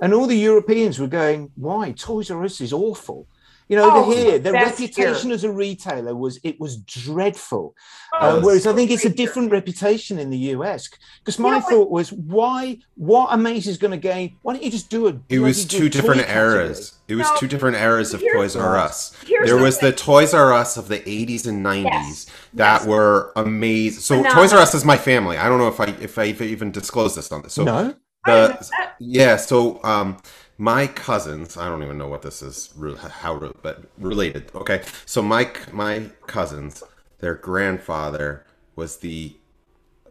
and 0.02 0.14
all 0.14 0.28
the 0.28 0.38
Europeans 0.38 0.98
were 1.00 1.08
going, 1.08 1.52
"Why 1.56 1.92
Toys 1.92 2.32
R 2.32 2.44
Us 2.46 2.62
is 2.62 2.72
awful." 2.72 3.28
You 3.70 3.76
know, 3.76 3.92
Oh, 3.92 4.00
over 4.06 4.14
here, 4.16 4.40
their 4.40 4.54
reputation 4.54 5.28
here. 5.28 5.34
as 5.34 5.44
a 5.44 5.52
retailer 5.52 6.16
was 6.16 6.40
it 6.44 6.58
was 6.60 6.78
dreadful. 6.78 7.76
Oh, 8.14 8.38
Uh, 8.38 8.42
whereas 8.42 8.66
I 8.66 8.74
think 8.74 8.92
it's 8.92 9.04
a 9.04 9.10
great. 9.10 9.18
different 9.18 9.52
reputation 9.52 10.18
in 10.20 10.30
the 10.30 10.38
US. 10.56 10.90
Because 11.20 11.38
my 11.38 11.60
know 11.60 11.62
thought 11.62 11.90
was, 11.92 12.14
why? 12.14 12.78
What 12.96 13.28
Amaze 13.32 13.68
is 13.68 13.78
going 13.78 13.92
to 13.92 13.98
gain? 13.98 14.38
Why 14.42 14.54
don't 14.54 14.64
you 14.64 14.72
just 14.72 14.90
do 14.90 15.08
a? 15.08 15.20
It 15.28 15.40
was 15.40 15.66
two 15.66 15.90
different 15.90 16.22
toy 16.22 16.28
category? 16.28 16.66
eras. 16.66 16.94
It 17.10 17.16
was 17.16 17.28
No, 17.30 17.36
two 17.38 17.48
different 17.48 17.76
eras 17.78 18.14
of 18.14 18.24
Toys 18.34 18.56
R 18.56 18.78
Us. 18.78 19.14
There 19.44 19.58
was 19.58 19.80
the 19.80 19.88
thing. 19.92 19.98
Toys 19.98 20.34
R 20.34 20.54
Us 20.54 20.78
of 20.78 20.88
the 20.88 21.00
80s 21.00 21.46
and 21.46 21.62
90s 21.66 21.84
Yes. 21.92 22.26
that 22.54 22.80
Yes. 22.82 22.86
were 22.88 23.34
amazing. 23.36 24.00
So 24.02 24.16
Phenomenal. 24.18 24.44
Toys 24.44 24.54
R 24.54 24.60
Us 24.60 24.76
is 24.76 24.86
my 24.86 24.98
family. 24.98 25.38
I 25.38 25.50
don't 25.50 25.58
know 25.60 25.68
if 25.68 25.80
I 25.82 25.88
if 26.00 26.18
I 26.18 26.24
even 26.26 26.72
disclose 26.72 27.16
this 27.16 27.32
on 27.34 27.42
this. 27.42 27.54
So 27.54 27.64
no. 27.66 27.96
The 28.26 28.44
admit 28.46 28.60
that. 28.78 28.96
yeah, 29.00 29.36
so 29.38 29.80
um 29.84 30.18
my 30.58 30.88
cousins, 30.88 31.56
I 31.58 31.68
don't 31.68 31.84
even 31.84 31.98
know 31.98 32.08
what 32.08 32.22
this 32.24 32.42
is 32.42 32.74
how 33.22 33.52
but 33.62 33.84
related. 33.98 34.52
Okay. 34.56 34.82
So 35.06 35.22
my 35.22 35.52
my 35.72 36.10
cousins, 36.26 36.84
their 37.20 37.36
grandfather 37.36 38.46
was 38.76 38.98
the 38.98 39.36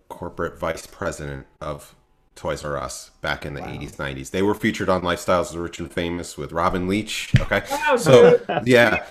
corporate 0.09 0.59
vice 0.59 0.87
president 0.87 1.47
of 1.61 1.95
Toys 2.37 2.65
R 2.65 2.77
Us 2.77 3.11
back 3.23 3.47
in 3.47 3.55
the 3.55 3.61
80s, 3.63 3.97
90s. 3.97 4.31
They 4.31 4.43
were 4.43 4.55
featured 4.55 4.89
on 4.91 5.01
Lifestyles 5.03 5.49
of 5.49 5.53
the 5.55 5.61
Rich 5.61 5.79
and 5.81 5.91
Famous 5.93 6.37
with 6.37 6.53
Robin 6.53 6.87
Leach. 6.87 7.33
Okay. 7.41 7.63
Wow, 7.71 7.97
So 7.97 8.41
yeah, 8.65 9.07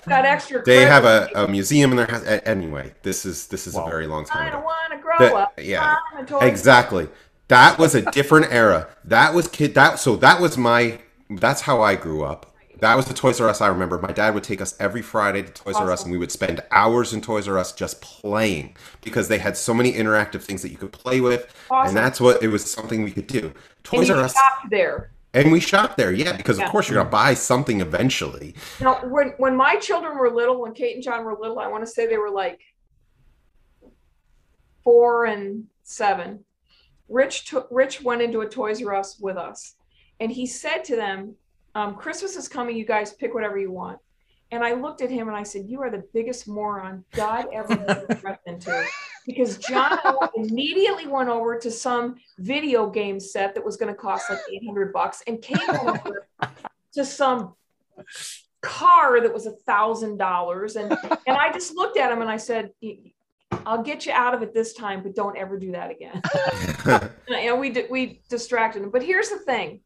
they 0.64 0.82
have 0.82 1.04
a, 1.04 1.28
a 1.34 1.48
museum 1.48 1.90
in 1.90 1.96
their 1.96 2.06
house. 2.06 2.22
Anyway, 2.44 2.94
this 3.02 3.26
is 3.26 3.48
this 3.48 3.66
is 3.66 3.74
Wow. 3.74 3.86
a 3.86 3.90
very 3.90 4.06
long 4.06 4.24
time 4.24 4.44
I 4.44 4.46
ago. 4.48 4.56
don't 4.56 4.64
want 4.64 4.92
to 4.92 4.98
grow 4.98 5.36
up. 5.38 5.52
yeah, 5.60 5.96
I'm 6.12 6.24
a 6.24 6.26
toy- 6.26 6.38
Exactly. 6.46 7.08
That 7.48 7.78
was 7.78 7.94
a 7.94 8.02
different 8.10 8.52
era. 8.52 8.88
That 9.04 9.34
was 9.34 9.48
kid. 9.48 9.74
That 9.74 9.98
so 9.98 10.16
that 10.16 10.40
was 10.40 10.56
my. 10.56 11.00
That's 11.30 11.62
how 11.62 11.82
I 11.82 11.96
grew 11.96 12.24
up. 12.24 12.52
That 12.80 12.94
was 12.94 13.06
the 13.06 13.14
Toys 13.14 13.40
R 13.40 13.48
Us 13.48 13.62
I 13.62 13.68
remember. 13.68 13.98
My 13.98 14.12
dad 14.12 14.34
would 14.34 14.44
take 14.44 14.60
us 14.60 14.76
every 14.78 15.00
Friday 15.00 15.42
to 15.42 15.50
Toys 15.50 15.76
R 15.76 15.90
Us, 15.90 16.02
and 16.02 16.12
we 16.12 16.18
would 16.18 16.30
spend 16.30 16.62
hours 16.70 17.14
in 17.14 17.22
Toys 17.22 17.48
R 17.48 17.56
Us 17.58 17.72
just 17.72 18.02
playing 18.02 18.76
because 19.02 19.28
they 19.28 19.38
had 19.38 19.56
so 19.56 19.72
many 19.72 19.92
interactive 19.94 20.42
things 20.42 20.60
that 20.62 20.68
you 20.70 20.76
could 20.76 20.92
play 20.92 21.20
with, 21.22 21.50
Awesome. 21.70 21.88
and 21.88 21.96
that's 21.96 22.20
what 22.20 22.42
it 22.42 22.48
was 22.48 22.70
something 22.70 23.02
we 23.02 23.12
could 23.12 23.26
do. 23.26 23.46
And 23.46 23.54
Toys 23.82 24.08
you 24.08 24.14
R 24.14 24.20
Us, 24.24 24.32
stopped 24.32 24.68
there. 24.70 25.10
and 25.32 25.50
we 25.50 25.58
shopped 25.58 25.96
there, 25.96 26.12
yeah, 26.12 26.36
because 26.36 26.58
Yeah. 26.58 26.66
of 26.66 26.70
course 26.70 26.88
you're 26.90 26.98
gonna 26.98 27.08
buy 27.08 27.32
something 27.32 27.80
eventually. 27.80 28.54
Now, 28.80 29.00
when 29.06 29.28
when 29.38 29.56
my 29.56 29.76
children 29.76 30.18
were 30.18 30.30
little, 30.30 30.60
when 30.60 30.74
Kate 30.74 30.94
and 30.96 31.02
John 31.02 31.24
were 31.24 31.34
little, 31.40 31.58
I 31.58 31.68
want 31.68 31.82
to 31.82 31.90
say 31.90 32.06
they 32.06 32.18
were 32.18 32.30
like 32.30 32.60
four 34.84 35.24
and 35.24 35.64
seven. 35.82 36.44
Rich 37.08 37.46
took 37.48 37.68
Rich 37.70 38.02
went 38.02 38.20
into 38.20 38.42
a 38.42 38.48
Toys 38.48 38.84
R 38.84 38.94
Us 38.94 39.18
with 39.18 39.38
us, 39.38 39.75
and 40.20 40.30
he 40.30 40.46
said 40.46 40.84
to 40.84 40.96
them, 40.96 41.34
um, 41.74 41.94
"Christmas 41.96 42.36
is 42.36 42.48
coming. 42.48 42.76
You 42.76 42.84
guys 42.84 43.12
pick 43.12 43.34
whatever 43.34 43.58
you 43.58 43.70
want." 43.70 43.98
And 44.52 44.64
I 44.64 44.74
looked 44.74 45.02
at 45.02 45.10
him 45.10 45.28
and 45.28 45.36
I 45.36 45.42
said, 45.42 45.66
"You 45.66 45.82
are 45.82 45.90
the 45.90 46.04
biggest 46.14 46.46
moron 46.48 47.04
God 47.12 47.46
ever 47.52 47.76
put 47.76 48.10
his 48.10 48.20
breath 48.20 48.40
into," 48.46 48.86
because 49.26 49.58
John 49.58 49.98
immediately 50.36 51.06
went 51.06 51.28
over 51.28 51.58
to 51.58 51.70
some 51.70 52.16
video 52.38 52.88
game 52.88 53.18
set 53.18 53.54
that 53.54 53.64
was 53.64 53.76
going 53.76 53.92
to 53.92 53.98
cost 53.98 54.30
like 54.30 54.40
eight 54.52 54.64
hundred 54.64 54.92
bucks, 54.92 55.22
and 55.26 55.42
came 55.42 55.58
went 55.68 56.06
over 56.06 56.26
to 56.94 57.04
some 57.04 57.54
car 58.66 59.20
that 59.20 59.32
was 59.32 59.46
a 59.46 59.52
thousand 59.52 60.16
dollars 60.16 60.74
and 60.76 60.90
and 61.26 61.36
i 61.36 61.52
just 61.52 61.74
looked 61.74 61.96
at 61.96 62.10
him 62.10 62.20
and 62.20 62.28
i 62.28 62.36
said 62.36 62.70
i'll 63.64 63.82
get 63.82 64.06
you 64.06 64.12
out 64.12 64.34
of 64.34 64.42
it 64.42 64.52
this 64.52 64.72
time 64.72 65.02
but 65.02 65.14
don't 65.14 65.36
ever 65.36 65.58
do 65.58 65.70
that 65.70 65.90
again 65.90 66.20
and 67.28 67.60
we 67.60 67.70
did 67.70 67.88
we 67.90 68.20
distracted 68.28 68.82
him 68.82 68.90
but 68.90 69.02
here's 69.02 69.28
the 69.28 69.38
thing 69.38 69.80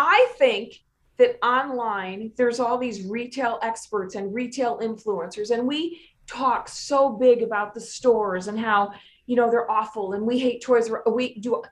i 0.00 0.26
think 0.38 0.80
that 1.18 1.36
online 1.44 2.32
there's 2.36 2.58
all 2.58 2.78
these 2.78 3.04
retail 3.06 3.58
experts 3.62 4.14
and 4.14 4.34
retail 4.34 4.78
influencers 4.78 5.50
and 5.50 5.66
we 5.66 6.00
talk 6.26 6.68
so 6.68 7.10
big 7.10 7.42
about 7.42 7.74
the 7.74 7.80
stores 7.80 8.48
and 8.48 8.58
how 8.58 8.90
you 9.26 9.36
know 9.36 9.50
they're 9.50 9.70
awful 9.70 10.14
and 10.14 10.26
we 10.26 10.38
hate 10.38 10.62
toys 10.62 10.90
we 11.12 11.34
do 11.38 11.62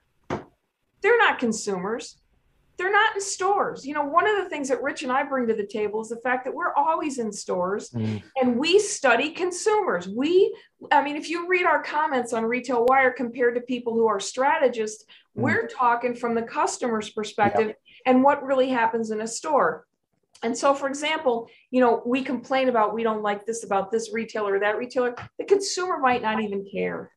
they're 1.03 1.19
not 1.19 1.39
consumers 1.39 2.21
they're 2.79 2.93
not 2.93 3.17
in 3.17 3.21
stores. 3.21 3.85
You 3.85 3.93
know, 3.93 4.05
one 4.05 4.29
of 4.29 4.37
the 4.37 4.49
things 4.49 4.69
that 4.69 4.81
Rich 4.81 5.03
and 5.03 5.11
I 5.11 5.25
bring 5.25 5.49
to 5.49 5.55
the 5.55 5.67
table 5.67 6.01
is 6.01 6.11
the 6.11 6.17
fact 6.23 6.45
that 6.45 6.55
we're 6.55 6.73
always 6.75 7.19
in 7.19 7.33
stores 7.33 7.91
Mm. 7.91 8.23
and 8.41 8.57
we 8.57 8.79
study 8.79 9.31
consumers. 9.31 10.07
We, 10.07 10.55
I 10.93 11.03
mean, 11.03 11.17
if 11.17 11.29
you 11.29 11.49
read 11.49 11.67
our 11.67 11.83
comments 11.83 12.33
on 12.33 12.45
Retail 12.45 12.87
Wire 12.87 13.11
compared 13.11 13.57
to 13.57 13.61
people 13.63 13.95
who 13.95 14.07
are 14.07 14.21
strategists, 14.21 15.05
Mm. 15.05 15.43
we're 15.43 15.67
talking 15.67 16.15
from 16.15 16.37
the 16.37 16.43
customer's 16.43 17.11
perspective 17.11 17.75
and 18.07 18.23
what 18.23 18.43
really 18.43 18.69
happens 18.69 19.11
in 19.11 19.21
a 19.21 19.27
store. 19.27 19.87
And 20.43 20.57
so, 20.57 20.75
for 20.75 20.89
example, 20.89 21.49
you 21.71 21.81
know, 21.81 22.03
we 22.07 22.23
complain 22.23 22.69
about 22.69 22.95
we 22.95 23.03
don't 23.03 23.23
like 23.23 23.45
this 23.45 23.65
about 23.65 23.91
this 23.91 24.13
retailer 24.13 24.55
or 24.55 24.61
that 24.61 24.79
retailer. 24.79 25.15
The 25.39 25.45
consumer 25.45 25.99
might 25.99 26.23
not 26.23 26.41
even 26.41 26.65
care. 26.71 27.11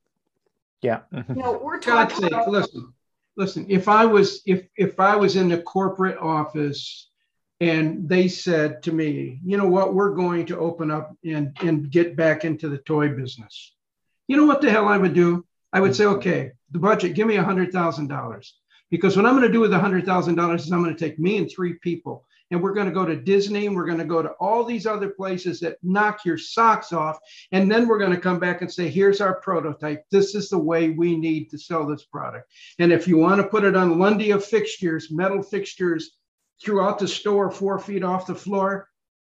Yeah. 0.82 1.02
Mm-hmm. 1.14 1.36
You 1.36 1.44
know, 1.44 1.60
we're 1.62 1.80
God's 1.80 2.14
talking 2.14 2.24
sake, 2.24 2.32
about 2.32 2.50
listen, 2.50 2.94
listen, 3.38 3.66
if 3.70 3.88
I 3.88 4.06
was, 4.06 4.42
if, 4.48 4.66
if 4.76 5.00
I 5.00 5.16
was 5.16 5.36
in 5.36 5.50
the 5.50 5.62
corporate 5.62 6.18
office 6.18 7.10
and 7.60 8.10
they 8.10 8.28
said 8.28 8.82
to 8.84 8.92
me, 8.92 9.40
you 9.46 9.58
know 9.58 9.68
what, 9.68 9.94
we're 9.94 10.16
going 10.16 10.48
to 10.48 10.58
open 10.58 10.90
up 10.90 11.16
and, 11.24 11.56
and 11.62 11.92
get 11.92 12.16
back 12.16 12.44
into 12.44 12.70
the 12.70 12.80
toy 12.80 13.10
business. 13.10 13.76
You 14.28 14.38
know 14.38 14.46
what 14.46 14.62
the 14.62 14.72
hell 14.72 14.88
I 14.88 14.98
would 14.98 15.14
do? 15.14 15.46
I 15.72 15.80
would 15.80 15.96
say, 15.96 16.06
okay, 16.06 16.52
the 16.72 16.80
budget, 16.80 17.14
give 17.14 17.28
me 17.28 17.36
a 17.36 17.44
hundred 17.44 17.72
thousand 17.72 18.08
dollars. 18.08 18.56
Because 18.92 19.18
what 19.18 19.26
I'm 19.26 19.36
going 19.36 19.48
to 19.48 19.52
do 19.52 19.62
with 19.62 19.74
hundred 19.74 20.06
thousand 20.06 20.36
dollars 20.36 20.66
is 20.66 20.72
I'm 20.72 20.84
going 20.84 20.96
to 20.96 21.00
take 21.00 21.18
me 21.18 21.38
and 21.38 21.50
three 21.50 21.74
people 21.76 22.26
and 22.52 22.62
we're 22.62 22.74
going 22.74 22.88
to 22.88 22.94
go 22.94 23.06
to 23.06 23.16
Disney 23.16 23.66
and 23.66 23.76
we're 23.76 23.86
going 23.86 23.98
to 23.98 24.06
go 24.06 24.22
to 24.22 24.32
all 24.40 24.64
these 24.64 24.86
other 24.86 25.10
places 25.10 25.60
that 25.62 25.78
knock 25.82 26.26
your 26.26 26.38
socks 26.38 26.92
off. 26.92 27.18
And 27.54 27.72
then 27.72 27.88
we're 27.88 27.98
going 27.98 28.12
to 28.12 28.20
come 28.20 28.40
back 28.40 28.62
and 28.62 28.72
say, 28.72 28.90
here's 28.90 29.22
our 29.22 29.40
prototype. 29.40 30.04
This 30.12 30.36
is 30.36 30.50
the 30.50 30.60
way 30.60 30.90
we 30.90 31.16
need 31.16 31.50
to 31.52 31.58
sell 31.58 31.88
this 31.88 32.04
product. 32.04 32.52
And 32.78 32.92
if 32.92 33.08
you 33.08 33.18
want 33.18 33.42
to 33.42 33.48
put 33.48 33.64
it 33.64 33.76
on 33.76 33.98
Lundia 33.98 34.40
fixtures, 34.40 35.10
metal 35.10 35.42
fixtures 35.42 36.18
throughout 36.62 37.00
the 37.00 37.08
store, 37.08 37.50
four 37.50 37.80
feet 37.80 38.04
off 38.04 38.28
the 38.28 38.36
floor, 38.36 38.90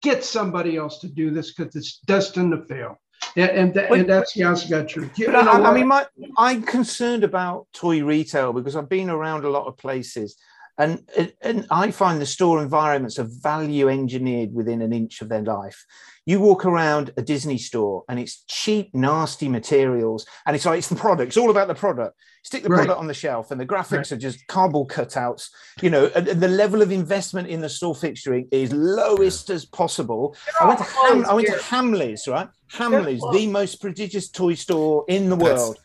get 0.02 0.24
somebody 0.24 0.76
else 0.76 0.98
to 1.00 1.08
do 1.08 1.30
this 1.30 1.52
because 1.52 1.76
it's 1.76 1.98
destined 2.00 2.52
to 2.52 2.64
fail. 2.64 2.98
And, 3.36 3.50
and, 3.50 3.74
tha- 3.74 3.90
and 3.90 4.08
that's 4.08 4.36
God 4.36 4.88
truth. 4.88 5.18
You 5.18 5.32
know 5.32 5.40
I, 5.40 5.70
I 5.70 5.74
mean, 5.74 5.88
my, 5.88 6.06
I'm 6.36 6.62
concerned 6.62 7.24
about 7.24 7.66
toy 7.72 8.04
retail 8.04 8.52
because 8.52 8.76
I've 8.76 8.88
been 8.88 9.10
around 9.10 9.44
a 9.44 9.50
lot 9.50 9.66
of 9.66 9.76
places, 9.78 10.36
and 10.78 11.02
and 11.42 11.66
I 11.70 11.90
find 11.90 12.20
the 12.20 12.26
store 12.26 12.62
environments 12.62 13.18
are 13.18 13.28
value 13.28 13.88
engineered 13.88 14.52
within 14.54 14.80
an 14.82 14.92
inch 14.92 15.20
of 15.22 15.28
their 15.28 15.42
life. 15.42 15.84
You 16.24 16.40
walk 16.40 16.64
around 16.64 17.12
a 17.16 17.22
Disney 17.22 17.58
store 17.58 18.04
and 18.08 18.18
it's 18.18 18.44
cheap, 18.46 18.94
nasty 18.94 19.48
materials, 19.48 20.24
and 20.46 20.54
it's 20.56 20.64
like 20.64 20.78
it's 20.78 20.88
the 20.88 20.94
product. 20.96 21.28
It's 21.28 21.36
all 21.36 21.50
about 21.50 21.68
the 21.68 21.74
product. 21.74 22.16
Stick 22.44 22.62
the 22.62 22.68
Right. 22.70 22.78
product 22.78 22.98
on 22.98 23.06
the 23.06 23.14
shelf, 23.14 23.50
and 23.50 23.60
the 23.60 23.66
graphics 23.66 24.10
are 24.12 24.16
just 24.16 24.46
cardboard 24.48 24.88
cutouts. 24.88 25.48
You 25.80 25.90
know, 25.90 26.10
and, 26.14 26.26
and 26.28 26.40
the 26.40 26.48
level 26.48 26.80
of 26.82 26.90
investment 26.90 27.48
in 27.48 27.60
the 27.60 27.68
store 27.68 27.94
fixturing 27.94 28.48
is 28.50 28.72
lowest 28.72 29.50
as 29.50 29.64
possible. 29.64 30.34
I 30.60 30.66
went 30.66 30.78
to 30.78 30.84
Ham, 30.84 31.24
I 31.28 31.34
went 31.34 31.46
to 31.48 31.54
Hamleys, 31.54 32.26
right? 32.28 32.48
Hamleys, 32.72 33.20
the 33.32 33.46
most 33.48 33.80
prodigious 33.80 34.28
toy 34.30 34.54
store 34.54 35.04
in 35.08 35.28
the 35.28 35.36
That's- 35.36 35.58
world. 35.60 35.78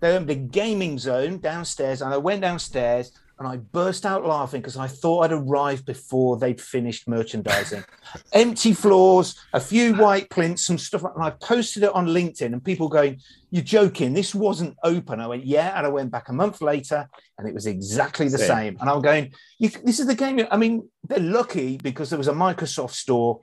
They 0.00 0.16
owned 0.16 0.30
a 0.30 0.34
gaming 0.34 0.98
zone 0.98 1.38
downstairs, 1.40 2.00
and 2.00 2.12
I 2.14 2.16
went 2.16 2.40
downstairs 2.40 3.12
and 3.40 3.48
I 3.48 3.56
burst 3.56 4.04
out 4.04 4.26
laughing 4.26 4.60
because 4.60 4.76
I 4.76 4.86
thought 4.86 5.22
I'd 5.22 5.32
arrived 5.32 5.86
before 5.86 6.36
they'd 6.36 6.60
finished 6.60 7.08
merchandising. 7.08 7.82
Empty 8.34 8.74
floors, 8.74 9.34
a 9.54 9.60
few 9.60 9.94
white 9.94 10.28
plinths, 10.28 10.66
some 10.66 10.76
stuff, 10.76 11.04
and 11.04 11.24
I 11.24 11.30
posted 11.30 11.84
it 11.84 11.94
on 11.94 12.06
LinkedIn, 12.06 12.52
and 12.52 12.62
people 12.62 12.90
going, 12.90 13.18
"You're 13.50 13.64
joking? 13.64 14.12
This 14.12 14.34
wasn't 14.34 14.76
open." 14.84 15.20
I 15.20 15.26
went, 15.26 15.46
"Yeah," 15.46 15.76
and 15.76 15.86
I 15.86 15.88
went 15.88 16.10
back 16.10 16.28
a 16.28 16.34
month 16.34 16.60
later, 16.60 17.08
and 17.38 17.48
it 17.48 17.54
was 17.54 17.66
exactly 17.66 18.28
the 18.28 18.36
Same. 18.36 18.48
same. 18.48 18.76
And 18.78 18.90
I'm 18.90 19.00
going, 19.00 19.32
you, 19.58 19.70
"This 19.70 20.00
is 20.00 20.06
the 20.06 20.14
game." 20.14 20.46
I 20.50 20.58
mean, 20.58 20.90
they're 21.02 21.18
lucky 21.18 21.78
because 21.78 22.10
there 22.10 22.18
was 22.18 22.28
a 22.28 22.34
Microsoft 22.34 22.92
store 22.92 23.40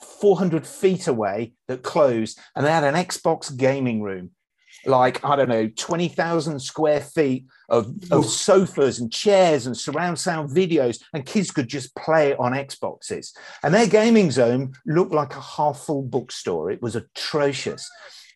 400 0.00 0.66
feet 0.66 1.06
away 1.06 1.52
that 1.68 1.82
closed 1.82 2.38
and 2.56 2.64
they 2.64 2.70
had 2.70 2.84
an 2.84 2.94
Xbox 2.94 3.54
gaming 3.54 4.00
room, 4.00 4.30
like, 4.86 5.24
I 5.24 5.36
don't 5.36 5.48
know, 5.48 5.68
20,000 5.68 6.60
square 6.60 7.00
feet 7.00 7.46
of, 7.68 7.94
of 8.10 8.26
sofas 8.26 9.00
and 9.00 9.12
chairs 9.12 9.66
and 9.66 9.76
surround 9.76 10.18
sound 10.18 10.50
videos, 10.50 11.02
and 11.12 11.26
kids 11.26 11.50
could 11.50 11.68
just 11.68 11.94
play 11.96 12.30
it 12.30 12.38
on 12.38 12.52
Xboxes. 12.52 13.32
And 13.62 13.74
their 13.74 13.86
gaming 13.86 14.30
zone 14.30 14.74
looked 14.86 15.12
like 15.12 15.34
a 15.34 15.40
half 15.40 15.80
full 15.80 16.02
bookstore. 16.02 16.70
It 16.70 16.82
was 16.82 16.96
atrocious. 16.96 17.90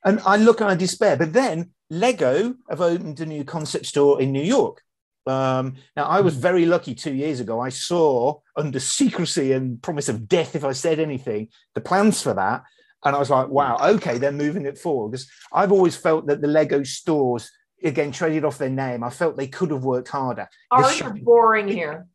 And 0.04 0.20
I 0.24 0.36
look 0.36 0.60
and 0.60 0.70
I 0.70 0.74
despair. 0.74 1.16
But 1.16 1.32
then 1.32 1.70
Lego 1.90 2.54
have 2.70 2.80
opened 2.80 3.20
a 3.20 3.26
new 3.26 3.44
concept 3.44 3.86
store 3.86 4.20
in 4.20 4.32
New 4.32 4.42
York. 4.42 4.82
Um, 5.26 5.76
now, 5.94 6.04
I 6.04 6.20
was 6.20 6.36
very 6.36 6.64
lucky 6.64 6.94
two 6.94 7.12
years 7.12 7.40
ago. 7.40 7.60
I 7.60 7.68
saw, 7.68 8.40
under 8.56 8.80
secrecy 8.80 9.52
and 9.52 9.80
promise 9.82 10.08
of 10.08 10.26
death 10.26 10.56
if 10.56 10.64
I 10.64 10.72
said 10.72 10.98
anything, 10.98 11.48
the 11.74 11.80
plans 11.80 12.22
for 12.22 12.34
that. 12.34 12.62
And 13.04 13.14
I 13.14 13.18
was 13.18 13.30
like, 13.30 13.48
wow, 13.48 13.78
okay, 13.80 14.18
they're 14.18 14.32
moving 14.32 14.66
it 14.66 14.78
forward. 14.78 15.12
Because 15.12 15.30
I've 15.52 15.72
always 15.72 15.96
felt 15.96 16.26
that 16.26 16.40
the 16.40 16.48
Lego 16.48 16.82
stores, 16.82 17.50
again, 17.82 18.10
traded 18.10 18.44
off 18.44 18.58
their 18.58 18.70
name. 18.70 19.04
I 19.04 19.10
felt 19.10 19.36
they 19.36 19.46
could 19.46 19.70
have 19.70 19.84
worked 19.84 20.08
harder. 20.08 20.48
Ours 20.70 20.86
are 20.86 20.92
shopping- 20.92 21.24
boring 21.24 21.68
here. 21.68 22.06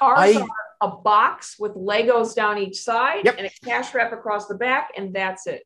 Ours 0.00 0.36
I- 0.36 0.40
are 0.40 0.48
a 0.80 0.88
box 0.88 1.56
with 1.58 1.74
Legos 1.74 2.34
down 2.34 2.58
each 2.58 2.80
side 2.80 3.24
Yep. 3.24 3.34
and 3.38 3.46
a 3.46 3.50
cash 3.64 3.94
wrap 3.94 4.12
across 4.12 4.46
the 4.46 4.54
back, 4.54 4.90
and 4.96 5.12
that's 5.14 5.46
it. 5.46 5.64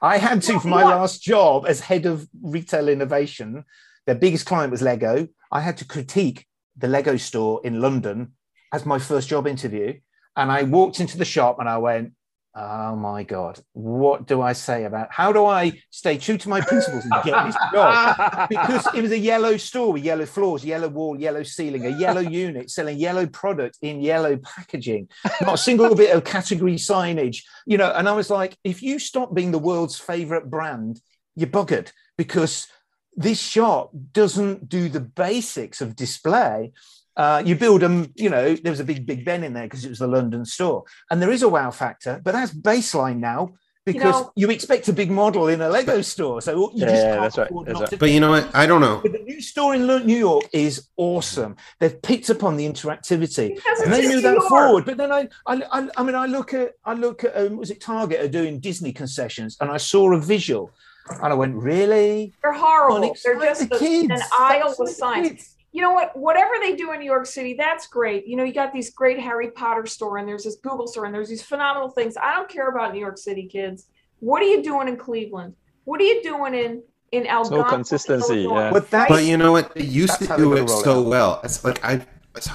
I 0.00 0.16
had 0.18 0.42
to 0.42 0.60
for 0.60 0.68
my 0.68 0.82
last 0.84 1.22
job 1.22 1.66
as 1.66 1.80
head 1.80 2.06
of 2.06 2.28
retail 2.42 2.88
innovation. 2.88 3.64
Their 4.06 4.14
biggest 4.14 4.46
client 4.46 4.70
was 4.70 4.80
Lego. 4.82 5.28
I 5.50 5.60
had 5.60 5.76
to 5.78 5.84
critique 5.86 6.46
the 6.76 6.88
Lego 6.88 7.16
store 7.16 7.60
in 7.64 7.80
London 7.80 8.32
as 8.72 8.84
my 8.86 8.98
first 8.98 9.28
job 9.28 9.46
interview. 9.46 9.98
And 10.36 10.50
I 10.50 10.62
walked 10.64 10.98
into 11.00 11.16
the 11.16 11.24
shop 11.24 11.58
and 11.58 11.68
I 11.68 11.78
went, 11.78 12.12
Oh 12.56 12.94
my 12.94 13.24
God, 13.24 13.58
what 13.72 14.26
do 14.26 14.40
I 14.40 14.52
say 14.52 14.84
about 14.84 15.08
how 15.10 15.32
do 15.32 15.44
I 15.44 15.72
stay 15.90 16.16
true 16.18 16.38
to 16.38 16.48
my 16.48 16.60
principles 16.60 17.04
and 17.04 17.12
get 17.24 17.44
this 17.46 17.56
job? 17.72 18.46
Because 18.48 18.86
it 18.94 19.02
was 19.02 19.10
a 19.10 19.18
yellow 19.18 19.56
store 19.56 19.92
with 19.92 20.04
yellow 20.04 20.24
floors, 20.24 20.64
yellow 20.64 20.88
wall, 20.88 21.18
yellow 21.18 21.42
ceiling, 21.42 21.84
a 21.84 21.98
yellow 21.98 22.20
unit 22.44 22.70
selling 22.70 22.96
yellow 22.96 23.26
product 23.26 23.78
in 23.82 24.00
yellow 24.00 24.36
packaging, 24.36 25.08
not 25.40 25.54
a 25.54 25.58
single 25.58 25.96
bit 25.96 26.14
of 26.14 26.22
category 26.22 26.76
signage, 26.76 27.42
you 27.66 27.76
know. 27.76 27.90
And 27.90 28.08
I 28.08 28.12
was 28.12 28.30
like, 28.30 28.56
if 28.62 28.82
you 28.82 29.00
stop 29.00 29.34
being 29.34 29.50
the 29.50 29.58
world's 29.58 29.98
favorite 29.98 30.48
brand, 30.48 31.00
you're 31.34 31.48
buggered 31.48 31.90
because 32.16 32.68
this 33.16 33.40
shop 33.40 33.90
doesn't 34.12 34.68
do 34.68 34.88
the 34.88 35.00
basics 35.00 35.80
of 35.80 35.96
display. 35.96 36.72
Uh, 37.16 37.42
you 37.44 37.54
build 37.56 37.80
them, 37.80 38.12
you 38.16 38.28
know, 38.28 38.54
there 38.56 38.72
was 38.72 38.80
a 38.80 38.84
big 38.84 39.06
Big 39.06 39.24
Ben 39.24 39.44
in 39.44 39.52
there 39.52 39.64
because 39.64 39.84
it 39.84 39.88
was 39.88 39.98
the 40.00 40.06
London 40.08 40.44
store. 40.44 40.84
And 41.10 41.22
there 41.22 41.30
is 41.30 41.42
a 41.42 41.48
wow 41.48 41.70
factor, 41.70 42.20
but 42.24 42.32
that's 42.32 42.52
baseline 42.52 43.18
now 43.18 43.54
because 43.84 44.24
you, 44.34 44.46
know- 44.48 44.52
expect 44.52 44.88
a 44.88 44.92
big 44.92 45.10
model 45.10 45.46
in 45.48 45.60
a 45.60 45.68
Lego 45.68 46.00
store. 46.00 46.40
So 46.40 46.72
you 46.72 46.80
just 46.80 46.94
Yeah, 46.94 47.02
can't 47.10 47.20
that's 47.22 47.38
right, 47.38 47.46
afford 47.50 47.66
that's 47.66 47.74
not 47.74 47.80
right. 47.82 47.90
to 47.90 47.96
But 47.98 48.10
you 48.10 48.18
know 48.20 48.30
what? 48.30 48.52
I 48.54 48.66
don't 48.66 48.80
know. 48.80 49.00
but 49.02 49.12
the 49.12 49.18
new 49.18 49.40
store 49.40 49.74
in 49.76 49.86
New 49.86 50.16
York 50.16 50.44
is 50.52 50.88
awesome. 50.96 51.54
They've 51.78 52.00
picked 52.02 52.30
up 52.30 52.42
on 52.42 52.56
the 52.56 52.66
interactivity, 52.68 53.60
and 53.84 53.92
they 53.92 54.00
it's 54.00 54.08
knew 54.08 54.20
that 54.22 54.42
forward. 54.48 54.84
But 54.84 54.96
then 54.96 55.12
I, 55.12 55.28
I, 55.46 55.62
I, 55.70 55.88
I 55.98 56.02
mean, 56.02 56.14
I 56.14 56.26
look 56.26 56.54
at, 56.54 56.72
I 56.84 56.94
look 56.94 57.24
at, 57.24 57.36
um, 57.36 57.58
was 57.58 57.70
it 57.70 57.80
Target 57.80 58.20
are 58.20 58.28
doing 58.28 58.58
Disney 58.58 58.92
concessions, 58.92 59.56
and 59.60 59.70
I 59.70 59.76
saw 59.76 60.12
a 60.14 60.18
visual, 60.20 60.70
and 61.10 61.26
I 61.32 61.34
went, 61.34 61.54
really? 61.54 62.32
They're 62.42 62.52
Come 62.52 62.60
horrible. 62.62 62.96
on, 63.10 63.14
They're 63.22 63.38
just 63.38 63.68
the 63.68 63.78
kids. 63.78 64.10
an 64.10 64.20
aisle 64.38 64.70
Excite 64.70 64.78
with 64.78 64.88
the 64.88 64.94
signs. 64.94 65.53
Kids. 65.74 65.80
you 65.80 65.82
know 65.82 65.92
what? 65.92 66.16
Whatever 66.16 66.54
they 66.60 66.74
do 66.76 66.92
in 66.92 67.00
New 67.00 67.06
York 67.06 67.26
City, 67.26 67.54
that's 67.54 67.86
great. 67.86 68.26
You 68.26 68.36
know, 68.36 68.44
you 68.44 68.52
got 68.52 68.72
these 68.72 68.90
great 68.90 69.18
Harry 69.18 69.50
Potter 69.50 69.86
store, 69.86 70.18
and 70.18 70.28
there's 70.28 70.44
this 70.44 70.56
Google 70.56 70.86
store, 70.86 71.04
and 71.06 71.14
there's 71.14 71.28
these 71.28 71.42
phenomenal 71.42 71.90
things. 71.90 72.16
I 72.16 72.34
don't 72.36 72.48
care 72.48 72.68
about 72.68 72.92
New 72.92 73.00
York 73.00 73.18
City 73.18 73.46
kids. 73.46 73.86
What 74.20 74.42
are 74.42 74.46
you 74.46 74.62
doing 74.62 74.88
in 74.88 74.96
Cleveland? 74.96 75.54
What 75.84 76.00
are 76.00 76.04
you 76.04 76.22
doing 76.22 76.54
in 76.54 76.82
in 77.12 77.26
Algonquin? 77.26 77.68
consistency, 77.70 78.42
yeah. 78.42 78.70
But 78.72 78.90
that, 78.90 79.08
But 79.08 79.24
you 79.24 79.36
know 79.36 79.52
what? 79.52 79.74
They 79.74 79.84
used 79.84 80.18
to 80.20 80.36
do 80.36 80.54
it 80.54 80.68
so 80.68 81.00
out. 81.00 81.06
well. 81.06 81.40
It's 81.44 81.62
like 81.64 81.84
I, 81.84 82.04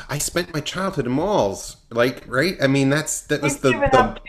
I 0.09 0.17
spent 0.17 0.53
my 0.53 0.59
childhood 0.59 1.05
in 1.05 1.11
malls, 1.11 1.77
like 1.91 2.23
right. 2.27 2.57
I 2.61 2.67
mean, 2.67 2.89
that's 2.89 3.21
that 3.27 3.41
was 3.41 3.53
You've 3.53 3.61
the, 3.61 3.89
the 3.91 3.99
up, 3.99 4.19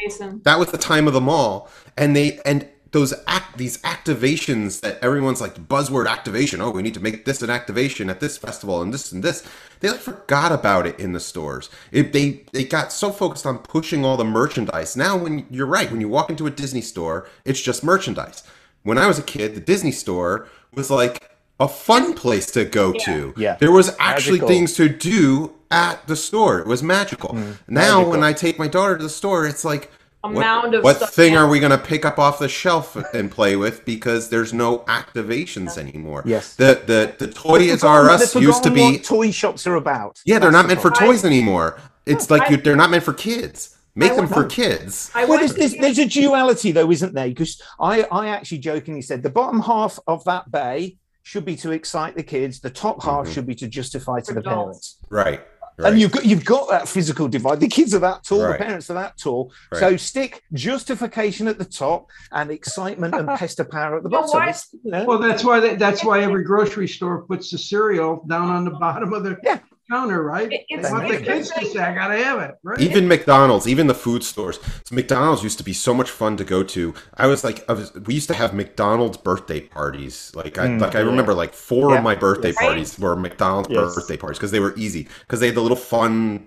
that 0.45 0.59
was 0.59 0.71
the 0.71 0.79
time 0.79 1.09
of 1.09 1.15
the 1.15 1.21
mall, 1.21 1.69
and 1.97 2.15
they 2.15 2.41
and 2.45 2.69
those 2.93 3.15
act 3.27 3.57
these 3.57 3.79
activations 3.83 4.81
that 4.81 4.99
everyone's 5.03 5.41
like 5.41 5.69
buzzword 5.69 6.09
activation. 6.09 6.61
Oh, 6.61 6.71
we 6.71 6.83
need 6.83 6.95
to 6.95 7.01
make 7.01 7.25
this 7.25 7.43
an 7.43 7.51
activation 7.51 8.11
at 8.11 8.21
this 8.21 8.37
festival 8.37 8.83
and 8.83 8.93
this 8.93 9.13
and 9.13 9.23
this. 9.23 9.47
They 9.81 9.91
like 9.91 10.01
forgot 10.01 10.53
about 10.53 10.87
it 10.87 10.99
in 10.99 11.13
the 11.13 11.21
stores. 11.21 11.71
It, 11.93 12.13
they 12.13 12.45
they 12.53 12.65
got 12.65 12.93
so 12.93 13.13
focused 13.13 13.47
on 13.47 13.59
pushing 13.59 14.05
all 14.05 14.17
the 14.17 14.25
merchandise. 14.25 14.97
Now, 14.97 15.17
when 15.17 15.47
you're 15.51 15.67
right, 15.67 15.91
when 15.91 16.01
you 16.01 16.09
walk 16.09 16.31
into 16.31 16.47
a 16.47 16.51
Disney 16.51 16.81
store, 16.81 17.29
it's 17.45 17.61
just 17.61 17.85
merchandise. 17.85 18.43
When 18.83 18.99
I 18.99 19.07
was 19.07 19.19
a 19.19 19.23
kid, 19.23 19.55
the 19.55 19.61
Disney 19.61 19.93
store 19.93 20.49
was 20.75 20.91
like 20.91 21.31
a 21.61 21.69
fun 21.69 22.15
place 22.15 22.51
to 22.53 22.65
go 22.65 22.93
to. 22.93 23.35
Yeah. 23.37 23.57
There 23.57 23.71
was 23.71 23.95
actually 23.99 24.39
Magical. 24.39 24.49
things 24.49 24.75
to 24.75 24.89
do 24.89 25.53
at 25.71 26.07
the 26.07 26.17
store. 26.17 26.59
It 26.59 26.67
was 26.67 26.83
magical. 26.83 27.31
Mm-hmm. 27.31 27.53
now, 27.75 27.99
Magical. 27.99 28.11
when 28.11 28.25
I 28.25 28.33
take 28.33 28.59
my 28.59 28.67
daughter 28.67 28.97
to 28.97 29.03
the 29.03 29.11
store, 29.11 29.47
it's 29.47 29.65
like 29.65 29.91
A 30.23 30.29
what, 30.29 30.41
mound 30.41 30.75
of 30.75 30.85
what 30.85 30.97
stuff. 30.97 31.15
thing 31.15 31.35
are 31.37 31.49
we 31.49 31.61
going 31.61 31.71
to 31.73 31.79
pick 31.79 32.05
up 32.05 32.19
off 32.19 32.39
the 32.39 32.49
shelf 32.49 32.95
and 33.15 33.31
play 33.31 33.57
with 33.57 33.85
because 33.87 34.29
there's 34.29 34.53
no 34.53 34.81
activations 34.81 35.79
anymore. 35.79 36.23
Yes. 36.27 36.57
The 36.57 36.83
the 36.87 37.15
the 37.27 37.33
Toys 37.33 37.69
They've 37.69 37.85
R 37.85 38.11
Us 38.11 38.33
they've 38.35 38.43
used 38.43 38.63
to 38.65 38.69
forgotten 38.71 38.93
be 38.93 38.97
what 38.99 39.05
toy 39.05 39.31
shops 39.31 39.67
are 39.67 39.77
about. 39.77 40.21
yeah, 40.27 40.39
they're 40.39 40.51
That's 40.51 40.53
not 40.53 40.63
the 40.63 40.69
meant 40.69 40.81
for 40.83 40.91
problem. 40.91 41.11
toys 41.11 41.25
anymore. 41.25 41.81
It's 42.07 42.31
like 42.31 42.51
you, 42.51 42.57
they're 42.59 42.77
not 42.77 42.91
meant 42.91 43.05
for 43.05 43.15
kids. 43.15 43.77
Make 43.95 44.13
I 44.13 44.17
them 44.17 44.29
for 44.29 44.45
kids. 44.45 45.11
I 45.15 45.25
Well, 45.25 45.39
there's, 45.39 45.55
there's, 45.55 45.75
there's 45.77 45.99
a 45.99 46.07
duality 46.07 46.71
though, 46.73 46.91
isn't 46.91 47.13
there? 47.15 47.29
Because 47.29 47.61
I, 47.81 48.03
I 48.05 48.29
actually 48.29 48.59
jokingly 48.59 49.03
said 49.03 49.23
the 49.23 49.31
bottom 49.31 49.61
half 49.61 49.99
of 50.07 50.23
that 50.25 50.51
bay 50.51 50.97
should 51.23 51.45
be 51.45 51.57
to 51.57 51.71
excite 51.73 52.15
the 52.15 52.23
kids. 52.23 52.61
The 52.61 52.71
top 52.71 53.03
half 53.03 53.27
Mhm. 53.27 53.33
should 53.35 53.47
be 53.47 53.55
to 53.57 53.69
justify 53.69 54.21
to 54.21 54.27
For 54.27 54.35
the 54.35 54.41
adults. 54.41 54.97
parents. 54.99 54.99
Right. 55.09 55.41
Right. 55.83 55.93
And 55.93 56.01
you've 56.01 56.13
got 56.13 56.25
you've 56.25 56.45
got 56.45 56.69
that 56.71 56.89
physical 56.89 57.29
divide. 57.29 57.61
The 57.61 57.69
kids 57.69 57.95
are 57.95 57.99
that 58.01 58.25
tall, 58.25 58.43
Right. 58.43 58.59
the 58.59 58.65
parents 58.65 58.91
are 58.91 58.95
that 58.95 59.19
tall. 59.19 59.53
Right. 59.73 59.81
So 59.81 59.97
stick 59.97 60.43
justification 60.53 61.49
at 61.49 61.59
the 61.59 61.65
top 61.65 62.09
and 62.33 62.51
excitement 62.51 63.15
and 63.15 63.29
pester 63.39 63.65
power 63.65 63.97
at 63.99 64.03
the 64.03 64.09
bottom. 64.09 64.31
what? 64.31 64.49
It's, 64.49 64.69
you 64.85 64.91
know, 64.91 65.05
Well, 65.05 65.19
that's 65.19 65.45
why 65.45 65.61
they, 65.61 65.77
that's 65.77 66.05
why 66.05 66.21
every 66.23 66.45
grocery 66.45 66.89
store 66.89 67.23
puts 67.23 67.51
the 67.51 67.59
cereal 67.59 68.25
down 68.29 68.49
on 68.51 68.65
the 68.65 68.71
bottom 68.73 69.13
of 69.13 69.25
the 69.25 69.37
Yeah. 69.43 69.59
Counter, 69.91 70.23
right? 70.23 70.51
It- 70.53 70.65
They 70.71 70.77
it's- 70.77 70.93
want 70.93 71.09
the 71.09 71.19
kids 71.19 71.51
to 71.51 71.65
say, 71.67 71.79
"I 71.81 71.95
gotta 71.95 72.17
have 72.23 72.41
it," 72.41 72.55
right? 72.63 72.81
even 72.81 73.09
McDonald's, 73.09 73.67
even 73.69 73.87
the 73.87 73.95
food 73.95 74.23
stores. 74.23 74.59
So 74.85 74.95
McDonald's 74.95 75.43
used 75.43 75.59
to 75.59 75.65
be 75.65 75.73
so 75.73 75.93
much 75.95 76.11
fun 76.11 76.37
to 76.37 76.45
go 76.45 76.63
to. 76.63 76.95
I 77.17 77.27
was 77.27 77.43
like, 77.45 77.65
I 77.69 77.73
was, 77.73 77.93
we 78.07 78.15
used 78.15 78.29
to 78.29 78.35
have 78.35 78.55
McDonald's 78.55 79.17
birthday 79.17 79.61
parties. 79.61 80.33
Like, 80.35 80.59
I 80.59 80.67
Mm, 80.67 80.81
like 80.81 80.95
I 80.95 81.01
remember 81.01 81.35
like 81.35 81.55
four 81.55 81.91
Yeah. 81.91 81.99
of 81.99 82.05
my 82.05 82.15
birthday 82.15 82.49
Yes. 82.53 82.59
parties 82.61 82.99
were 82.99 83.17
McDonald's 83.17 83.69
Yes. 83.71 83.95
birthday 83.95 84.17
parties 84.17 84.39
because 84.39 84.51
they 84.53 84.61
were 84.61 84.75
easy 84.77 85.09
because 85.27 85.41
they 85.41 85.47
had 85.47 85.57
the 85.57 85.63
little 85.63 85.77
fun 85.77 86.45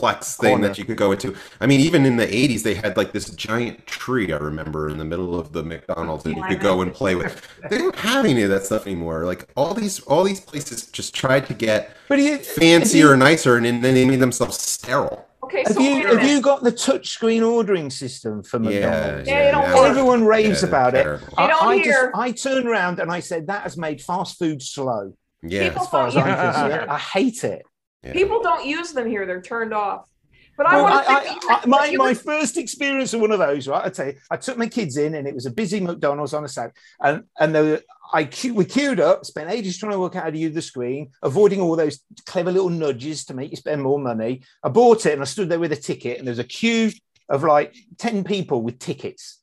plex 0.00 0.36
thing 0.36 0.50
Corner. 0.50 0.68
that 0.68 0.78
you 0.78 0.84
could 0.84 0.96
go 0.96 1.12
into. 1.12 1.34
I 1.60 1.66
mean, 1.66 1.80
even 1.80 2.06
in 2.06 2.16
the 2.16 2.26
'80s, 2.26 2.62
they 2.62 2.74
had 2.74 2.96
like 2.96 3.12
this 3.12 3.30
giant 3.30 3.86
tree. 3.86 4.32
I 4.32 4.36
remember 4.36 4.88
in 4.88 4.98
the 4.98 5.04
middle 5.04 5.38
of 5.38 5.52
the 5.52 5.62
McDonald's, 5.62 6.24
and 6.26 6.36
you 6.36 6.42
could 6.44 6.60
go 6.60 6.80
and 6.82 6.92
play 6.92 7.14
with. 7.14 7.46
They 7.70 7.78
don't 7.78 7.96
have 7.96 8.24
any 8.24 8.42
of 8.42 8.50
that 8.50 8.64
stuff 8.66 8.86
anymore. 8.86 9.24
Like 9.24 9.48
all 9.56 9.74
these, 9.74 10.00
all 10.00 10.24
these 10.24 10.40
places 10.40 10.86
just 10.86 11.14
tried 11.14 11.46
to 11.46 11.54
get 11.54 11.96
but 12.08 12.18
you, 12.18 12.38
fancier 12.38 13.12
and 13.12 13.20
nicer, 13.20 13.56
and 13.56 13.64
then 13.66 13.82
they 13.82 14.04
made 14.06 14.20
themselves 14.20 14.60
sterile. 14.60 15.24
Okay, 15.44 15.62
have 15.66 15.72
so 15.74 15.80
you 15.80 16.06
have 16.06 16.22
you 16.28 16.40
got 16.42 16.62
the 16.62 16.72
touchscreen 16.72 17.48
ordering 17.48 17.88
system 17.90 18.42
for 18.42 18.58
McDonald's? 18.58 19.28
Yeah, 19.28 19.46
you 19.46 19.52
don't 19.52 19.62
that 19.62 19.74
work. 19.74 19.82
was- 19.82 19.90
Everyone 19.90 20.24
raves 20.24 20.62
yeah, 20.62 20.68
about 20.68 20.94
it. 20.94 21.02
terrible. 21.04 21.26
You 21.28 21.34
I, 21.44 21.50
I 21.68 21.82
just 21.82 22.06
I 22.14 22.32
turned 22.32 22.68
around 22.68 22.98
and 22.98 23.10
I 23.10 23.20
said 23.20 23.46
that 23.46 23.62
has 23.62 23.76
made 23.78 24.02
fast 24.02 24.38
food 24.38 24.60
slow. 24.60 25.14
Yeah. 25.42 25.68
People 25.68 25.82
As 25.82 25.88
far 25.88 26.06
as 26.08 26.16
I'm 26.16 26.24
concerned. 26.24 26.90
I 26.90 26.98
hate 26.98 27.44
it. 27.44 27.62
Yeah. 28.08 28.14
People 28.14 28.42
don't 28.42 28.66
use 28.66 28.92
them 28.92 29.08
here. 29.08 29.26
They're 29.26 29.42
turned 29.42 29.72
off. 29.72 30.08
But 30.56 30.66
I 30.66 30.74
Well, 30.74 30.84
want 30.84 31.08
I, 31.08 31.22
to 31.22 31.30
I, 31.30 31.60
I, 31.62 31.66
my, 31.66 31.94
my 31.96 32.14
first 32.14 32.56
experience 32.56 33.14
of 33.14 33.20
one 33.20 33.30
of 33.30 33.38
those, 33.38 33.68
right? 33.68 33.84
I 33.84 33.90
tell 33.90 34.06
you, 34.08 34.14
I 34.28 34.36
took 34.36 34.58
my 34.58 34.66
kids 34.66 34.96
in, 34.96 35.14
and 35.14 35.28
it 35.28 35.34
was 35.34 35.46
a 35.46 35.52
busy 35.52 35.78
McDonald's 35.78 36.34
on 36.34 36.44
a 36.44 36.48
Saturday, 36.48 36.74
and 37.00 37.22
and 37.38 37.52
were, 37.52 37.80
I 38.12 38.28
we 38.52 38.64
queued 38.64 38.98
up, 38.98 39.24
spent 39.24 39.50
ages 39.50 39.78
trying 39.78 39.92
to 39.92 40.00
work 40.00 40.16
out 40.16 40.24
how 40.24 40.30
to 40.30 40.38
use 40.38 40.54
the 40.54 40.62
screen, 40.62 41.10
avoiding 41.22 41.60
all 41.60 41.76
those 41.76 42.00
clever 42.26 42.50
little 42.50 42.70
nudges 42.70 43.24
to 43.26 43.34
make 43.34 43.52
you 43.52 43.56
spend 43.56 43.82
more 43.82 44.00
money. 44.00 44.42
I 44.64 44.68
bought 44.68 45.06
it, 45.06 45.12
and 45.12 45.22
I 45.22 45.26
stood 45.26 45.48
there 45.48 45.60
with 45.60 45.70
a 45.70 45.76
ticket, 45.76 46.18
and 46.18 46.26
there 46.26 46.32
was 46.32 46.40
a 46.40 46.44
queue 46.44 46.90
of 47.28 47.44
like 47.44 47.76
ten 47.96 48.24
people 48.24 48.60
with 48.60 48.80
tickets. 48.80 49.37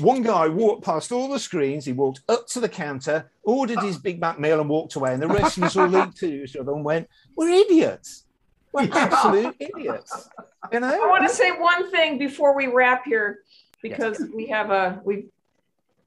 One 0.00 0.22
guy 0.22 0.48
walked 0.48 0.84
past 0.84 1.12
all 1.12 1.28
the 1.28 1.38
screens. 1.38 1.84
He 1.84 1.92
walked 1.92 2.22
up 2.28 2.46
to 2.48 2.60
the 2.60 2.68
counter, 2.68 3.30
ordered 3.42 3.80
his 3.80 3.98
Big 3.98 4.20
Mac 4.20 4.38
meal, 4.38 4.60
and 4.60 4.68
walked 4.68 4.94
away. 4.96 5.14
And 5.14 5.22
the 5.22 5.28
rest 5.28 5.56
of 5.56 5.64
us 5.64 5.76
all 5.76 5.86
looked 5.86 6.16
to 6.18 6.44
each 6.44 6.56
other 6.56 6.72
and 6.72 6.84
went, 6.84 7.08
"We're 7.36 7.50
idiots. 7.50 8.24
We're 8.72 8.84
Yeah. 8.84 8.96
absolute 8.96 9.56
idiots." 9.60 10.28
You 10.72 10.80
know. 10.80 10.88
I 10.88 11.06
want 11.08 11.28
to 11.28 11.34
say 11.34 11.52
one 11.52 11.90
thing 11.90 12.18
before 12.18 12.56
we 12.56 12.66
wrap 12.66 13.04
here, 13.04 13.40
because 13.82 14.22
we 14.34 14.46
have 14.48 14.70
a 14.70 15.00
we 15.04 15.26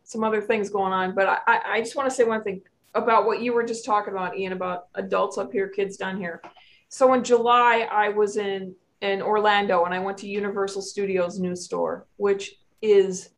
some 0.03 0.23
other 0.23 0.41
things 0.41 0.69
going 0.69 0.93
on. 0.93 1.13
But 1.15 1.27
I, 1.27 1.39
I 1.47 1.61
I 1.73 1.79
just 1.81 1.95
want 1.95 2.09
to 2.09 2.15
say 2.15 2.23
one 2.23 2.43
thing 2.43 2.61
about 2.95 3.25
what 3.25 3.41
you 3.41 3.53
were 3.53 3.63
just 3.63 3.85
talking 3.85 4.13
about, 4.13 4.37
Ian, 4.37 4.53
about 4.53 4.87
adults 4.95 5.37
up 5.37 5.51
here, 5.51 5.67
kids 5.67 5.97
down 5.97 6.17
here. 6.17 6.41
So 6.89 7.13
in 7.13 7.23
July, 7.23 7.87
I 7.91 8.09
was 8.09 8.37
in 8.37 8.75
in 9.01 9.21
Orlando, 9.21 9.85
and 9.85 9.93
I 9.93 9.99
went 9.99 10.17
to 10.19 10.27
Universal 10.27 10.81
Studios 10.81 11.39
new 11.39 11.55
store, 11.55 12.05
which 12.17 12.55
is 12.81 13.29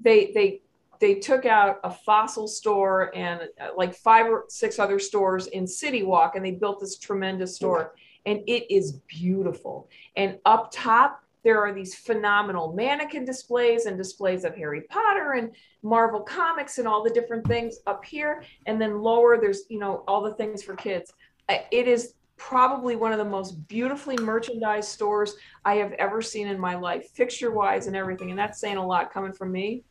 they 0.00 0.32
they 0.32 0.60
they 1.00 1.14
took 1.14 1.46
out 1.46 1.80
a 1.82 1.90
fossil 1.90 2.46
store 2.46 3.10
and 3.16 3.40
uh, 3.60 3.68
like 3.76 3.94
five 3.94 4.26
or 4.26 4.44
six 4.48 4.78
other 4.78 4.98
stores 4.98 5.46
in 5.46 5.66
City 5.66 6.02
Walk, 6.02 6.36
and 6.36 6.44
they 6.44 6.50
built 6.52 6.80
this 6.80 6.98
tremendous 6.98 7.56
store, 7.56 7.94
and 8.26 8.40
it 8.46 8.70
is 8.72 8.92
beautiful. 9.08 9.88
And 10.16 10.38
up 10.44 10.70
top, 10.72 11.22
there 11.42 11.58
are 11.58 11.72
these 11.72 11.94
phenomenal 11.94 12.74
mannequin 12.74 13.24
displays 13.24 13.86
and 13.86 13.96
displays 13.96 14.44
of 14.44 14.54
Harry 14.54 14.82
Potter 14.90 15.32
and 15.32 15.54
Marvel 15.82 16.20
comics 16.20 16.76
and 16.76 16.86
all 16.86 17.02
the 17.02 17.10
different 17.10 17.46
things 17.46 17.78
up 17.86 18.04
here. 18.04 18.42
And 18.66 18.80
then 18.80 19.00
lower, 19.00 19.38
there's 19.40 19.62
you 19.70 19.78
know 19.78 20.04
all 20.06 20.22
the 20.22 20.34
things 20.34 20.62
for 20.62 20.74
kids. 20.74 21.12
I- 21.48 21.64
It 21.70 21.88
is 21.88 22.14
probably 22.36 22.96
one 22.96 23.12
of 23.12 23.18
the 23.18 23.24
most 23.24 23.52
beautifully 23.68 24.16
merchandised 24.18 24.88
stores 24.88 25.36
I 25.64 25.74
have 25.76 25.92
ever 25.92 26.22
seen 26.22 26.46
in 26.48 26.58
my 26.58 26.74
life, 26.74 27.10
fixture 27.14 27.50
wise 27.50 27.86
and 27.86 27.94
everything. 27.94 28.30
And 28.30 28.38
that's 28.38 28.58
saying 28.60 28.78
a 28.78 28.86
lot 28.86 29.12
coming 29.12 29.32
from 29.32 29.52
me. 29.52 29.84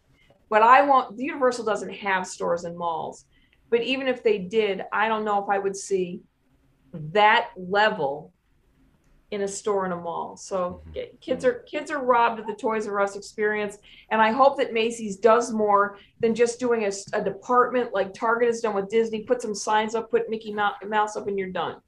But 0.50 0.64
I 0.64 0.82
want 0.82 1.16
the 1.16 1.24
Universal 1.24 1.66
doesn't 1.66 1.94
have 1.94 2.26
stores 2.26 2.64
and 2.64 2.78
malls. 2.78 3.26
But 3.70 3.84
even 3.84 4.08
if 4.08 4.24
they 4.24 4.40
did, 4.40 4.84
I 4.92 5.08
don't 5.08 5.24
know 5.24 5.42
if 5.44 5.50
I 5.50 5.60
would 5.60 5.76
see 5.76 6.22
that 6.94 7.50
level 7.56 8.34
in 9.32 9.42
a 9.42 9.48
store 9.48 9.86
in 9.86 9.92
a 9.92 9.96
mall. 9.96 10.36
So 10.38 10.82
mm-hmm. 10.90 11.18
kids 11.22 11.46
are 11.46 11.60
kids 11.70 11.92
are 11.92 12.04
robbed 12.04 12.40
of 12.40 12.48
the 12.48 12.56
Toys 12.56 12.88
R 12.88 13.00
Us 13.00 13.16
experience, 13.16 13.78
and 14.10 14.22
I 14.22 14.32
hope 14.32 14.58
that 14.58 14.74
Macy's 14.74 15.18
does 15.18 15.52
more 15.52 16.00
than 16.20 16.34
just 16.34 16.60
doing 16.60 16.86
a, 16.86 16.92
a 17.14 17.24
department 17.24 17.94
like 17.94 18.14
Target 18.14 18.48
has 18.48 18.62
done 18.62 18.74
with 18.74 18.90
Disney. 18.90 19.24
Put 19.24 19.42
some 19.42 19.54
signs 19.54 19.96
up, 19.96 20.10
put 20.10 20.30
Mickey 20.30 20.54
Mouse 20.54 21.16
up, 21.16 21.28
and 21.28 21.38
you're 21.38 21.50
done. 21.50 21.78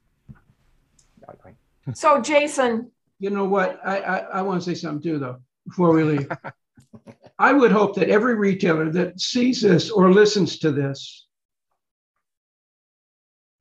So 1.94 2.20
Jason, 2.20 2.92
you 3.18 3.30
know 3.30 3.44
what? 3.44 3.80
I 3.84 3.98
I, 3.98 4.16
I 4.18 4.42
want 4.42 4.62
to 4.62 4.64
say 4.64 4.74
something 4.76 5.02
too, 5.02 5.18
though, 5.18 5.40
before 5.66 5.92
we 5.92 6.04
leave. 6.04 6.30
I 7.42 7.52
would 7.52 7.72
hope 7.72 7.96
that 7.96 8.08
every 8.08 8.36
retailer 8.36 8.88
that 8.92 9.20
sees 9.20 9.62
this 9.62 9.90
or 9.90 10.12
listens 10.12 10.60
to 10.60 10.70
this 10.70 11.26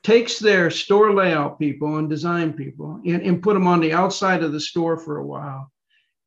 takes 0.04 0.38
their 0.38 0.70
store 0.70 1.16
layout 1.16 1.58
people 1.58 1.98
and 1.98 2.08
design 2.08 2.54
people 2.54 3.02
and, 3.04 3.24
and 3.24 3.42
put 3.42 3.56
them 3.56 3.66
on 3.66 3.80
the 3.80 3.92
outside 3.92 4.44
of 4.44 4.52
the 4.52 4.60
store 4.60 4.98
for 4.98 5.18
a 5.18 5.26
while 5.26 5.72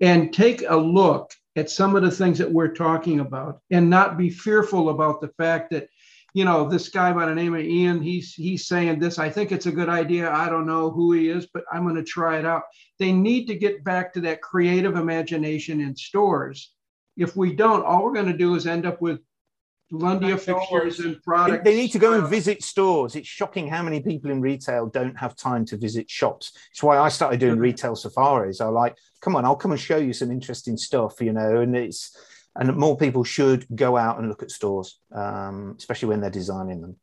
and 0.01 0.35
take 0.35 0.65
a 0.67 0.77
look 0.77 1.31
at 1.55 1.71
some 1.71 1.95
of 1.95 2.03
the 2.03 2.11
things 2.11 2.39
that 2.39 2.51
we're 2.51 2.75
talking 2.75 3.21
about 3.21 3.61
and 3.71 3.89
not 3.89 4.19
be 4.19 4.31
fearful 4.31 4.89
about 4.89 5.21
the 5.21 5.31
fact 5.39 5.71
that 5.71 5.87
you 6.35 6.45
know 6.45 6.69
this 6.69 6.89
guy 6.89 7.13
by 7.13 7.25
the 7.25 7.35
name 7.37 7.55
of 7.55 7.61
ian 7.61 8.03
he's 8.03 8.35
he's 8.35 8.67
saying 8.67 8.99
this. 8.99 9.21
I 9.21 9.31
think 9.31 9.53
it's 9.53 9.67
a 9.67 9.79
good 9.79 9.89
idea. 9.89 10.29
I 10.29 10.49
don't 10.49 10.67
know 10.67 10.91
who 10.91 11.13
he 11.13 11.29
is 11.29 11.47
but 11.55 11.63
i'm 11.73 11.85
going 11.85 11.95
to 11.95 12.03
try 12.03 12.37
it 12.37 12.45
out. 12.45 12.65
They 12.99 13.13
need 13.13 13.47
to 13.47 13.55
get 13.55 13.85
back 13.85 14.13
to 14.15 14.21
that 14.23 14.43
creative 14.43 14.97
imagination 14.97 15.81
in 15.81 15.95
stores 15.95 16.74
if 17.17 17.37
we 17.37 17.55
don't 17.55 17.85
all 17.85 18.05
we're 18.05 18.15
going 18.15 18.27
to 18.27 18.37
do 18.37 18.55
is 18.55 18.67
end 18.67 18.87
up 18.87 19.01
with 19.01 19.21
Lundia 19.93 20.39
fixtures 20.39 21.01
and 21.01 21.23
products. 21.23 21.63
They 21.65 21.77
need 21.77 21.93
to 21.93 21.99
go 21.99 22.15
and 22.15 22.27
visit 22.29 22.63
stores. 22.63 23.15
It's 23.15 23.29
shocking 23.29 23.69
how 23.69 23.83
many 23.83 24.01
people 24.01 24.31
in 24.31 24.41
retail 24.41 24.87
don't 24.87 25.17
have 25.17 25.37
time 25.37 25.65
to 25.67 25.77
visit 25.77 26.11
shops. 26.11 26.53
It's 26.73 26.83
why 26.83 26.99
I 26.99 27.09
started 27.09 27.39
doing 27.39 27.59
retail 27.59 27.95
safaris. 27.95 28.61
I 28.61 28.67
like, 28.67 28.97
come 29.21 29.37
on, 29.37 29.45
I'll 29.45 29.57
come 29.57 29.73
and 29.73 29.81
show 29.81 29.99
you 29.99 30.13
some 30.13 30.31
interesting 30.31 30.77
stuff, 30.77 31.21
you 31.21 31.33
know, 31.33 31.61
and 31.61 31.77
it's 31.77 32.17
and 32.57 32.77
more 32.77 32.97
people 32.97 33.25
should 33.25 33.67
go 33.75 33.97
out 33.97 34.19
and 34.19 34.29
look 34.29 34.43
at 34.43 34.51
stores, 34.51 35.01
um, 35.13 35.75
especially 35.79 36.09
when 36.09 36.21
they're 36.21 36.31
designing 36.31 36.81
them. 36.81 36.97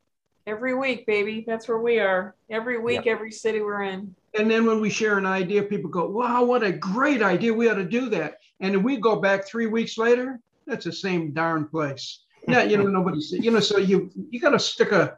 Every 0.46 0.74
week, 0.74 1.06
baby. 1.06 1.44
That's 1.46 1.68
where 1.68 1.78
we 1.78 1.98
are. 2.00 2.34
Every 2.50 2.78
week, 2.78 3.04
yep. 3.04 3.14
every 3.14 3.30
city 3.30 3.60
we're 3.60 3.82
in. 3.82 4.14
And 4.38 4.50
then 4.50 4.66
when 4.66 4.80
we 4.80 4.90
share 4.90 5.18
an 5.18 5.26
idea, 5.26 5.62
people 5.62 5.90
go, 5.90 6.08
wow, 6.08 6.42
what 6.44 6.62
a 6.62 6.72
great 6.72 7.22
idea. 7.22 7.54
We 7.54 7.68
ought 7.68 7.74
to 7.74 7.84
do 7.84 8.08
that. 8.10 8.38
And 8.60 8.74
then 8.74 8.82
we 8.82 8.96
go 8.96 9.16
back 9.16 9.46
three 9.46 9.66
weeks 9.66 9.98
later, 9.98 10.40
that's 10.66 10.84
the 10.84 10.92
same 10.92 11.32
darn 11.32 11.66
place 11.68 12.22
yeah, 12.48 12.62
you 12.62 12.76
know, 12.76 12.84
nobody's, 12.84 13.32
you 13.32 13.50
know, 13.50 13.60
so 13.60 13.78
you 13.78 14.10
you 14.30 14.40
got 14.40 14.50
to 14.50 14.58
stick 14.58 14.92
a 14.92 15.16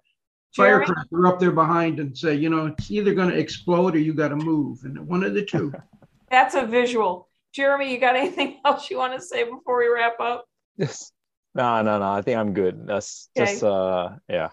firecracker 0.55 1.27
up 1.27 1.41
there 1.41 1.53
behind 1.53 2.01
and 2.01 2.17
say, 2.17 2.35
you 2.35 2.51
know, 2.51 2.67
it's 2.67 2.91
either 2.91 3.15
going 3.15 3.31
to 3.31 3.39
explode 3.39 3.95
or 3.95 3.99
you 3.99 4.13
got 4.13 4.29
to 4.29 4.37
move, 4.37 4.81
and 4.85 5.07
one 5.07 5.25
of 5.25 5.35
the 5.35 5.45
two. 5.45 5.73
That's 6.31 6.55
a 6.55 6.67
visual. 6.67 7.29
Jeremy, 7.53 7.93
you 7.93 7.99
got 7.99 8.17
anything 8.17 8.61
else 8.65 8.91
you 8.91 8.99
want 8.99 9.15
to 9.15 9.21
say 9.21 9.45
before 9.45 9.79
we 9.79 9.89
wrap 9.89 10.19
up? 10.21 10.47
Yes. 10.77 11.13
No, 11.55 11.83
no, 11.83 11.99
no. 11.99 12.13
I 12.13 12.23
think 12.23 12.39
I'm 12.39 12.53
good. 12.53 12.87
That's 12.87 13.29
okay. 13.37 13.53
just 13.53 13.63
uh 13.63 14.11
yeah 14.29 14.51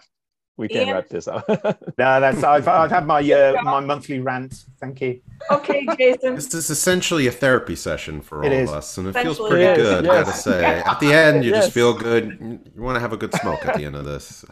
we 0.58 0.68
can 0.68 0.86
Ian? 0.86 0.94
wrap 0.94 1.08
this 1.08 1.26
up. 1.28 1.48
no, 1.48 2.20
that's 2.20 2.42
I've, 2.44 2.68
I've 2.68 2.90
had 2.90 3.06
my 3.06 3.20
uh, 3.20 3.60
my 3.62 3.80
monthly 3.80 4.20
rant. 4.20 4.66
Thank 4.80 5.00
you. 5.00 5.20
Okay, 5.50 5.86
Jason. 5.98 6.34
This 6.34 6.52
is 6.52 6.70
essentially 6.70 7.26
a 7.26 7.32
therapy 7.32 7.74
session 7.74 8.20
for 8.20 8.44
all 8.44 8.52
of 8.52 8.68
us, 8.68 8.98
and 8.98 9.08
it 9.08 9.14
feels 9.14 9.38
pretty 9.38 9.80
good. 9.80 10.04
Yes. 10.04 10.12
I 10.12 10.22
gotta 10.22 10.36
say, 10.36 10.64
at 10.64 11.00
the 11.00 11.12
end, 11.12 11.44
you 11.44 11.52
yes. 11.52 11.64
just 11.64 11.74
feel 11.74 11.94
good. 11.94 12.60
You 12.74 12.82
want 12.82 12.96
to 12.96 13.00
have 13.00 13.12
a 13.12 13.16
good 13.16 13.34
smoke 13.34 13.64
at 13.64 13.76
the 13.76 13.84
end 13.84 13.96
of 13.96 14.04
this. 14.04 14.44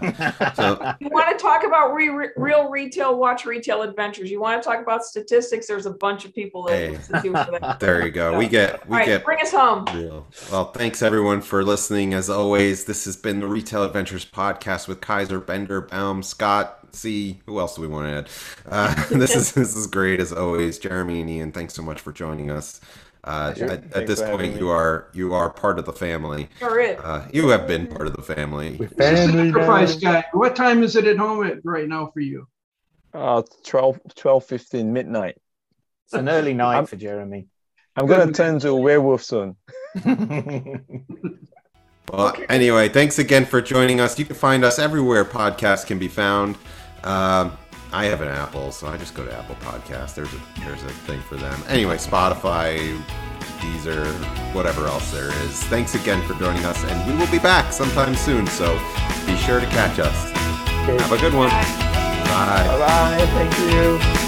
So, 0.54 0.94
you 1.00 1.08
want 1.10 1.36
to 1.36 1.42
talk 1.42 1.64
about 1.64 1.92
re- 1.94 2.30
real 2.36 2.70
retail, 2.70 3.18
watch 3.18 3.44
retail 3.44 3.82
adventures. 3.82 4.30
You 4.30 4.40
want 4.40 4.62
to 4.62 4.68
talk 4.68 4.80
about 4.80 5.04
statistics? 5.04 5.66
There's 5.66 5.86
a 5.86 5.92
bunch 5.92 6.24
of 6.24 6.34
people 6.34 6.64
that 6.64 6.76
hey, 6.76 6.96
that. 7.10 7.76
There 7.80 8.04
you 8.04 8.12
go. 8.12 8.38
We 8.38 8.48
get 8.48 8.88
we 8.88 8.96
right, 8.96 9.06
get. 9.06 9.24
Bring 9.24 9.40
us 9.40 9.52
home. 9.52 9.84
Real. 9.94 10.26
Well, 10.50 10.72
thanks 10.72 11.02
everyone 11.02 11.40
for 11.42 11.62
listening. 11.62 12.14
As 12.14 12.30
always, 12.30 12.84
this 12.84 13.04
has 13.04 13.16
been 13.16 13.40
the 13.40 13.46
Retail 13.46 13.84
Adventures 13.84 14.24
podcast 14.24 14.88
with 14.88 15.00
Kizer 15.00 15.44
Bender 15.44 15.80
Baum, 15.90 16.22
Scott, 16.22 16.78
C. 16.92 17.40
Who 17.46 17.58
else 17.58 17.76
do 17.76 17.82
we 17.82 17.88
want 17.88 18.08
to 18.08 18.18
add? 18.18 18.28
Uh, 18.66 19.08
this 19.18 19.34
is 19.34 19.52
this 19.52 19.76
is 19.76 19.86
great 19.86 20.20
as 20.20 20.32
always. 20.32 20.78
Jeremy 20.78 21.20
and 21.20 21.30
Ian, 21.30 21.52
thanks 21.52 21.74
so 21.74 21.82
much 21.82 22.00
for 22.00 22.12
joining 22.12 22.50
us. 22.50 22.80
Uh, 23.22 23.52
sure. 23.52 23.70
at, 23.70 23.92
at, 23.92 24.06
this 24.06 24.22
point, 24.22 24.58
you 24.58 24.70
are 24.70 25.08
you 25.12 25.34
are 25.34 25.50
part 25.50 25.78
of 25.78 25.84
the 25.84 25.92
family. 25.92 26.48
Uh, 26.62 27.26
you 27.32 27.48
have 27.48 27.66
been 27.66 27.86
part 27.86 28.06
of 28.06 28.16
the 28.16 28.22
family. 28.22 28.78
family 28.78 29.50
sacrifice 29.50 29.96
guy. 29.96 30.24
What 30.32 30.56
time 30.56 30.82
is 30.82 30.96
it 30.96 31.06
at 31.06 31.18
home 31.18 31.44
at 31.44 31.58
right 31.64 31.86
now 31.86 32.06
for 32.06 32.20
you? 32.20 32.48
Uh, 33.12 33.42
12, 33.66 34.00
12 34.14 34.44
15 34.44 34.92
midnight. 34.92 35.36
It's 36.06 36.14
an 36.14 36.28
early 36.28 36.54
night 36.54 36.78
I'm, 36.78 36.86
for 36.86 36.96
Jeremy. 36.96 37.48
I'm 37.94 38.06
gonna 38.06 38.32
turn 38.32 38.58
to 38.60 38.70
a 38.70 38.76
werewolf 38.76 39.22
soon. 39.22 39.56
Well, 42.12 42.28
okay. 42.28 42.46
anyway, 42.48 42.88
thanks 42.88 43.18
again 43.18 43.44
for 43.44 43.60
joining 43.60 44.00
us. 44.00 44.18
You 44.18 44.24
can 44.24 44.34
find 44.36 44.64
us 44.64 44.78
everywhere 44.78 45.24
podcasts 45.24 45.86
can 45.86 45.98
be 45.98 46.08
found. 46.08 46.56
Um, 47.04 47.56
I 47.92 48.04
have 48.06 48.20
an 48.20 48.28
Apple, 48.28 48.72
so 48.72 48.86
I 48.86 48.96
just 48.96 49.14
go 49.14 49.24
to 49.24 49.32
Apple 49.36 49.56
Podcasts. 49.56 50.14
There's 50.14 50.32
a 50.32 50.40
there's 50.60 50.82
a 50.82 50.88
thing 50.88 51.20
for 51.20 51.36
them. 51.36 51.60
Anyway, 51.68 51.96
Spotify, 51.96 53.00
Deezer, 53.60 54.06
whatever 54.54 54.86
else 54.86 55.10
there 55.10 55.30
is. 55.44 55.62
Thanks 55.64 55.94
again 55.94 56.26
for 56.26 56.34
joining 56.34 56.64
us, 56.64 56.82
and 56.84 57.10
we 57.10 57.18
will 57.18 57.30
be 57.30 57.38
back 57.38 57.72
sometime 57.72 58.14
soon. 58.14 58.46
So 58.46 58.74
be 59.26 59.36
sure 59.36 59.60
to 59.60 59.66
catch 59.66 59.98
us. 59.98 60.26
Okay. 60.82 61.02
Have 61.02 61.12
a 61.12 61.18
good 61.18 61.34
one. 61.34 61.50
Bye. 61.50 62.64
Bye. 62.78 63.26
Thank 63.26 64.14
you. 64.14 64.19